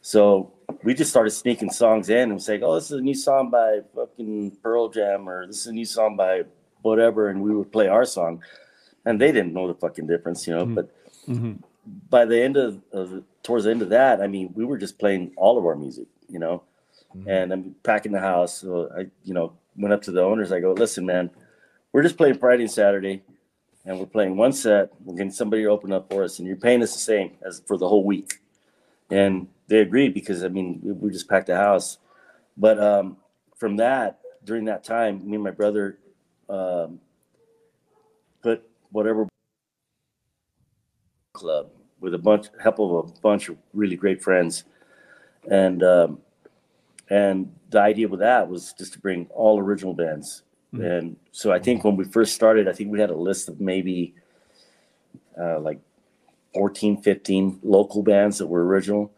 so 0.00 0.52
we 0.82 0.94
just 0.94 1.10
started 1.10 1.30
sneaking 1.30 1.70
songs 1.70 2.08
in 2.08 2.30
and 2.30 2.42
saying, 2.42 2.62
"Oh, 2.62 2.74
this 2.74 2.90
is 2.90 2.98
a 2.98 3.02
new 3.02 3.14
song 3.14 3.50
by 3.50 3.80
fucking 3.94 4.58
Pearl 4.62 4.88
Jam," 4.88 5.28
or 5.28 5.46
"This 5.46 5.60
is 5.60 5.66
a 5.66 5.72
new 5.72 5.84
song 5.84 6.16
by 6.16 6.44
whatever," 6.82 7.28
and 7.28 7.42
we 7.42 7.54
would 7.54 7.72
play 7.72 7.88
our 7.88 8.04
song, 8.04 8.42
and 9.04 9.20
they 9.20 9.32
didn't 9.32 9.52
know 9.52 9.66
the 9.66 9.74
fucking 9.74 10.06
difference, 10.06 10.46
you 10.46 10.54
know, 10.54 10.64
mm-hmm. 10.64 10.74
but 10.74 10.90
mm-hmm. 11.28 11.52
by 12.08 12.24
the 12.24 12.40
end 12.40 12.56
of, 12.56 12.80
of 12.92 13.22
towards 13.42 13.64
the 13.64 13.70
end 13.70 13.82
of 13.82 13.88
that, 13.90 14.20
I 14.20 14.26
mean, 14.26 14.52
we 14.54 14.64
were 14.64 14.78
just 14.78 14.98
playing 14.98 15.32
all 15.36 15.58
of 15.58 15.64
our 15.64 15.76
music, 15.76 16.06
you 16.28 16.38
know, 16.38 16.62
mm-hmm. 17.14 17.28
and 17.28 17.52
I'm 17.52 17.74
packing 17.82 18.12
the 18.12 18.20
house. 18.20 18.60
So 18.60 18.90
I, 18.96 19.06
you 19.24 19.34
know, 19.34 19.52
went 19.76 19.92
up 19.92 20.02
to 20.02 20.12
the 20.12 20.22
owners. 20.22 20.52
I 20.52 20.60
go, 20.60 20.72
listen, 20.72 21.06
man, 21.06 21.30
we're 21.92 22.02
just 22.02 22.16
playing 22.16 22.38
Friday 22.38 22.64
and 22.64 22.70
Saturday, 22.70 23.22
and 23.84 23.98
we're 23.98 24.06
playing 24.06 24.36
one 24.36 24.52
set. 24.52 24.90
We're 25.04 25.16
getting 25.16 25.32
somebody 25.32 25.62
to 25.62 25.68
open 25.68 25.92
up 25.92 26.10
for 26.10 26.24
us, 26.24 26.38
and 26.38 26.46
you're 26.46 26.56
paying 26.56 26.82
us 26.82 26.92
the 26.92 27.00
same 27.00 27.32
as 27.46 27.62
for 27.66 27.76
the 27.76 27.88
whole 27.88 28.04
week. 28.04 28.40
And 29.10 29.48
they 29.68 29.78
agreed 29.78 30.14
because 30.14 30.44
I 30.44 30.48
mean, 30.48 30.80
we, 30.82 30.92
we 30.92 31.10
just 31.10 31.28
packed 31.28 31.46
the 31.46 31.56
house. 31.56 31.98
But 32.56 32.78
um, 32.78 33.16
from 33.56 33.76
that, 33.76 34.20
during 34.44 34.66
that 34.66 34.84
time, 34.84 35.26
me 35.28 35.34
and 35.34 35.44
my 35.44 35.50
brother 35.50 35.98
um, 36.48 37.00
put 38.42 38.62
whatever 38.90 39.28
club 41.32 41.70
with 42.00 42.14
a 42.14 42.18
bunch 42.18 42.48
help 42.62 42.78
of 42.80 42.90
a 42.90 43.20
bunch 43.20 43.48
of 43.48 43.56
really 43.72 43.96
great 43.96 44.22
friends 44.22 44.64
and 45.48 45.82
um, 45.82 46.18
and 47.08 47.52
the 47.70 47.80
idea 47.80 48.08
with 48.08 48.20
that 48.20 48.48
was 48.48 48.74
just 48.76 48.92
to 48.92 48.98
bring 48.98 49.26
all 49.30 49.58
original 49.58 49.94
bands 49.94 50.42
and 50.72 51.16
so 51.32 51.50
i 51.52 51.58
think 51.58 51.82
when 51.84 51.96
we 51.96 52.04
first 52.04 52.32
started 52.34 52.68
i 52.68 52.72
think 52.72 52.90
we 52.92 53.00
had 53.00 53.10
a 53.10 53.16
list 53.16 53.48
of 53.48 53.60
maybe 53.60 54.14
uh, 55.40 55.58
like 55.60 55.80
14 56.54 57.00
15 57.02 57.60
local 57.62 58.02
bands 58.02 58.38
that 58.38 58.46
were 58.46 58.64
original 58.64 59.10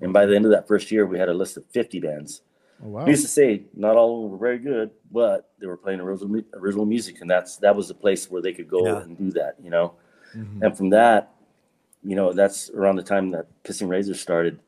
and 0.00 0.12
by 0.12 0.24
the 0.26 0.34
end 0.36 0.44
of 0.44 0.50
that 0.52 0.68
first 0.68 0.90
year 0.90 1.06
we 1.06 1.18
had 1.18 1.28
a 1.28 1.34
list 1.34 1.56
of 1.56 1.64
50 1.66 2.00
bands 2.00 2.42
Oh, 2.82 2.88
wow. 2.88 3.00
Needless 3.04 3.20
to 3.20 3.28
say, 3.28 3.64
not 3.76 3.96
all 3.96 4.16
of 4.16 4.22
them 4.22 4.30
were 4.30 4.38
very 4.38 4.58
good, 4.58 4.90
but 5.12 5.50
they 5.58 5.66
were 5.66 5.76
playing 5.76 6.00
original, 6.00 6.40
original 6.54 6.86
music, 6.86 7.20
and 7.20 7.28
that's 7.30 7.58
that 7.58 7.76
was 7.76 7.88
the 7.88 7.94
place 7.94 8.30
where 8.30 8.40
they 8.40 8.54
could 8.54 8.68
go 8.70 8.86
Yeah. 8.86 9.02
and 9.02 9.18
do 9.18 9.30
that, 9.32 9.56
you 9.62 9.68
know. 9.68 9.92
Mhm. 10.34 10.62
And 10.64 10.74
from 10.74 10.88
that, 10.88 11.30
you 12.02 12.16
know, 12.16 12.32
that's 12.32 12.70
around 12.70 12.96
the 12.96 13.02
time 13.02 13.32
that 13.32 13.48
Pissing 13.64 13.90
Razor 13.90 14.14
started, 14.14 14.60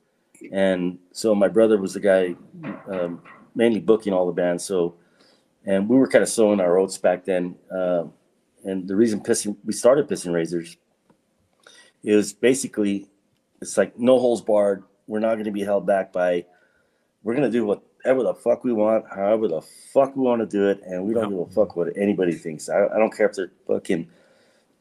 and 0.53 0.99
so 1.13 1.35
my 1.35 1.49
brother 1.49 1.79
was 1.79 1.95
the 1.95 2.01
guy 2.01 2.37
um, 2.87 3.23
mainly 3.55 3.81
booking 3.81 4.13
all 4.13 4.27
the 4.27 4.33
bands. 4.43 4.63
So, 4.63 4.97
and 5.67 5.89
we 5.89 5.97
were 5.97 6.09
kind 6.09 6.23
of 6.23 6.29
sowing 6.29 6.61
our 6.61 6.79
oats 6.79 6.99
back 6.99 7.25
then. 7.25 7.57
Um 7.71 8.13
and 8.65 8.87
the 8.87 8.97
reason 8.97 9.21
Pissing 9.21 9.57
we 9.65 9.73
started 9.73 10.09
Pissing 10.09 10.33
Razors 10.33 10.77
is 12.03 12.33
basically 12.33 13.09
it's 13.61 13.77
like 13.77 13.99
no 13.99 14.19
holes 14.19 14.43
barred. 14.43 14.83
We're 15.07 15.21
not 15.21 15.35
going 15.35 15.45
to 15.45 15.53
be 15.53 15.63
held 15.63 15.87
back 15.87 16.13
by. 16.13 16.45
We're 17.23 17.35
going 17.35 17.51
to 17.51 17.51
do 17.51 17.65
whatever 17.65 18.23
the 18.23 18.35
fuck 18.35 18.65
we 18.65 18.73
want, 18.73 19.05
however 19.09 19.49
the 19.49 19.61
fuck 19.61 20.17
we 20.17 20.23
want 20.23 20.41
to 20.41 20.47
do 20.47 20.69
it, 20.69 20.81
and 20.85 21.05
we 21.05 21.15
don't 21.15 21.31
give 21.31 21.39
a 21.39 21.47
fuck 21.47 21.77
what 21.77 21.97
anybody 21.97 22.33
thinks. 22.33 22.69
I, 22.69 22.87
I 22.87 22.99
don't 22.99 23.15
care 23.15 23.29
if 23.29 23.37
they're 23.37 23.53
fucking 23.67 24.09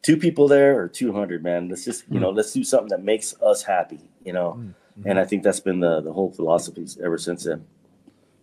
two 0.02 0.18
people 0.18 0.48
there 0.48 0.80
or 0.80 0.88
200, 0.88 1.44
man. 1.44 1.70
Let's 1.70 1.86
just, 1.86 2.06
you 2.10 2.16
hmm. 2.16 2.24
know, 2.24 2.30
let's 2.32 2.52
do 2.54 2.64
something 2.64 2.90
that 2.90 3.04
makes 3.04 3.40
us 3.42 3.62
happy, 3.64 4.00
you 4.24 4.34
know? 4.34 4.54
Hmm. 4.54 4.72
And 5.06 5.20
I 5.20 5.24
hmm. 5.24 5.30
think 5.30 5.44
that's 5.44 5.60
been 5.60 5.80
the, 5.80 6.02
the 6.02 6.12
whole 6.12 6.32
philosophy 6.32 6.88
ever 7.04 7.18
since 7.18 7.44
then. 7.44 7.66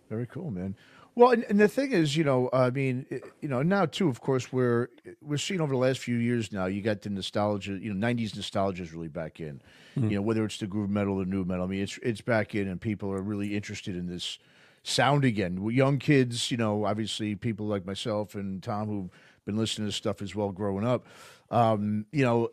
Very 0.09 0.25
cool, 0.25 0.51
man. 0.51 0.75
Well, 1.19 1.31
and, 1.31 1.43
and 1.49 1.59
the 1.59 1.67
thing 1.67 1.91
is, 1.91 2.15
you 2.15 2.23
know, 2.23 2.49
I 2.53 2.69
mean, 2.69 3.05
you 3.41 3.49
know, 3.49 3.61
now 3.61 3.85
too, 3.85 4.07
of 4.07 4.21
course, 4.21 4.53
we're 4.53 4.87
we're 5.21 5.35
seeing 5.35 5.59
over 5.59 5.73
the 5.73 5.77
last 5.77 5.99
few 5.99 6.15
years 6.15 6.53
now. 6.53 6.67
You 6.67 6.81
got 6.81 7.01
the 7.01 7.09
nostalgia, 7.09 7.73
you 7.73 7.93
know, 7.93 8.07
'90s 8.07 8.37
nostalgia 8.37 8.83
is 8.83 8.93
really 8.93 9.09
back 9.09 9.41
in. 9.41 9.61
You 10.09 10.15
know, 10.15 10.21
whether 10.21 10.45
it's 10.45 10.59
the 10.59 10.65
groove 10.65 10.89
metal 10.89 11.21
or 11.21 11.25
nu 11.25 11.43
metal, 11.43 11.65
I 11.65 11.67
mean, 11.67 11.83
it's 11.83 11.99
it's 12.01 12.21
back 12.21 12.55
in, 12.55 12.69
and 12.69 12.79
people 12.79 13.11
are 13.11 13.21
really 13.21 13.53
interested 13.53 13.97
in 13.97 14.07
this 14.07 14.39
sound 14.83 15.25
again. 15.25 15.61
Young 15.69 15.99
kids, 15.99 16.51
you 16.51 16.55
know, 16.55 16.85
obviously 16.85 17.35
people 17.35 17.65
like 17.65 17.85
myself 17.85 18.33
and 18.33 18.63
Tom 18.63 18.87
who've 18.87 19.09
been 19.45 19.57
listening 19.57 19.89
to 19.89 19.91
stuff 19.91 20.21
as 20.21 20.33
well 20.35 20.53
growing 20.53 20.87
up. 20.87 21.05
Um, 21.51 22.05
you 22.13 22.23
know, 22.23 22.51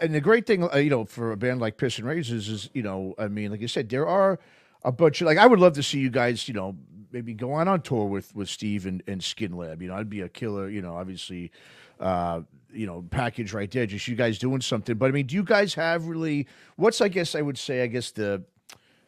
and 0.00 0.14
the 0.14 0.22
great 0.22 0.46
thing, 0.46 0.64
uh, 0.72 0.78
you 0.78 0.88
know, 0.88 1.04
for 1.04 1.32
a 1.32 1.36
band 1.36 1.60
like 1.60 1.76
Pissing 1.76 2.04
Razors 2.04 2.48
is, 2.48 2.70
you 2.72 2.82
know, 2.82 3.14
I 3.18 3.28
mean, 3.28 3.50
like 3.50 3.62
I 3.62 3.66
said, 3.66 3.90
there 3.90 4.06
are 4.06 4.38
a 4.82 4.92
bunch 4.92 5.20
of 5.20 5.26
like 5.26 5.36
I 5.36 5.46
would 5.46 5.58
love 5.58 5.74
to 5.74 5.82
see 5.82 5.98
you 5.98 6.08
guys, 6.08 6.48
you 6.48 6.54
know, 6.54 6.76
maybe 7.16 7.32
go 7.32 7.54
on 7.54 7.66
on 7.66 7.80
tour 7.80 8.04
with 8.04 8.34
with 8.34 8.48
Steve 8.48 8.84
and, 8.84 9.02
and 9.06 9.22
Skinlab. 9.22 9.80
You 9.80 9.88
know, 9.88 9.94
I'd 9.94 10.10
be 10.10 10.20
a 10.20 10.28
killer. 10.28 10.68
You 10.68 10.82
know, 10.82 10.96
obviously, 10.96 11.50
uh, 11.98 12.42
you 12.70 12.86
know, 12.86 13.06
package 13.10 13.54
right 13.54 13.70
there. 13.70 13.86
Just 13.86 14.06
you 14.06 14.14
guys 14.14 14.38
doing 14.38 14.60
something. 14.60 14.96
But 14.96 15.06
I 15.06 15.12
mean, 15.12 15.26
do 15.26 15.34
you 15.34 15.42
guys 15.42 15.72
have 15.74 16.06
really? 16.06 16.46
What's 16.76 17.00
I 17.00 17.08
guess 17.08 17.34
I 17.34 17.40
would 17.40 17.56
say 17.56 17.82
I 17.82 17.86
guess 17.86 18.10
the 18.10 18.42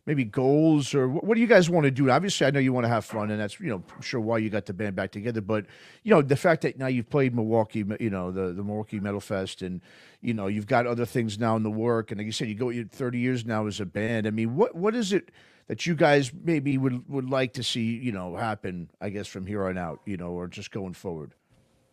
maybe 0.06 0.24
goals 0.24 0.94
or 0.94 1.06
what, 1.06 1.34
do 1.34 1.40
you 1.42 1.46
guys 1.46 1.68
want 1.68 1.84
to 1.84 1.90
do? 1.90 2.10
Obviously, 2.10 2.46
I 2.46 2.50
know 2.50 2.60
you 2.60 2.72
want 2.72 2.84
to 2.84 2.88
have 2.88 3.04
fun, 3.04 3.30
and 3.30 3.38
that's 3.38 3.60
you 3.60 3.68
know 3.68 3.82
I'm 3.94 4.00
sure 4.00 4.20
why 4.20 4.38
you 4.38 4.48
got 4.48 4.64
the 4.64 4.72
band 4.72 4.96
back 4.96 5.12
together. 5.12 5.42
But 5.42 5.66
you 6.02 6.14
know 6.14 6.22
the 6.22 6.36
fact 6.36 6.62
that 6.62 6.78
now 6.78 6.86
you've 6.86 7.10
played 7.10 7.34
Milwaukee, 7.34 7.84
you 8.00 8.08
know 8.08 8.30
the 8.32 8.54
the 8.54 8.64
Milwaukee 8.64 9.00
Metalfest, 9.00 9.66
and 9.66 9.82
you 10.22 10.32
know 10.32 10.46
you've 10.46 10.66
got 10.66 10.86
other 10.86 11.04
things 11.04 11.38
now 11.38 11.56
in 11.56 11.62
the 11.62 11.70
work, 11.70 12.10
and 12.10 12.18
like 12.18 12.24
you 12.24 12.32
said, 12.32 12.48
you 12.48 12.54
go 12.54 12.70
you're 12.70 12.86
30 12.86 13.18
years 13.18 13.44
now 13.44 13.66
as 13.66 13.80
a 13.80 13.86
band. 13.86 14.26
I 14.26 14.30
mean, 14.30 14.56
what 14.56 14.74
what 14.74 14.94
is 14.94 15.12
it? 15.12 15.30
That 15.68 15.84
you 15.86 15.94
guys 15.94 16.32
maybe 16.44 16.78
would, 16.78 17.06
would 17.10 17.28
like 17.28 17.52
to 17.54 17.62
see, 17.62 17.82
you 17.98 18.10
know, 18.10 18.34
happen, 18.36 18.88
I 19.02 19.10
guess, 19.10 19.26
from 19.26 19.44
here 19.46 19.66
on 19.66 19.76
out, 19.76 20.00
you 20.06 20.16
know, 20.16 20.30
or 20.30 20.48
just 20.48 20.70
going 20.70 20.94
forward 20.94 21.34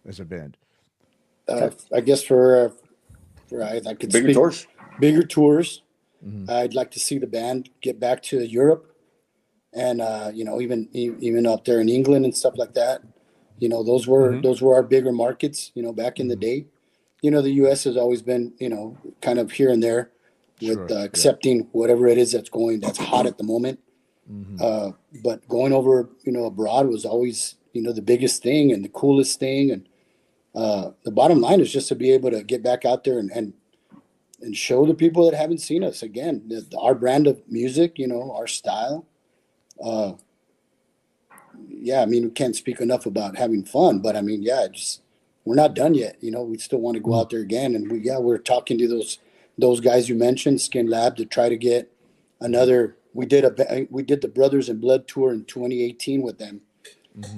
as 0.07 0.19
a 0.21 0.25
band. 0.25 0.55
Uh, 1.47 1.69
I 1.93 1.99
guess 1.99 2.23
for, 2.23 2.55
uh, 2.55 2.69
for 3.49 3.61
I, 3.63 3.81
I 3.85 3.93
could 3.93 4.11
Bigger 4.13 4.27
speak- 4.29 4.35
torch. 4.35 4.67
bigger 4.99 5.23
tours. 5.23 5.83
Mhm. 6.25 6.49
I'd 6.49 6.73
like 6.73 6.89
to 6.91 6.99
see 6.99 7.19
the 7.19 7.27
band 7.27 7.69
get 7.81 7.99
back 7.99 8.23
to 8.23 8.43
Europe, 8.43 8.95
and 9.73 10.01
uh, 10.01 10.31
you 10.33 10.43
know, 10.45 10.59
even 10.61 10.88
even 10.93 11.45
up 11.45 11.65
there 11.65 11.79
in 11.81 11.89
England 11.89 12.25
and 12.25 12.35
stuff 12.35 12.53
like 12.57 12.73
that. 12.75 13.01
You 13.59 13.69
know, 13.69 13.83
those 13.83 14.07
were 14.07 14.31
Mhm. 14.31 14.41
those 14.41 14.59
were 14.61 14.73
our 14.73 14.81
bigger 14.81 15.11
markets. 15.11 15.71
You 15.75 15.83
know, 15.83 15.91
back 15.93 16.19
in 16.19 16.27
the 16.29 16.35
day. 16.35 16.65
You 17.21 17.29
know, 17.29 17.41
the 17.43 17.51
U.S. 17.63 17.83
has 17.83 17.95
always 17.97 18.21
been 18.23 18.53
you 18.57 18.69
know 18.69 18.97
kind 19.21 19.38
of 19.38 19.51
here 19.51 19.69
and 19.69 19.83
there 19.83 20.11
with 20.61 20.69
Sure, 20.73 20.91
uh, 20.91 20.95
yeah. 20.99 21.03
accepting 21.03 21.67
whatever 21.71 22.07
it 22.07 22.17
is 22.17 22.31
that's 22.31 22.49
going 22.49 22.79
that's 22.79 22.97
hot 22.97 23.25
at 23.25 23.37
the 23.37 23.43
moment. 23.43 23.79
Mhm. 24.31 24.61
Uh, 24.61 24.91
but 25.23 25.47
going 25.47 25.73
over, 25.73 26.09
you 26.23 26.31
know, 26.31 26.45
abroad 26.45 26.87
was 26.87 27.05
always, 27.05 27.55
you 27.73 27.81
know, 27.81 27.91
the 27.91 28.01
biggest 28.01 28.41
thing 28.41 28.71
and 28.71 28.83
the 28.83 28.89
coolest 28.89 29.39
thing. 29.39 29.71
And 29.71 29.87
uh, 30.55 30.91
the 31.03 31.11
bottom 31.11 31.41
line 31.41 31.59
is 31.59 31.71
just 31.71 31.87
to 31.89 31.95
be 31.95 32.11
able 32.11 32.31
to 32.31 32.41
get 32.43 32.63
back 32.63 32.85
out 32.85 33.03
there 33.03 33.19
and 33.19 33.29
and, 33.31 33.53
and 34.41 34.55
show 34.55 34.85
the 34.85 34.93
people 34.93 35.29
that 35.29 35.37
haven't 35.37 35.59
seen 35.59 35.83
us 35.83 36.01
again 36.03 36.41
the, 36.47 36.61
the- 36.61 36.77
our 36.79 36.95
brand 36.95 37.27
of 37.27 37.41
music, 37.49 37.99
you 37.99 38.07
know, 38.07 38.31
our 38.33 38.47
style. 38.47 39.05
Uh, 39.83 40.13
yeah, 41.69 42.01
I 42.01 42.05
mean, 42.05 42.23
we 42.25 42.29
can't 42.31 42.55
speak 42.55 42.79
enough 42.81 43.05
about 43.05 43.37
having 43.37 43.63
fun, 43.63 43.99
but 43.99 44.15
I 44.15 44.21
mean, 44.21 44.41
yeah, 44.41 44.67
just 44.71 45.01
we're 45.45 45.55
not 45.55 45.73
done 45.75 45.93
yet. 45.93 46.17
You 46.21 46.31
know, 46.31 46.43
we 46.43 46.57
still 46.57 46.79
want 46.79 46.95
to 46.95 47.01
go 47.01 47.13
out 47.13 47.29
there 47.29 47.41
again, 47.41 47.75
and 47.75 47.91
we 47.91 47.99
yeah, 47.99 48.17
we're 48.17 48.37
talking 48.39 48.77
to 48.79 48.87
those 48.87 49.19
those 49.57 49.79
guys 49.79 50.09
you 50.09 50.15
mentioned, 50.15 50.59
Skinlab, 50.59 51.15
to 51.17 51.25
try 51.25 51.49
to 51.49 51.57
get 51.57 51.91
another. 52.41 52.97
We 53.13 53.25
did 53.25 53.45
a 53.45 53.88
we 53.89 54.03
did 54.03 54.21
the 54.21 54.27
Brothers 54.27 54.69
in 54.69 54.80
Blood 54.80 55.07
tour 55.07 55.32
in 55.32 55.45
2018 55.45 56.21
with 56.21 56.38
them, 56.38 56.61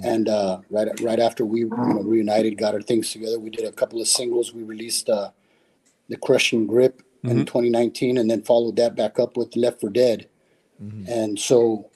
and 0.03 0.27
uh, 0.27 0.59
right 0.69 0.87
right 1.01 1.19
after 1.19 1.45
we 1.45 1.59
you 1.61 1.69
know, 1.69 2.01
reunited, 2.01 2.57
got 2.57 2.73
our 2.73 2.81
things 2.81 3.11
together, 3.11 3.39
we 3.39 3.51
did 3.51 3.65
a 3.65 3.71
couple 3.71 4.01
of 4.01 4.07
singles. 4.07 4.53
We 4.53 4.63
released 4.63 5.09
uh, 5.09 5.29
the 6.09 6.17
Crushing 6.17 6.65
Grip 6.65 7.03
in 7.23 7.45
2019, 7.45 8.17
and 8.17 8.29
then 8.29 8.41
followed 8.41 8.77
that 8.77 8.95
back 8.95 9.19
up 9.19 9.37
with 9.37 9.55
Left 9.55 9.79
for 9.81 9.89
Dead, 9.89 10.27
and 11.07 11.39
so 11.39 11.89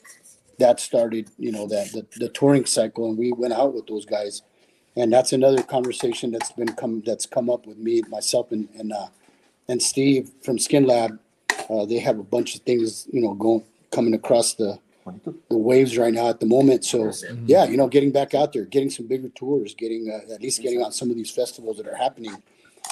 that 0.59 0.79
started 0.79 1.29
you 1.39 1.51
know 1.51 1.67
that 1.67 1.91
the, 1.91 2.05
the 2.17 2.29
touring 2.29 2.65
cycle, 2.65 3.09
and 3.09 3.17
we 3.17 3.31
went 3.31 3.53
out 3.53 3.73
with 3.73 3.87
those 3.87 4.05
guys, 4.05 4.43
and 4.95 5.11
that's 5.11 5.33
another 5.33 5.63
conversation 5.63 6.31
that's 6.31 6.51
been 6.51 6.73
come 6.73 7.01
that's 7.03 7.25
come 7.25 7.49
up 7.49 7.65
with 7.65 7.77
me 7.77 8.01
myself 8.09 8.51
and 8.51 8.69
and 8.77 8.93
uh, 8.93 9.07
and 9.71 9.81
Steve 9.81 10.29
from 10.43 10.57
Skinlab. 10.57 11.17
Uh, 11.69 11.85
they 11.85 11.99
have 11.99 12.19
a 12.19 12.23
bunch 12.23 12.55
of 12.55 12.61
things 12.61 13.07
you 13.11 13.21
know 13.21 13.33
going 13.33 13.63
coming 13.91 14.13
across 14.13 14.53
the 14.55 14.79
the 15.49 15.57
waves 15.57 15.97
right 15.97 16.13
now 16.13 16.29
at 16.29 16.39
the 16.39 16.45
moment. 16.45 16.85
So 16.85 17.11
yeah, 17.45 17.65
you 17.65 17.77
know, 17.77 17.87
getting 17.87 18.11
back 18.11 18.33
out 18.33 18.53
there, 18.53 18.65
getting 18.65 18.89
some 18.89 19.07
bigger 19.07 19.29
tours, 19.29 19.73
getting 19.73 20.11
uh, 20.11 20.33
at 20.33 20.41
least 20.41 20.61
getting 20.61 20.81
on 20.81 20.91
some 20.91 21.09
of 21.09 21.15
these 21.15 21.31
festivals 21.31 21.77
that 21.77 21.87
are 21.87 21.95
happening. 21.95 22.41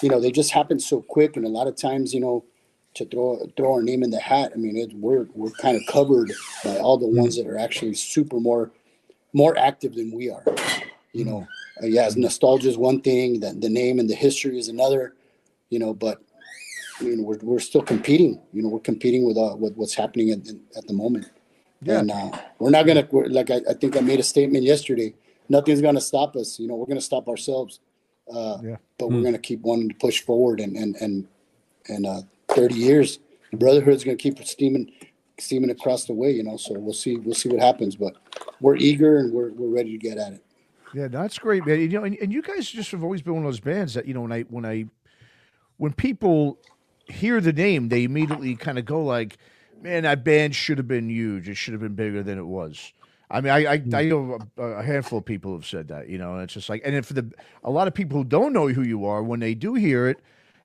You 0.02 0.10
know, 0.10 0.20
they 0.20 0.32
just 0.32 0.52
happen 0.52 0.80
so 0.80 1.02
quick, 1.02 1.36
and 1.36 1.46
a 1.46 1.50
lot 1.50 1.68
of 1.68 1.76
times, 1.76 2.14
you 2.14 2.20
know, 2.20 2.46
to 2.96 3.06
throw 3.06 3.48
throw 3.56 3.74
our 3.74 3.82
name 3.82 4.04
in 4.04 4.12
the 4.12 4.20
hat. 4.20 4.52
I 4.54 4.58
mean, 4.58 4.78
it, 4.78 4.94
we're 4.94 5.28
we're 5.36 5.52
kind 5.52 5.78
of 5.78 5.84
covered 5.88 6.32
by 6.64 6.78
all 6.78 6.98
the 6.98 7.08
ones 7.08 7.36
that 7.38 7.48
are 7.48 7.58
actually 7.58 7.94
super 7.94 8.40
more 8.40 8.72
more 9.34 9.58
active 9.58 9.96
than 9.96 10.12
we 10.12 10.30
are. 10.30 10.44
You 11.14 11.26
know, 11.26 11.48
uh, 11.82 11.88
yeah, 11.88 12.10
nostalgia 12.16 12.70
is 12.70 12.78
one 12.78 13.02
thing, 13.02 13.40
the, 13.40 13.54
the 13.54 13.70
name 13.70 14.00
and 14.00 14.10
the 14.10 14.16
history 14.16 14.58
is 14.58 14.68
another. 14.68 15.14
You 15.70 15.78
know, 15.78 15.94
but 15.94 16.24
I 17.00 17.04
mean, 17.04 17.24
we're 17.24 17.38
we're 17.42 17.60
still 17.60 17.82
competing. 17.82 18.42
You 18.54 18.64
know, 18.64 18.70
we're 18.70 18.80
competing 18.80 19.24
with 19.24 19.38
uh, 19.38 19.56
with 19.58 19.76
what's 19.76 19.96
happening 19.96 20.32
at, 20.32 20.40
at 20.78 20.88
the 20.88 20.94
moment. 20.94 21.30
Yeah. 21.82 22.00
And 22.00 22.12
uh, 22.12 22.32
we're 22.60 22.72
not 22.72 22.86
gonna 22.86 23.08
we're, 23.12 23.28
like 23.28 23.52
I, 23.52 23.62
I 23.70 23.74
think 23.74 23.96
I 23.96 24.02
made 24.02 24.20
a 24.20 24.24
statement 24.24 24.64
yesterday. 24.64 25.14
Nothing's 25.48 25.82
gonna 25.82 26.02
stop 26.02 26.36
us. 26.36 26.60
You 26.60 26.68
know, 26.68 26.76
we're 26.76 26.86
gonna 26.86 27.02
stop 27.02 27.28
ourselves. 27.28 27.80
Uh, 28.32 28.58
Yeah. 28.64 28.76
But 28.98 29.10
we're 29.10 29.24
gonna 29.24 29.40
keep 29.40 29.62
wanting 29.62 29.90
to 29.90 29.96
push 29.96 30.22
forward 30.22 30.60
and 30.60 30.76
and 30.76 30.96
and 30.98 31.28
and 31.88 32.06
uh, 32.06 32.22
30 32.50 32.76
years, 32.76 33.20
the 33.52 33.58
brotherhood's 33.58 34.04
gonna 34.04 34.18
keep 34.18 34.44
steaming 34.46 34.92
steaming 35.40 35.70
across 35.70 36.06
the 36.06 36.14
way. 36.14 36.32
You 36.32 36.44
know, 36.44 36.58
so 36.58 36.78
we'll 36.78 36.94
see 36.94 37.16
we'll 37.16 37.36
see 37.36 37.50
what 37.50 37.60
happens. 37.60 37.96
But 37.96 38.16
we're 38.60 38.76
eager 38.76 39.18
and 39.18 39.34
we're 39.34 39.52
we're 39.52 39.74
ready 39.74 39.92
to 39.92 39.98
get 39.98 40.18
at 40.18 40.34
it. 40.34 40.44
Yeah, 40.94 41.08
that's 41.08 41.38
great, 41.38 41.66
man. 41.66 41.80
You 41.80 41.88
know, 41.90 42.04
and, 42.04 42.18
and 42.20 42.34
you 42.34 42.42
guys 42.42 42.68
just 42.70 42.92
have 42.92 43.04
always 43.04 43.22
been 43.22 43.36
one 43.36 43.44
of 43.44 43.48
those 43.48 43.60
bands 43.60 43.94
that 43.94 44.06
you 44.06 44.14
know 44.14 44.22
when 44.22 44.32
I 44.32 44.42
when 44.44 44.66
I 44.66 44.86
when 45.78 45.94
people 45.94 46.60
hear 47.10 47.42
the 47.42 47.54
name, 47.54 47.90
they 47.90 48.04
immediately 48.04 48.56
kind 48.56 48.78
of 48.78 48.86
go 48.86 49.04
like, 49.04 49.38
"Man, 49.82 50.04
that 50.04 50.24
band 50.24 50.56
should 50.56 50.78
have 50.78 50.88
been 50.88 51.10
huge. 51.10 51.50
It 51.50 51.56
should 51.56 51.74
have 51.74 51.82
been 51.82 51.96
bigger 51.96 52.24
than 52.24 52.38
it 52.38 52.46
was." 52.46 52.94
I 53.32 53.42
mean, 53.42 53.52
I 53.52 53.74
I, 53.74 53.78
hmm. 53.78 53.96
I 53.96 54.04
know 54.06 54.40
a, 54.58 54.82
handful 54.82 55.20
of 55.20 55.26
people 55.26 55.54
have 55.54 55.66
said 55.66 55.88
that, 55.90 56.10
you 56.10 56.18
know, 56.18 56.34
and 56.34 56.44
it's 56.44 56.54
just 56.54 56.70
like, 56.70 56.82
and 56.84 56.96
then 56.96 57.04
for 57.04 57.14
the 57.14 57.32
a 57.64 57.70
lot 57.70 57.88
of 57.88 57.94
people 57.94 58.18
who 58.18 58.24
don't 58.24 58.54
know 58.54 58.68
who 58.68 58.82
you 58.82 59.06
are, 59.06 59.22
when 59.22 59.40
they 59.40 59.54
do 59.54 59.76
hear 59.76 60.08
it, 60.08 60.20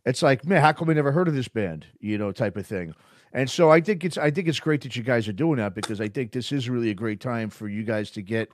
it's 0.07 0.23
like, 0.23 0.45
man, 0.45 0.61
how 0.61 0.73
come 0.73 0.89
we 0.89 0.95
never 0.95 1.13
heard 1.13 1.29
of 1.29 1.35
this 1.35 1.49
band, 1.49 1.87
you 2.01 2.19
know, 2.19 2.33
type 2.33 2.57
of 2.57 2.67
thing. 2.67 2.95
And 3.35 3.51
so 3.51 3.71
I 3.71 3.81
think 3.81 4.05
it's 4.05 4.17
I 4.17 4.31
think 4.31 4.47
it's 4.47 4.61
great 4.61 4.81
that 4.83 4.95
you 4.95 5.03
guys 5.03 5.27
are 5.27 5.33
doing 5.33 5.57
that 5.57 5.75
because 5.75 6.01
I 6.01 6.09
think 6.09 6.31
this 6.31 6.53
is 6.53 6.71
really 6.71 6.91
a 6.91 6.95
great 6.95 7.21
time 7.21 7.51
for 7.51 7.69
you 7.69 7.83
guys 7.83 8.11
to 8.13 8.23
get 8.23 8.51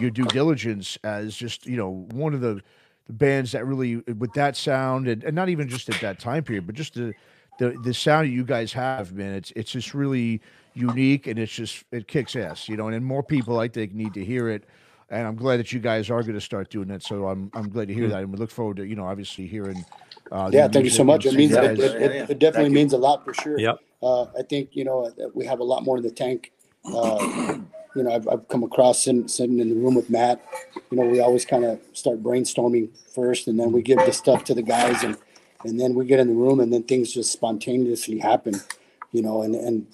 your 0.00 0.10
due 0.10 0.24
diligence 0.24 0.96
as 1.04 1.36
just 1.36 1.66
you 1.66 1.76
know 1.76 2.06
one 2.12 2.32
of 2.32 2.40
the, 2.40 2.62
the 3.06 3.12
bands 3.12 3.52
that 3.52 3.66
really 3.66 3.96
with 3.96 4.32
that 4.34 4.56
sound 4.56 5.08
and, 5.08 5.24
and 5.24 5.34
not 5.34 5.48
even 5.48 5.68
just 5.68 5.88
at 5.88 6.00
that 6.00 6.18
time 6.18 6.44
period, 6.44 6.66
but 6.66 6.74
just 6.74 6.94
the 6.94 7.12
the 7.58 7.76
the 7.82 7.94
sound 7.94 8.26
that 8.26 8.32
you 8.32 8.44
guys 8.44 8.72
have, 8.72 9.12
man. 9.12 9.32
It's 9.34 9.52
it's 9.56 9.70
just 9.70 9.94
really 9.94 10.40
unique 10.74 11.26
and 11.26 11.38
it's 11.38 11.52
just 11.52 11.84
it 11.92 12.08
kicks 12.08 12.36
ass, 12.36 12.68
you 12.68 12.76
know. 12.76 12.86
And, 12.86 12.94
then 12.94 13.04
more 13.04 13.22
people 13.22 13.58
I 13.58 13.68
think 13.68 13.94
need 13.94 14.14
to 14.14 14.24
hear 14.24 14.48
it. 14.48 14.64
And 15.10 15.26
I'm 15.26 15.36
glad 15.36 15.58
that 15.58 15.72
you 15.72 15.80
guys 15.80 16.08
are 16.08 16.22
going 16.22 16.34
to 16.34 16.40
start 16.40 16.70
doing 16.70 16.88
that. 16.88 17.02
So 17.02 17.28
I'm 17.28 17.50
I'm 17.54 17.68
glad 17.68 17.88
to 17.88 17.94
hear 17.94 18.08
that, 18.08 18.20
and 18.20 18.32
we 18.32 18.38
look 18.38 18.50
forward 18.50 18.78
to 18.78 18.84
you 18.84 18.96
know 18.96 19.04
obviously 19.04 19.46
hearing. 19.46 19.84
Uh, 20.30 20.48
Yeah, 20.52 20.68
thank 20.68 20.84
you 20.84 20.90
so 20.90 21.04
much. 21.04 21.26
It 21.26 21.34
means 21.34 21.52
seeing 21.52 21.64
it, 21.64 21.78
it, 21.78 22.02
it, 22.02 22.30
it 22.30 22.38
definitely 22.38 22.70
means 22.70 22.94
a 22.94 22.98
lot 22.98 23.24
for 23.24 23.34
sure. 23.34 23.58
Yep. 23.58 23.78
Uh, 24.02 24.22
I 24.38 24.42
think 24.48 24.70
you 24.72 24.84
know 24.84 25.06
uh, 25.06 25.28
we 25.34 25.44
have 25.44 25.60
a 25.60 25.64
lot 25.64 25.84
more 25.84 25.98
in 25.98 26.02
the 26.02 26.10
tank. 26.10 26.52
Uh, 26.84 27.58
you 27.94 28.02
know, 28.02 28.12
I've, 28.12 28.26
I've 28.28 28.48
come 28.48 28.62
across 28.62 29.02
sitting, 29.02 29.28
sitting 29.28 29.58
in 29.58 29.68
the 29.68 29.74
room 29.74 29.94
with 29.94 30.08
Matt. 30.10 30.42
You 30.90 30.98
know, 30.98 31.06
we 31.06 31.20
always 31.20 31.44
kind 31.44 31.64
of 31.64 31.80
start 31.92 32.22
brainstorming 32.22 32.90
first, 33.14 33.48
and 33.48 33.58
then 33.58 33.72
we 33.72 33.82
give 33.82 33.98
the 33.98 34.12
stuff 34.12 34.44
to 34.44 34.54
the 34.54 34.62
guys, 34.62 35.02
and 35.02 35.16
and 35.64 35.78
then 35.78 35.94
we 35.94 36.06
get 36.06 36.20
in 36.20 36.28
the 36.28 36.34
room, 36.34 36.60
and 36.60 36.72
then 36.72 36.82
things 36.82 37.12
just 37.12 37.32
spontaneously 37.32 38.18
happen. 38.18 38.54
You 39.12 39.22
know, 39.22 39.42
and 39.42 39.54
and 39.54 39.86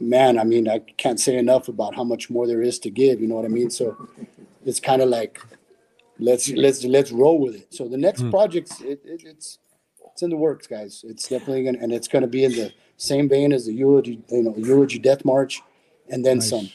man, 0.00 0.38
I 0.38 0.44
mean, 0.44 0.68
I 0.68 0.80
can't 0.98 1.20
say 1.20 1.36
enough 1.36 1.68
about 1.68 1.94
how 1.94 2.04
much 2.04 2.30
more 2.30 2.46
there 2.46 2.62
is 2.62 2.78
to 2.80 2.90
give. 2.90 3.20
You 3.20 3.28
know 3.28 3.36
what 3.36 3.44
I 3.44 3.48
mean? 3.48 3.70
So 3.70 3.96
it's 4.64 4.80
kind 4.80 5.00
of 5.02 5.08
like 5.08 5.40
let's 6.18 6.48
let's 6.50 6.84
let's 6.84 7.12
roll 7.12 7.38
with 7.38 7.56
it. 7.56 7.74
So 7.74 7.88
the 7.88 7.96
next 7.96 8.22
hmm. 8.22 8.30
project's 8.30 8.80
it, 8.80 9.00
it, 9.04 9.22
it's 9.24 9.58
it's 10.12 10.22
in 10.22 10.30
the 10.30 10.36
works, 10.36 10.66
guys. 10.66 11.04
It's 11.06 11.28
definitely 11.28 11.64
gonna 11.64 11.78
and 11.80 11.92
it's 11.92 12.08
gonna 12.08 12.26
be 12.26 12.44
in 12.44 12.52
the 12.52 12.72
same 12.96 13.28
vein 13.28 13.52
as 13.52 13.66
the 13.66 13.72
eulogy, 13.72 14.22
you 14.30 14.42
know, 14.42 14.54
eulogy 14.56 14.98
death 14.98 15.24
march, 15.24 15.62
and 16.08 16.24
then 16.24 16.38
Nice. 16.38 16.50
some. 16.50 16.70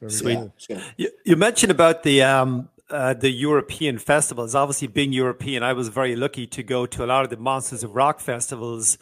Very 0.00 0.12
Sweet. 0.12 0.38
Yeah, 0.68 0.82
You, 0.96 1.10
you 1.24 1.36
mentioned 1.36 1.72
about 1.72 2.02
the 2.02 2.22
um, 2.22 2.68
uh, 2.90 3.14
the 3.14 3.30
European 3.30 3.98
festivals. 3.98 4.54
Obviously, 4.54 4.88
being 4.88 5.12
European, 5.12 5.62
I 5.62 5.72
was 5.72 5.88
very 5.88 6.14
lucky 6.16 6.46
to 6.48 6.62
go 6.62 6.86
to 6.86 7.04
a 7.04 7.06
lot 7.06 7.24
of 7.24 7.30
the 7.30 7.36
Monsters 7.36 7.82
of 7.82 7.94
Rock 7.94 8.20
festivals 8.20 8.98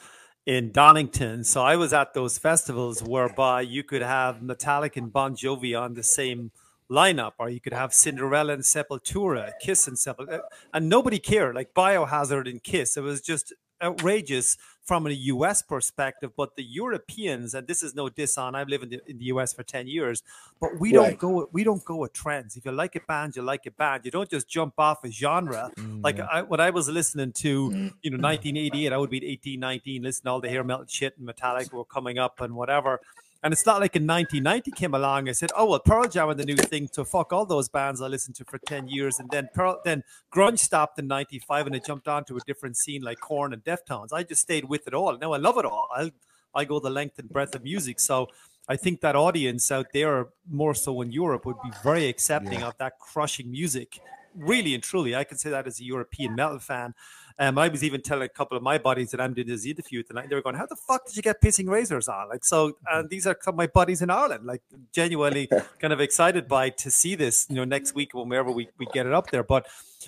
in 0.47 0.73
Donington. 0.73 1.45
So 1.45 1.63
I 1.63 1.77
was 1.77 1.93
at 1.93 2.15
those 2.15 2.39
festivals 2.39 3.03
whereby 3.03 3.63
you 3.63 3.83
could 3.83 4.03
have 4.03 4.37
Metallica 4.37 4.97
and 4.97 5.13
Bon 5.13 5.35
Jovi 5.35 5.79
on 5.79 5.95
the 5.95 6.03
same 6.03 6.53
lineup, 6.91 7.33
or 7.39 7.49
you 7.49 7.61
could 7.61 7.73
have 7.73 7.95
Cinderella 7.95 8.53
and 8.53 8.63
Sepultura, 8.63 9.53
Kiss 9.61 9.89
and 9.89 9.97
Sepultura, 9.97 10.41
and 10.73 10.89
nobody 10.89 11.19
cared. 11.19 11.55
Like 11.55 11.75
Biohazard 11.75 12.49
and 12.49 12.63
Kiss, 12.63 12.97
it 12.97 13.03
was 13.03 13.21
just 13.21 13.53
outrageous 13.83 14.57
from 14.85 15.07
a 15.07 15.11
US 15.11 15.63
perspective. 15.63 16.33
But 16.37 16.57
the 16.57 16.63
Europeans, 16.63 17.55
and 17.55 17.67
this 17.67 17.83
is 17.83 17.95
no 17.95 18.09
diss 18.09 18.39
on, 18.39 18.55
I've 18.55 18.69
lived 18.69 18.85
in 18.85 18.91
the, 18.91 19.11
in 19.11 19.19
the 19.19 19.25
US 19.27 19.53
for 19.53 19.63
ten 19.63 19.87
years, 19.87 20.23
but 20.61 20.79
we 20.79 20.93
don't 20.93 21.19
go 21.19 21.49
we 21.53 21.65
don't 21.65 21.85
go 21.85 21.97
with 21.97 22.13
trends. 22.13 22.57
If 22.57 22.65
you 22.65 22.73
like 22.73 22.97
a 22.97 23.01
band, 23.01 23.37
you 23.37 23.43
like 23.43 23.67
a 23.67 23.71
band. 23.71 24.05
You 24.05 24.11
don't 24.11 24.29
just 24.29 24.49
jump 24.49 24.75
off 24.79 25.05
a 25.05 25.11
genre. 25.11 25.71
Mm, 25.77 26.05
like 26.05 26.21
I, 26.21 26.43
when 26.43 26.61
I 26.61 26.71
was 26.71 26.89
listening 26.89 27.33
to 27.33 27.71
mm. 27.71 27.93
you 28.03 28.11
know 28.11 28.23
1988, 28.23 28.93
I 28.93 28.97
would 28.97 29.11
be 29.11 29.25
18, 29.25 29.59
19, 29.59 30.03
listening 30.03 30.25
to 30.25 30.31
all 30.31 30.41
the 30.41 30.49
hair 30.49 30.65
metal 30.65 30.85
shit 30.87 31.17
and 31.19 31.29
Metallica 31.29 31.73
were 31.73 31.85
coming 31.85 32.19
up 32.19 32.41
and 32.41 32.55
whatever. 32.55 33.01
And 33.45 33.53
it's 33.53 33.67
not 33.67 33.79
like 33.79 33.95
in 33.95 34.07
1990 34.07 34.71
came 34.71 34.95
along. 34.95 35.29
I 35.29 35.33
said, 35.33 35.53
"Oh 35.55 35.67
well, 35.67 35.79
Pearl 35.79 36.09
Jam 36.09 36.31
are 36.31 36.35
the 36.35 36.47
new 36.47 36.57
thing." 36.57 36.89
To 36.95 37.05
fuck 37.05 37.31
all 37.31 37.45
those 37.45 37.69
bands 37.69 38.01
I 38.01 38.07
listened 38.07 38.37
to 38.37 38.45
for 38.47 38.59
10 38.59 38.89
years, 38.89 39.21
and 39.21 39.31
then 39.31 39.51
Pearl, 39.55 39.83
then 39.85 40.03
grunge 40.35 40.61
stopped 40.61 40.99
in 40.99 41.07
'95, 41.07 41.67
and 41.67 41.77
it 41.77 41.85
jumped 41.85 42.09
onto 42.09 42.37
a 42.39 42.41
different 42.47 42.79
scene 42.79 43.03
like 43.03 43.21
Korn 43.21 43.53
and 43.53 43.63
Deftones. 43.63 44.15
I 44.15 44.23
just 44.23 44.41
stayed 44.41 44.65
with 44.65 44.87
it 44.89 44.95
all. 44.95 45.19
Now 45.19 45.33
I 45.33 45.37
love 45.37 45.59
it 45.59 45.67
all. 45.67 45.89
I 45.95 46.11
I 46.55 46.65
go 46.65 46.81
the 46.81 46.89
length 46.91 47.19
and 47.19 47.29
breadth 47.29 47.55
of 47.55 47.63
music. 47.63 48.01
So 48.01 48.29
I 48.67 48.77
think 48.77 49.03
that 49.03 49.15
audience 49.15 49.71
out 49.71 49.89
there, 49.93 50.29
more 50.49 50.75
so 50.75 51.03
in 51.03 51.13
Europe, 51.13 51.45
would 51.45 51.61
be 51.63 51.71
very 51.83 52.09
accepting 52.09 52.63
of 52.63 52.79
that 52.79 52.99
crushing 52.99 53.51
music 53.53 54.01
really 54.35 54.75
and 54.75 54.83
truly, 54.83 55.15
I 55.15 55.25
can 55.25 55.39
say 55.39 55.51
that 55.51 55.67
as 55.67 55.81
a 55.81 55.85
European 55.85 56.35
metal 56.35 56.59
fan. 56.59 56.95
Um, 57.39 57.59
I 57.59 57.69
was 57.69 57.83
even 57.83 58.01
telling 58.01 58.25
a 58.25 58.29
couple 58.29 58.57
of 58.57 58.63
my 58.63 58.79
buddies 58.79 59.11
that 59.11 59.21
I'm 59.21 59.35
doing 59.35 59.49
this 59.49 59.67
interview 59.67 60.03
tonight. 60.03 60.29
They 60.29 60.37
were 60.37 60.43
going, 60.43 60.55
"How 60.57 60.67
the 60.67 60.77
fuck 60.77 61.07
did 61.07 61.17
you 61.17 61.23
get 61.23 61.41
pissing 61.41 61.69
razors 61.69 62.09
on?" 62.09 62.29
Like, 62.29 62.45
so, 62.45 62.77
and 62.91 63.11
these 63.11 63.27
are 63.27 63.37
my 63.53 63.67
buddies 63.67 64.03
in 64.03 64.11
Ireland. 64.11 64.47
Like, 64.47 64.63
genuinely 64.93 65.49
kind 65.81 65.93
of 65.93 66.01
excited 66.01 66.47
by 66.47 66.71
to 66.71 66.91
see 66.91 67.15
this. 67.15 67.47
You 67.49 67.57
know, 67.57 67.65
next 67.65 67.95
week 67.95 68.15
whenever 68.15 68.53
we, 68.53 68.69
we 68.79 68.87
get 68.87 69.07
it 69.07 69.13
up 69.13 69.31
there. 69.31 69.43
But 69.43 69.67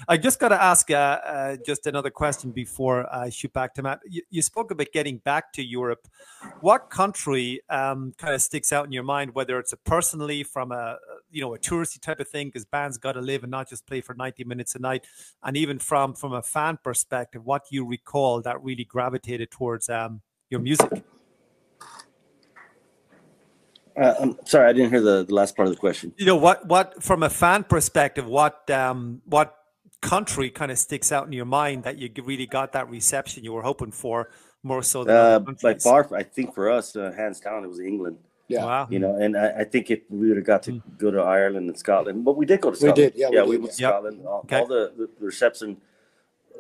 I 0.09 0.17
just 0.17 0.39
got 0.39 0.49
to 0.51 0.63
ask 0.63 0.91
uh, 0.91 0.95
uh, 0.95 1.57
just 1.65 1.87
another 1.87 2.11
question 2.11 2.53
before 2.53 3.13
I 3.13 3.31
shoot 3.31 3.53
back 3.53 3.75
to 3.75 3.83
Matt. 3.83 4.01
You, 4.09 4.23
you 4.31 4.43
spoke 4.43 4.71
about 4.71 4.89
getting 4.93 5.19
back 5.19 5.53
to 5.55 5.65
Europe. 5.65 6.07
What 6.61 6.91
country 6.91 7.61
um, 7.69 8.15
kind 8.19 8.35
of 8.35 8.43
sticks 8.43 8.73
out 8.73 8.87
in 8.87 8.93
your 8.93 9.03
mind, 9.03 9.35
whether 9.35 9.59
it's 9.59 9.73
a 9.73 9.77
personally 9.77 10.43
from 10.43 10.71
a 10.73 10.99
you 11.31 11.41
know 11.41 11.55
a 11.55 11.59
touristy 11.59 12.01
type 12.01 12.21
of 12.21 12.29
thing, 12.29 12.49
because 12.49 12.65
bands 12.65 12.99
got 12.99 13.13
to 13.13 13.21
live 13.21 13.43
and 13.43 13.51
not 13.51 13.69
just 13.69 13.87
play 13.87 14.01
for 14.01 14.15
ninety 14.15 14.45
minutes 14.45 14.75
a 14.75 14.79
night, 14.79 15.07
and 15.43 15.57
even 15.57 15.79
from 15.79 16.15
from 16.15 16.33
a 16.33 16.43
fan 16.43 16.79
perspective, 16.83 17.45
what 17.45 17.63
you 17.71 17.85
recall 17.85 18.41
that 18.43 18.63
really 18.63 18.85
gravitated 18.85 19.51
towards 19.51 19.89
um, 19.89 20.21
your 20.51 20.61
music. 20.61 21.05
Uh, 23.97 24.15
I'm 24.21 24.39
sorry, 24.45 24.69
I 24.69 24.73
didn't 24.75 24.91
hear 24.91 25.01
the, 25.01 25.25
the 25.25 25.35
last 25.35 25.57
part 25.57 25.69
of 25.69 25.75
the 25.75 25.81
question. 25.81 26.13
You 26.19 26.27
know 26.27 26.37
what? 26.37 26.67
What 26.67 27.03
from 27.03 27.23
a 27.23 27.31
fan 27.31 27.65
perspective, 27.65 28.27
what 28.27 28.71
um, 28.71 29.23
what 29.25 29.57
country 30.03 30.51
kind 30.51 30.71
of 30.71 30.79
sticks 30.79 31.11
out 31.11 31.27
in 31.27 31.33
your 31.33 31.47
mind 31.47 31.83
that 31.85 31.97
you 31.97 32.11
really 32.23 32.47
got 32.47 32.73
that 32.73 32.89
reception 32.91 33.43
you 33.43 33.53
were 33.53 33.63
hoping 33.63 33.91
for 33.91 34.29
more 34.63 34.83
so 34.83 35.03
than 35.03 35.17
Uh, 35.17 35.41
like 35.63 35.85
I 36.13 36.23
think 36.23 36.55
for 36.55 36.71
us, 36.71 36.95
uh, 36.95 37.11
hands 37.17 37.41
down, 37.41 37.65
it 37.65 37.69
was 37.69 37.81
England. 37.81 38.19
Yeah. 38.49 38.65
Wow. 38.65 38.87
You 38.91 38.99
know, 39.01 39.17
and 39.17 39.37
I, 39.37 39.61
I 39.61 39.65
think 39.65 39.91
if 39.91 40.01
we 40.09 40.29
would 40.29 40.37
have 40.37 40.47
got 40.47 40.63
to 40.65 40.73
Hmm. 40.73 40.97
go 40.99 41.11
to 41.11 41.19
Ireland 41.21 41.69
and 41.69 41.79
Scotland, 41.79 42.25
but 42.25 42.37
we 42.37 42.47
did 42.47 42.61
go 42.61 42.71
to 42.71 42.73
We 42.75 42.77
Scotland. 42.79 42.97
did, 42.97 43.15
yeah, 43.17 43.29
we 43.31 43.37
yeah, 43.37 43.43
did, 43.43 43.49
we 43.49 43.57
yeah. 43.57 43.61
went 43.63 43.73
to 43.75 43.83
Yep. 43.83 43.91
Scotland. 43.91 44.27
All, 44.27 44.39
Okay. 44.45 44.59
all 44.61 44.67
the, 44.67 44.93
the 44.97 45.09
the 45.19 45.27
reception 45.27 45.77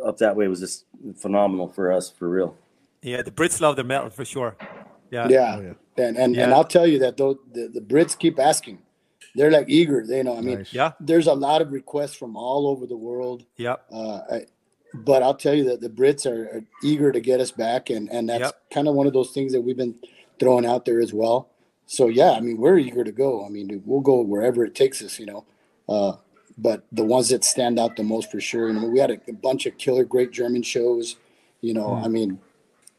up 0.04 0.16
that 0.18 0.34
way 0.36 0.48
was 0.48 0.60
just 0.60 0.84
phenomenal 1.16 1.68
for 1.68 1.92
us, 1.92 2.10
for 2.10 2.28
real. 2.28 2.56
Yeah, 3.02 3.22
the 3.22 3.30
Brits 3.30 3.60
love 3.60 3.76
their 3.76 3.84
metal 3.84 4.10
for 4.10 4.24
sure. 4.24 4.56
Yeah. 5.10 5.28
Yeah. 5.28 5.56
Oh, 5.58 5.60
yeah. 5.62 6.04
And 6.04 6.16
and, 6.16 6.36
and 6.36 6.52
I'll 6.52 6.64
tell 6.64 6.86
you 6.86 6.98
that 7.00 7.16
though 7.16 7.38
the, 7.52 7.68
the 7.72 7.80
Brits 7.80 8.18
keep 8.18 8.38
asking. 8.38 8.78
They're 9.36 9.50
like 9.50 9.66
eager. 9.68 10.04
They 10.06 10.22
know. 10.22 10.36
I 10.36 10.40
mean, 10.40 10.58
Nice. 10.58 10.72
Yeah. 10.72 10.92
there's 10.98 11.26
a 11.26 11.34
lot 11.34 11.60
of 11.62 11.70
requests 11.70 12.14
from 12.14 12.36
all 12.36 12.66
over 12.66 12.86
the 12.86 12.96
world. 12.96 13.44
Yeah. 13.56 13.76
Uh, 13.92 14.20
I, 14.30 14.46
but 14.94 15.22
I'll 15.22 15.34
tell 15.34 15.54
you 15.54 15.64
that 15.64 15.80
the 15.82 15.90
Brits 15.90 16.24
are, 16.26 16.46
are 16.56 16.64
eager 16.82 17.12
to 17.12 17.20
get 17.20 17.38
us 17.40 17.50
back, 17.52 17.90
and 17.90 18.10
and 18.10 18.28
that's 18.28 18.40
Yep. 18.44 18.62
kind 18.72 18.88
of 18.88 18.94
one 18.94 19.06
of 19.06 19.12
those 19.12 19.30
things 19.32 19.52
that 19.52 19.60
we've 19.60 19.76
been 19.76 19.94
throwing 20.40 20.64
out 20.66 20.84
there 20.86 21.00
as 21.00 21.12
well. 21.12 21.50
So 21.86 22.08
yeah, 22.08 22.32
I 22.32 22.40
mean, 22.40 22.56
we're 22.58 22.78
eager 22.78 23.04
to 23.04 23.12
go. 23.12 23.44
I 23.46 23.48
mean, 23.48 23.82
we'll 23.84 24.00
go 24.00 24.20
wherever 24.20 24.64
it 24.64 24.74
takes 24.74 25.02
us, 25.02 25.18
you 25.18 25.26
know. 25.26 25.44
Uh, 25.88 26.16
but 26.58 26.84
the 26.90 27.04
ones 27.04 27.28
that 27.28 27.44
stand 27.44 27.78
out 27.78 27.96
the 27.96 28.02
most 28.02 28.30
for 28.30 28.40
sure, 28.40 28.68
you 28.68 28.74
know, 28.74 28.86
we 28.88 28.98
had 28.98 29.10
a, 29.10 29.20
a 29.28 29.32
bunch 29.32 29.66
of 29.66 29.78
killer 29.78 30.04
great 30.04 30.32
German 30.32 30.62
shows. 30.62 31.16
You 31.60 31.74
know, 31.74 31.94
Hmm. 31.96 32.04
I 32.04 32.08
mean, 32.08 32.38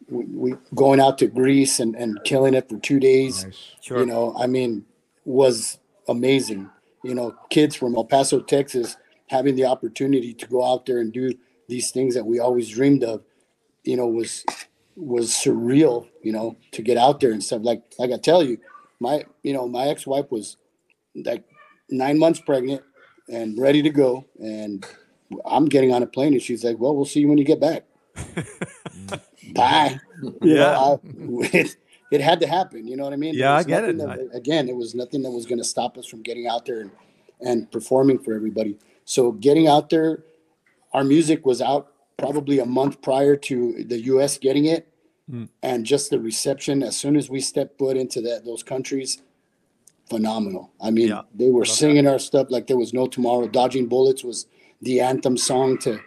we, 0.09 0.25
we 0.25 0.53
going 0.73 0.99
out 0.99 1.17
to 1.17 1.27
Greece 1.27 1.79
and, 1.79 1.95
and 1.95 2.19
killing 2.23 2.53
it 2.53 2.69
for 2.69 2.77
two 2.77 2.99
days 2.99 3.43
Nice. 3.43 3.75
Sure. 3.81 3.99
you 3.99 4.05
know 4.05 4.33
i 4.39 4.47
mean 4.47 4.85
was 5.25 5.79
amazing 6.07 6.69
you 7.03 7.13
know 7.13 7.35
kids 7.49 7.75
from 7.75 7.95
el 7.95 8.05
paso 8.05 8.39
texas 8.39 8.95
having 9.27 9.55
the 9.55 9.65
opportunity 9.65 10.33
to 10.33 10.47
go 10.47 10.63
out 10.63 10.85
there 10.85 10.99
and 10.99 11.11
do 11.11 11.33
these 11.67 11.91
things 11.91 12.15
that 12.15 12.25
we 12.25 12.39
always 12.39 12.69
dreamed 12.69 13.03
of 13.03 13.21
you 13.83 13.97
know 13.97 14.07
was 14.07 14.45
was 14.95 15.29
surreal 15.31 16.07
you 16.23 16.31
know 16.31 16.55
to 16.71 16.81
get 16.81 16.95
out 16.97 17.19
there 17.19 17.31
and 17.31 17.43
stuff 17.43 17.61
like 17.63 17.81
like 17.99 18.11
i 18.11 18.17
tell 18.17 18.41
you 18.41 18.57
my 18.99 19.23
you 19.43 19.53
know 19.53 19.67
my 19.67 19.87
ex-wife 19.87 20.25
was 20.31 20.57
like 21.25 21.43
nine 21.89 22.17
months 22.19 22.39
pregnant 22.39 22.81
and 23.29 23.57
ready 23.59 23.81
to 23.81 23.89
go 23.89 24.25
and 24.39 24.85
i'm 25.45 25.65
getting 25.65 25.93
on 25.93 26.03
a 26.03 26.07
plane 26.07 26.33
and 26.33 26.41
she's 26.41 26.63
like 26.63 26.77
well 26.79 26.95
we'll 26.95 27.05
see 27.05 27.19
you 27.19 27.27
when 27.27 27.37
you 27.37 27.43
get 27.43 27.59
back 27.59 27.83
bye 29.53 29.99
you 30.21 30.33
Yeah. 30.41 30.71
know, 30.73 30.99
I, 31.03 31.47
it, 31.57 31.75
it 32.09 32.21
had 32.21 32.39
to 32.39 32.47
happen. 32.47 32.87
You 32.87 32.95
know 32.95 33.03
what 33.03 33.13
I 33.13 33.17
mean? 33.17 33.33
Yeah, 33.35 33.53
I 33.53 33.63
get 33.63 33.83
it. 33.83 33.97
that- 33.97 34.29
again, 34.33 34.69
it 34.69 34.75
was 34.75 34.95
nothing 34.95 35.21
that 35.23 35.31
was 35.31 35.45
going 35.45 35.57
to 35.59 35.63
stop 35.63 35.97
us 35.97 36.05
from 36.07 36.21
getting 36.23 36.47
out 36.47 36.65
there 36.65 36.79
and, 36.81 36.91
and 37.41 37.71
performing 37.71 38.17
for 38.19 38.33
everybody. 38.33 38.77
So 39.05 39.33
getting 39.33 39.67
out 39.67 39.89
there, 39.89 40.23
our 40.93 41.03
music 41.03 41.45
was 41.45 41.61
out 41.61 41.91
probably 42.17 42.59
a 42.59 42.65
month 42.65 43.01
prior 43.01 43.35
to 43.35 43.83
the 43.83 43.99
U.S. 44.13 44.37
getting 44.37 44.65
it, 44.65 44.87
Mm. 45.29 45.49
and 45.61 45.85
just 45.85 46.09
the 46.09 46.19
reception 46.19 46.81
as 46.81 46.95
soon 46.95 47.17
as 47.17 47.29
we 47.29 47.41
stepped 47.41 47.77
foot 47.77 47.97
into 47.97 48.21
that 48.21 48.45
those 48.45 48.63
countries, 48.63 49.21
phenomenal. 50.09 50.71
I 50.81 50.89
mean, 50.91 51.09
Yeah, 51.09 51.23
they 51.35 51.49
were 51.49 51.59
love 51.61 51.67
that. 51.67 51.73
singing 51.73 52.07
our 52.07 52.19
stuff 52.19 52.47
like 52.49 52.67
there 52.67 52.77
was 52.77 52.93
no 52.93 53.07
tomorrow. 53.07 53.47
Dodging 53.47 53.87
bullets 53.87 54.23
was 54.23 54.47
the 54.81 55.01
anthem 55.01 55.37
song 55.37 55.77
to 55.79 55.99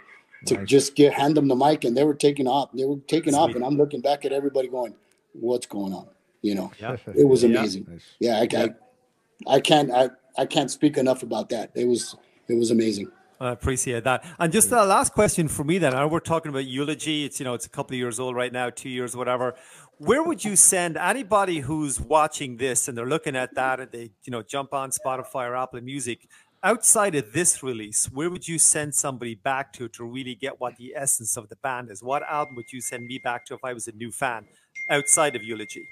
to 0.47 0.55
Nice. 0.55 0.69
just 0.69 0.95
get 0.95 1.13
hand 1.13 1.37
them 1.37 1.49
the 1.49 1.55
mic, 1.55 1.85
and 1.85 1.95
they 1.95 2.03
were 2.05 2.15
taking 2.15 2.49
off. 2.49 2.71
They 2.73 2.87
were 2.87 2.97
taking 3.09 3.35
off, 3.35 3.55
and 3.55 3.63
I'm 3.63 3.77
looking 3.77 4.01
back 4.01 4.25
at 4.25 4.33
everybody 4.33 4.69
going, 4.69 4.95
"What's 5.35 5.67
going 5.67 5.93
on?" 5.93 6.07
You 6.41 6.55
know, 6.55 6.73
Yeah. 6.81 6.97
it 7.15 7.29
was 7.29 7.43
Yeah. 7.43 7.51
amazing. 7.51 7.87
Nice. 7.91 8.03
Yeah, 8.21 8.39
I, 8.41 8.49
I, 8.57 9.55
I 9.57 9.61
can't 9.61 9.91
I, 9.91 10.09
I 10.39 10.47
can't 10.47 10.71
speak 10.71 10.97
enough 10.97 11.23
about 11.23 11.51
that. 11.51 11.73
It 11.75 11.85
was 11.87 12.17
it 12.49 12.55
was 12.55 12.71
amazing. 12.71 13.09
I 13.41 13.53
appreciate 13.53 14.05
that. 14.05 14.25
And 14.39 14.53
just 14.53 14.69
the 14.69 14.85
last 14.85 15.15
question 15.15 15.49
for 15.49 15.65
me 15.65 15.79
then, 15.79 15.95
I 15.95 16.01
know 16.01 16.09
we're 16.09 16.21
talking 16.21 16.51
about 16.51 16.67
eulogy. 16.67 17.25
It's 17.25 17.41
you 17.41 17.45
know, 17.45 17.55
it's 17.55 17.65
a 17.65 17.71
couple 17.71 17.95
of 17.95 17.99
years 17.99 18.21
old 18.21 18.37
right 18.37 18.53
now, 18.53 18.69
two 18.69 18.91
years, 18.91 19.17
whatever. 19.17 19.55
Where 19.97 20.23
would 20.23 20.45
you 20.45 20.57
send 20.57 20.99
anybody 20.99 21.61
who's 21.61 21.99
watching 21.99 22.59
this 22.59 22.87
and 22.87 22.97
they're 22.97 23.07
looking 23.07 23.37
at 23.37 23.55
that 23.55 23.81
and 23.81 23.91
they, 23.91 24.11
you 24.25 24.31
know, 24.31 24.43
jump 24.43 24.75
on 24.75 24.91
Spotify 24.91 25.49
or 25.49 25.57
Apple 25.57 25.81
Music? 25.81 26.29
Outside 26.63 27.15
of 27.15 27.33
this 27.33 27.63
release, 27.63 28.11
where 28.13 28.29
would 28.29 28.47
you 28.47 28.59
send 28.59 28.95
somebody 28.95 29.35
back 29.35 29.73
to 29.73 29.89
to 29.89 30.05
really 30.05 30.35
get 30.35 30.61
what 30.61 30.77
the 30.77 30.93
essence 30.95 31.39
of 31.39 31.49
the 31.49 31.57
band 31.57 31.91
is? 31.91 32.03
What 32.03 32.23
album 32.25 32.57
would 32.57 32.71
you 32.71 32.83
send 32.83 33.07
me 33.07 33.19
back 33.25 33.47
to 33.47 33.55
if 33.55 33.61
I 33.65 33.73
was 33.73 33.89
a 33.89 33.93
new 33.93 34.11
fan 34.11 34.47
outside 34.91 35.35
of 35.35 35.43
Eulogy? 35.43 35.89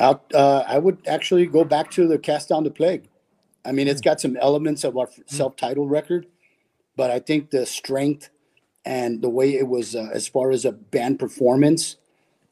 Out, 0.00 0.24
uh, 0.34 0.64
I 0.66 0.78
would 0.78 0.98
actually 1.06 1.46
go 1.46 1.62
back 1.62 1.92
to 1.92 2.08
the 2.08 2.18
Cast 2.18 2.48
Down 2.48 2.64
the 2.64 2.70
Plague. 2.70 3.08
I 3.64 3.70
mean, 3.70 3.86
it's 3.86 4.00
mm. 4.00 4.04
got 4.04 4.20
some 4.20 4.36
elements 4.38 4.82
of 4.82 4.96
our 4.96 5.06
mm. 5.06 5.22
self-titled 5.26 5.88
record, 5.88 6.26
but 6.96 7.10
I 7.10 7.18
think 7.18 7.50
the 7.50 7.66
strength 7.66 8.28
and 8.84 9.22
the 9.22 9.28
way 9.30 9.54
it 9.54 9.68
was 9.68 9.94
uh, 9.94 10.08
as 10.12 10.26
far 10.28 10.50
as 10.50 10.64
a 10.64 10.72
band 10.72 11.18
performance, 11.18 11.96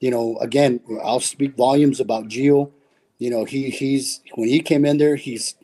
you 0.01 0.11
know, 0.11 0.37
again, 0.39 0.81
I'll 1.03 1.21
speak 1.21 1.57
volumes 1.57 2.01
about 2.01 2.29
Geo. 2.29 2.71
You 3.19 3.31
know, 3.31 3.45
he 3.45 3.69
he's 3.71 4.21
when 4.35 4.49
he 4.49 4.61
came 4.61 4.85
in 4.85 4.99
there, 4.99 5.17
he's 5.17 5.57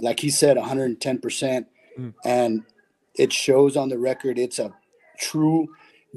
like 0.00 0.20
he 0.20 0.30
said, 0.30 0.56
110 0.56 1.18
percent, 1.18 1.66
Mm. 1.98 2.14
and 2.24 2.62
it 3.16 3.34
shows 3.34 3.76
on 3.76 3.90
the 3.90 3.98
record. 3.98 4.38
It's 4.38 4.58
a 4.58 4.72
true 5.18 5.68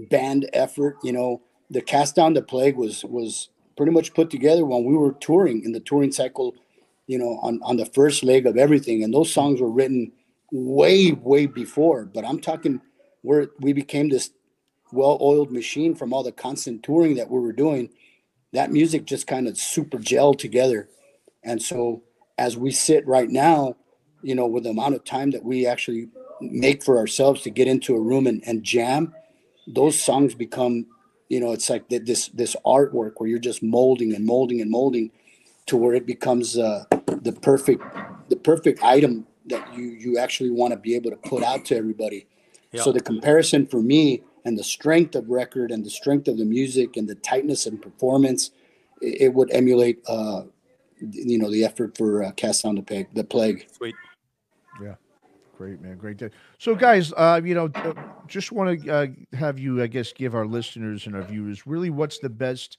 band 0.09 0.49
effort. 0.53 0.95
You 1.03 1.11
know, 1.11 1.41
the 1.69 1.82
Cast 1.82 2.15
Down 2.15 2.34
the 2.34 2.41
Plague 2.41 2.78
was 2.78 3.03
was 3.03 3.49
pretty 3.76 3.91
much 3.91 4.13
put 4.13 4.30
together 4.30 4.63
when 4.65 4.86
we 4.86 4.95
were 4.95 5.11
touring 5.19 5.65
in 5.65 5.73
the 5.73 5.82
touring 5.82 6.13
cycle. 6.13 6.55
You 7.07 7.19
know, 7.19 7.39
on 7.41 7.59
on 7.63 7.76
the 7.76 7.86
first 7.88 8.23
leg 8.23 8.45
of 8.47 8.55
everything, 8.57 9.03
and 9.03 9.13
those 9.13 9.30
songs 9.34 9.59
were 9.59 9.69
written 9.69 10.13
way 10.56 11.12
way 11.12 11.45
before. 11.45 12.06
But 12.06 12.26
I'm 12.26 12.39
talking 12.39 12.82
where 13.22 13.49
we 13.60 13.74
became 13.74 14.10
this 14.10 14.32
well-oiled 14.91 15.51
machine 15.51 15.95
from 15.95 16.14
all 16.14 16.24
the 16.24 16.32
constant 16.32 16.84
touring 16.84 17.16
that 17.16 17.30
we 17.30 17.39
were 17.39 17.53
doing. 17.53 17.89
That 18.53 18.72
music 18.72 19.06
just 19.06 19.28
kind 19.28 19.47
of 19.47 19.58
super 19.58 19.97
gelled 19.97 20.39
together, 20.39 20.88
and 21.43 21.62
so 21.62 22.03
as 22.38 22.58
we 22.58 22.72
sit 22.72 23.06
right 23.08 23.30
now, 23.30 23.76
you 24.22 24.36
know, 24.36 24.47
with 24.47 24.64
the 24.64 24.70
amount 24.70 24.95
of 24.95 25.03
time 25.03 25.32
that 25.32 25.43
we 25.43 25.66
actually 25.66 26.08
make 26.41 26.84
for 26.84 26.97
ourselves 26.97 27.41
to 27.41 27.49
get 27.49 27.68
into 27.68 27.95
a 27.95 28.01
room 28.01 28.28
and, 28.28 28.43
and 28.45 28.64
jam, 28.64 29.14
those 29.68 30.01
songs 30.01 30.36
become, 30.36 30.86
you 31.30 31.39
know, 31.39 31.51
it's 31.51 31.70
like 31.70 31.88
this 31.89 32.30
this 32.30 32.56
artwork 32.66 33.14
where 33.18 33.30
you're 33.30 33.39
just 33.39 33.64
molding 33.64 34.14
and 34.14 34.26
molding 34.26 34.62
and 34.62 34.70
molding 34.72 35.12
to 35.66 35.78
where 35.78 35.93
it 35.93 36.06
becomes 36.06 36.58
uh, 36.58 36.84
the 37.22 37.32
perfect 37.41 37.84
the 38.30 38.36
perfect 38.36 38.82
item 38.84 39.26
that 39.47 39.75
you 39.75 39.83
you 39.83 40.17
actually 40.17 40.51
want 40.51 40.71
to 40.71 40.77
be 40.77 40.95
able 40.95 41.11
to 41.11 41.17
put 41.17 41.43
out 41.43 41.65
to 41.65 41.77
everybody. 41.77 42.27
So 42.83 42.91
the 42.91 42.99
comparison 42.99 43.65
for 43.65 43.81
me 43.81 44.21
and 44.43 44.57
the 44.57 44.63
strength 44.63 45.15
of 45.15 45.29
record 45.29 45.71
and 45.71 45.85
the 45.85 45.89
strength 45.89 46.27
of 46.27 46.37
the 46.37 46.45
music 46.45 46.97
and 46.97 47.07
the 47.07 47.15
tightness 47.15 47.65
and 47.65 47.81
performance, 47.81 48.51
it, 49.01 49.21
it 49.21 49.33
would 49.33 49.51
emulate, 49.51 49.99
uh, 50.07 50.43
you 50.99 51.37
know, 51.37 51.49
the 51.49 51.63
effort 51.63 51.97
for 51.97 52.23
uh, 52.23 52.31
Cast 52.31 52.65
on 52.65 52.75
the 52.75 52.81
Peg, 52.81 53.07
The 53.13 53.23
Plague. 53.23 53.67
Sweet. 53.71 53.95
Yeah. 54.81 54.95
Great, 55.57 55.81
man. 55.81 55.97
Great. 55.97 56.17
day. 56.17 56.29
So, 56.59 56.75
guys, 56.75 57.13
uh, 57.15 57.39
you 57.43 57.55
know, 57.55 57.69
uh, 57.75 57.93
just 58.27 58.51
want 58.51 58.83
to 58.83 58.89
uh, 58.93 59.07
have 59.33 59.57
you, 59.57 59.81
I 59.81 59.87
guess, 59.87 60.11
give 60.11 60.35
our 60.35 60.45
listeners 60.45 61.07
and 61.07 61.15
our 61.15 61.23
viewers 61.23 61.65
really 61.65 61.89
what's 61.89 62.19
the 62.19 62.29
best 62.29 62.77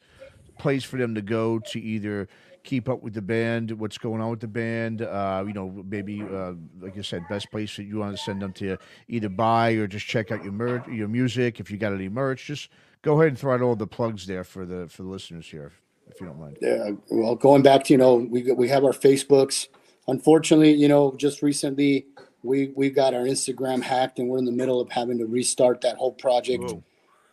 place 0.59 0.85
for 0.85 0.99
them 0.99 1.15
to 1.15 1.23
go 1.23 1.59
to 1.59 1.81
either 1.81 2.29
keep 2.67 2.89
up 2.89 3.03
with 3.03 3.15
the 3.15 3.23
band, 3.23 3.71
what's 3.71 3.97
going 3.97 4.21
on 4.21 4.29
with 4.29 4.41
the 4.41 4.49
band, 4.49 5.01
uh, 5.01 5.43
you 5.47 5.55
know, 5.55 5.71
maybe, 5.89 6.21
uh, 6.21 6.53
like 6.81 6.99
I 6.99 7.03
said, 7.03 7.23
best 7.29 7.51
place 7.51 7.75
that 7.77 7.85
you 7.85 7.99
want 7.99 8.15
to 8.17 8.23
send 8.23 8.43
them 8.43 8.53
to 8.55 8.77
either 9.09 9.31
buy 9.31 9.71
or 9.71 9.87
just 9.87 10.07
check 10.07 10.31
out 10.33 10.45
your 10.45 10.53
merch, 10.53 10.87
your 10.89 11.09
music. 11.09 11.61
If 11.61 11.71
you 11.71 11.79
got 11.79 11.95
any 11.95 12.09
merch, 12.09 12.45
just 12.47 12.69
go 13.03 13.15
ahead 13.21 13.29
and 13.29 13.39
throw 13.39 13.55
out 13.55 13.63
all 13.63 13.77
the 13.77 13.87
plugs 13.87 14.27
there 14.27 14.45
for 14.45 14.67
the 14.67 14.89
for 14.89 15.05
the 15.05 15.09
listeners 15.09 15.47
here, 15.47 15.73
if 16.11 16.21
you 16.21 16.27
don't 16.27 16.39
mind. 16.39 16.59
Yeah, 16.61 16.91
well, 17.11 17.37
going 17.37 17.63
back 17.63 17.85
to 17.85 17.95
you 17.95 17.99
know, 17.99 18.17
we 18.17 18.53
we 18.53 18.69
have 18.69 18.85
our 18.85 18.93
Facebooks. 18.93 19.69
Unfortunately, 20.09 20.73
you 20.73 20.89
know, 20.89 21.15
just 21.17 21.41
recently 21.43 22.07
we 22.43 22.73
we 22.77 22.91
got 22.91 23.15
our 23.15 23.23
Instagram 23.23 23.83
hacked, 23.83 24.19
and 24.19 24.29
we're 24.29 24.39
in 24.39 24.45
the 24.45 24.53
middle 24.53 24.81
of 24.81 24.91
having 24.91 25.19
to 25.19 25.27
restart 25.27 25.81
that 25.83 25.97
whole 25.97 26.13
project. 26.13 26.75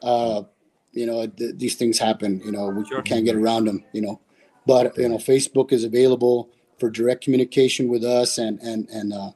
Uh, 0.02 0.44
you 0.92 1.06
know, 1.06 1.26
th- 1.26 1.56
these 1.58 1.76
things 1.76 1.98
happen. 1.98 2.40
You 2.46 2.52
know, 2.52 2.70
we, 2.70 2.86
Sure. 2.86 2.98
we 2.98 3.04
can't 3.04 3.26
get 3.26 3.36
around 3.36 3.66
them. 3.66 3.84
You 3.94 4.02
know, 4.02 4.22
but 4.66 4.98
you 4.98 5.10
know, 5.10 5.18
Facebook 5.18 5.72
is 5.72 5.84
available 5.84 6.50
for 6.80 6.90
direct 6.90 7.24
communication 7.24 7.88
with 7.88 8.04
us, 8.04 8.38
and 8.38 8.60
and 8.60 8.88
and 8.90 9.14
uh, 9.14 9.32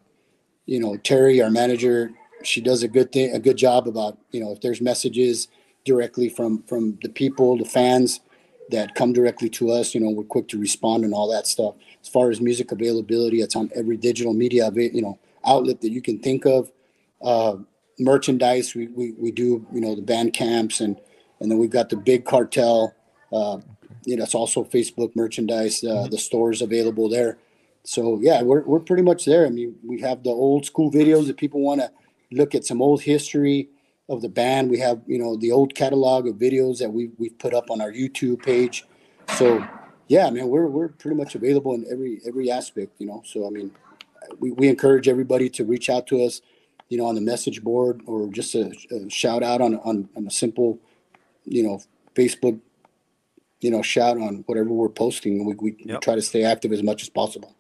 you 0.66 0.80
know, 0.80 0.98
Terry, 0.98 1.42
our 1.42 1.50
manager, 1.50 2.12
she 2.44 2.62
does 2.62 2.84
a 2.84 2.88
good 2.88 3.12
thing, 3.12 3.34
a 3.34 3.40
good 3.40 3.58
job 3.58 3.88
about 3.88 4.18
you 4.32 4.40
know 4.40 4.52
if 4.52 4.62
there's 4.62 4.82
messages 4.82 5.48
directly 5.86 6.30
from 6.30 6.64
from 6.64 6.98
the 7.02 7.10
people, 7.10 7.58
the 7.58 7.66
fans 7.66 8.20
that 8.70 8.96
come 8.96 9.14
directly 9.14 9.50
to 9.50 9.72
us. 9.72 9.96
You 9.96 10.02
know, 10.02 10.10
we're 10.10 10.24
quick 10.24 10.48
to 10.50 10.60
respond 10.60 11.06
and 11.06 11.14
all 11.14 11.32
that 11.32 11.48
stuff. 11.48 11.76
As 12.02 12.10
far 12.10 12.30
as 12.30 12.42
music 12.42 12.72
availability, 12.72 13.42
it's 13.42 13.56
on 13.56 13.72
every 13.76 13.98
digital 13.98 14.34
media, 14.34 14.70
you 14.74 15.02
know, 15.02 15.18
outlet 15.46 15.82
that 15.82 15.92
you 15.92 16.02
can 16.02 16.20
think 16.20 16.46
of. 16.46 16.72
Uh, 17.22 17.58
merchandise, 18.00 18.76
we, 18.76 18.88
we 18.88 19.14
we 19.14 19.32
do, 19.32 19.66
you 19.74 19.82
know, 19.82 19.96
the 19.96 20.02
Bandcamps 20.02 20.82
and 20.82 21.00
and 21.40 21.52
then 21.52 21.58
we've 21.58 21.70
got 21.70 21.90
the 21.90 21.98
big 21.98 22.26
cartel. 22.26 22.94
Uh, 23.32 23.58
you 24.08 24.16
know, 24.16 24.24
it's 24.24 24.34
also 24.36 24.64
Facebook 24.64 25.16
merchandise. 25.16 25.84
Uh, 25.84 26.08
The 26.10 26.18
stores 26.18 26.62
available 26.62 27.10
there. 27.10 27.38
So 27.84 28.20
yeah, 28.22 28.42
we're 28.42 28.64
we're 28.70 28.86
pretty 28.90 29.04
much 29.04 29.26
there. 29.26 29.46
I 29.46 29.50
mean, 29.50 29.76
we 29.84 30.00
have 30.02 30.24
the 30.24 30.36
old 30.46 30.66
school 30.66 30.90
videos 30.90 31.30
if 31.30 31.36
people 31.36 31.62
want 31.62 31.82
to 31.82 31.92
look 32.32 32.56
at 32.56 32.66
some 32.66 32.82
old 32.82 33.02
history 33.02 33.70
of 34.08 34.22
the 34.22 34.30
band. 34.30 34.72
We 34.72 34.80
have 34.80 35.02
you 35.08 35.20
know 35.22 35.36
the 35.36 35.52
old 35.52 35.76
catalog 35.76 36.26
of 36.28 36.36
videos 36.36 36.80
that 36.80 36.92
we 36.98 37.12
we've 37.20 37.38
put 37.38 37.54
up 37.54 37.70
on 37.70 37.82
our 37.82 37.92
YouTube 37.92 38.40
page. 38.44 38.86
So 39.38 39.48
yeah, 40.08 40.30
man, 40.30 40.48
we're 40.48 40.68
we're 40.68 40.88
pretty 41.02 41.18
much 41.18 41.36
available 41.36 41.74
in 41.76 41.86
every 41.92 42.22
every 42.26 42.50
aspect. 42.50 42.92
You 43.00 43.08
know, 43.08 43.24
so 43.26 43.46
I 43.46 43.50
mean, 43.50 43.72
we, 44.40 44.52
we 44.52 44.70
encourage 44.70 45.08
everybody 45.10 45.50
to 45.50 45.66
reach 45.66 45.90
out 45.90 46.08
to 46.08 46.24
us, 46.24 46.42
you 46.88 46.98
know, 46.98 47.06
on 47.06 47.16
the 47.16 47.26
message 47.34 47.62
board 47.62 48.02
or 48.06 48.28
just 48.32 48.56
a, 48.56 48.72
a 48.92 49.10
shout 49.10 49.44
out 49.44 49.60
on, 49.60 49.76
on 49.84 50.08
on 50.16 50.28
a 50.28 50.32
simple, 50.32 50.80
you 51.44 51.64
know, 51.64 51.82
Facebook, 52.16 52.60
you 53.60 53.72
know, 53.72 53.82
shout 53.82 54.18
on 54.18 54.44
whatever 54.46 54.70
we're 54.70 54.90
posting. 54.90 55.46
We 55.46 55.56
we 55.56 55.76
Yep. 55.86 56.02
try 56.02 56.16
to 56.16 56.22
stay 56.22 56.44
active 56.44 56.72
as 56.72 56.84
much 56.84 57.02
as 57.02 57.10
possible. 57.10 57.56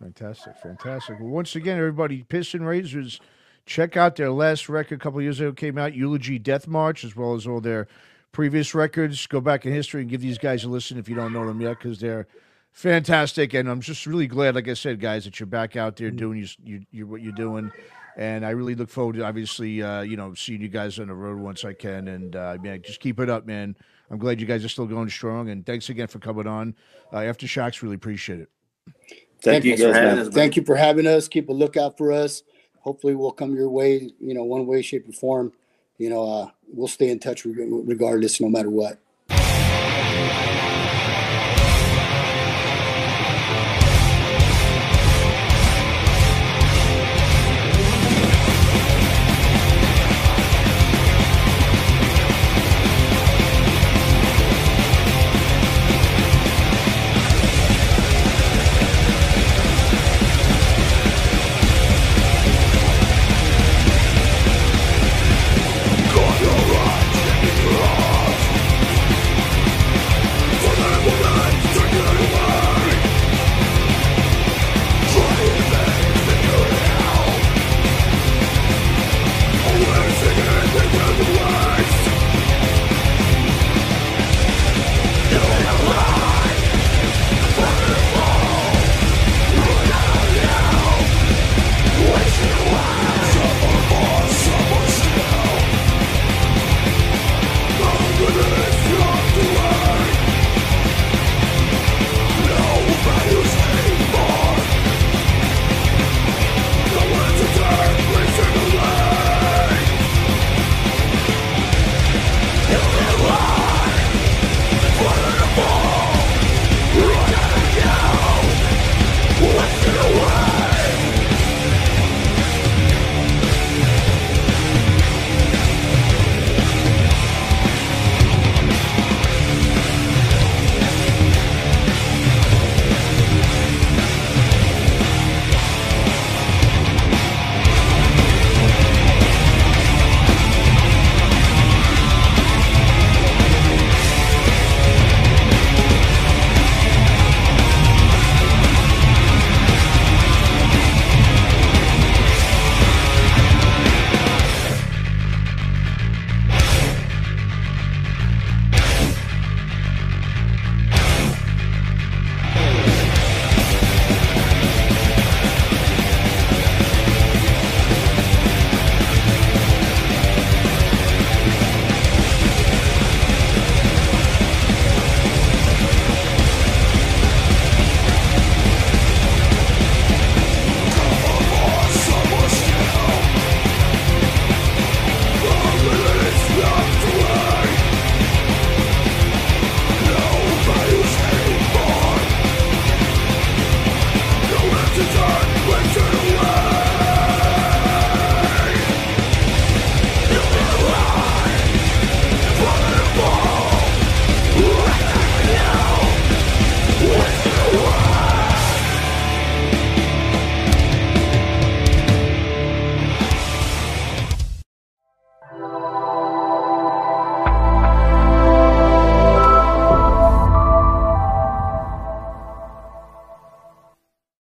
Fantastic, 0.00 0.56
fantastic. 0.62 1.18
Well, 1.20 1.28
once 1.28 1.54
again, 1.56 1.76
everybody, 1.78 2.24
Pissing 2.24 2.66
Razors, 2.66 3.20
check 3.66 3.96
out 3.96 4.16
their 4.16 4.30
last 4.30 4.68
record 4.68 4.98
a 4.98 5.02
couple 5.02 5.18
of 5.18 5.24
years 5.24 5.40
ago 5.40 5.52
came 5.52 5.76
out, 5.76 5.94
Eulogy 5.94 6.38
Death 6.38 6.66
March, 6.66 7.04
as 7.04 7.14
well 7.14 7.34
as 7.34 7.46
all 7.46 7.60
their 7.60 7.86
previous 8.32 8.74
records. 8.74 9.26
Go 9.26 9.40
back 9.40 9.66
in 9.66 9.72
history 9.72 10.00
and 10.00 10.10
give 10.10 10.22
these 10.22 10.38
guys 10.38 10.64
a 10.64 10.68
listen 10.68 10.98
if 10.98 11.08
you 11.08 11.14
don't 11.14 11.32
know 11.32 11.46
them 11.46 11.60
yet, 11.60 11.78
because 11.78 11.98
they're 11.98 12.26
fantastic. 12.72 13.52
And 13.54 13.68
I'm 13.68 13.80
just 13.80 14.06
really 14.06 14.26
glad, 14.26 14.54
like 14.54 14.68
I 14.68 14.74
said, 14.74 15.00
guys, 15.00 15.24
that 15.24 15.38
you're 15.38 15.46
back 15.46 15.76
out 15.76 15.96
there 15.96 16.10
doing 16.10 16.38
you, 16.38 16.46
you, 16.64 16.86
you 16.90 17.06
what 17.06 17.20
you're 17.22 17.32
doing. 17.32 17.70
And 18.16 18.44
I 18.44 18.50
really 18.50 18.74
look 18.74 18.90
forward 18.90 19.16
to 19.16 19.24
obviously, 19.24 19.82
uh, 19.82 20.00
you 20.02 20.16
know, 20.16 20.34
seeing 20.34 20.60
you 20.60 20.68
guys 20.68 20.98
on 20.98 21.08
the 21.08 21.14
road 21.14 21.38
once 21.38 21.64
I 21.64 21.72
can. 21.74 22.08
And 22.08 22.34
uh, 22.36 22.56
man, 22.60 22.82
just 22.82 23.00
keep 23.00 23.20
it 23.20 23.30
up, 23.30 23.46
man. 23.46 23.76
I'm 24.10 24.18
glad 24.18 24.40
you 24.40 24.46
guys 24.46 24.64
are 24.64 24.68
still 24.68 24.86
going 24.86 25.08
strong. 25.08 25.50
And 25.50 25.64
thanks 25.64 25.88
again 25.88 26.08
for 26.08 26.18
coming 26.18 26.46
on. 26.46 26.74
Uh, 27.12 27.18
Aftershocks, 27.18 27.82
really 27.82 27.94
appreciate 27.94 28.40
it. 28.40 28.48
Thank 29.42 29.64
you 29.64 29.76
Thanks 29.76 29.82
for 29.82 29.88
guys, 29.88 29.96
having 29.96 30.16
man. 30.16 30.26
us. 30.26 30.34
Thank 30.34 30.56
you 30.56 30.64
for 30.64 30.76
having 30.76 31.06
us. 31.06 31.28
Keep 31.28 31.48
a 31.48 31.52
lookout 31.52 31.96
for 31.96 32.12
us. 32.12 32.42
Hopefully, 32.80 33.14
we'll 33.14 33.30
come 33.30 33.54
your 33.54 33.70
way. 33.70 34.10
You 34.20 34.34
know, 34.34 34.44
one 34.44 34.66
way, 34.66 34.82
shape, 34.82 35.08
or 35.08 35.12
form. 35.12 35.52
You 35.98 36.10
know, 36.10 36.28
uh, 36.28 36.50
we'll 36.66 36.88
stay 36.88 37.10
in 37.10 37.18
touch 37.18 37.44
regardless, 37.44 38.40
no 38.40 38.48
matter 38.48 38.70
what. 38.70 38.98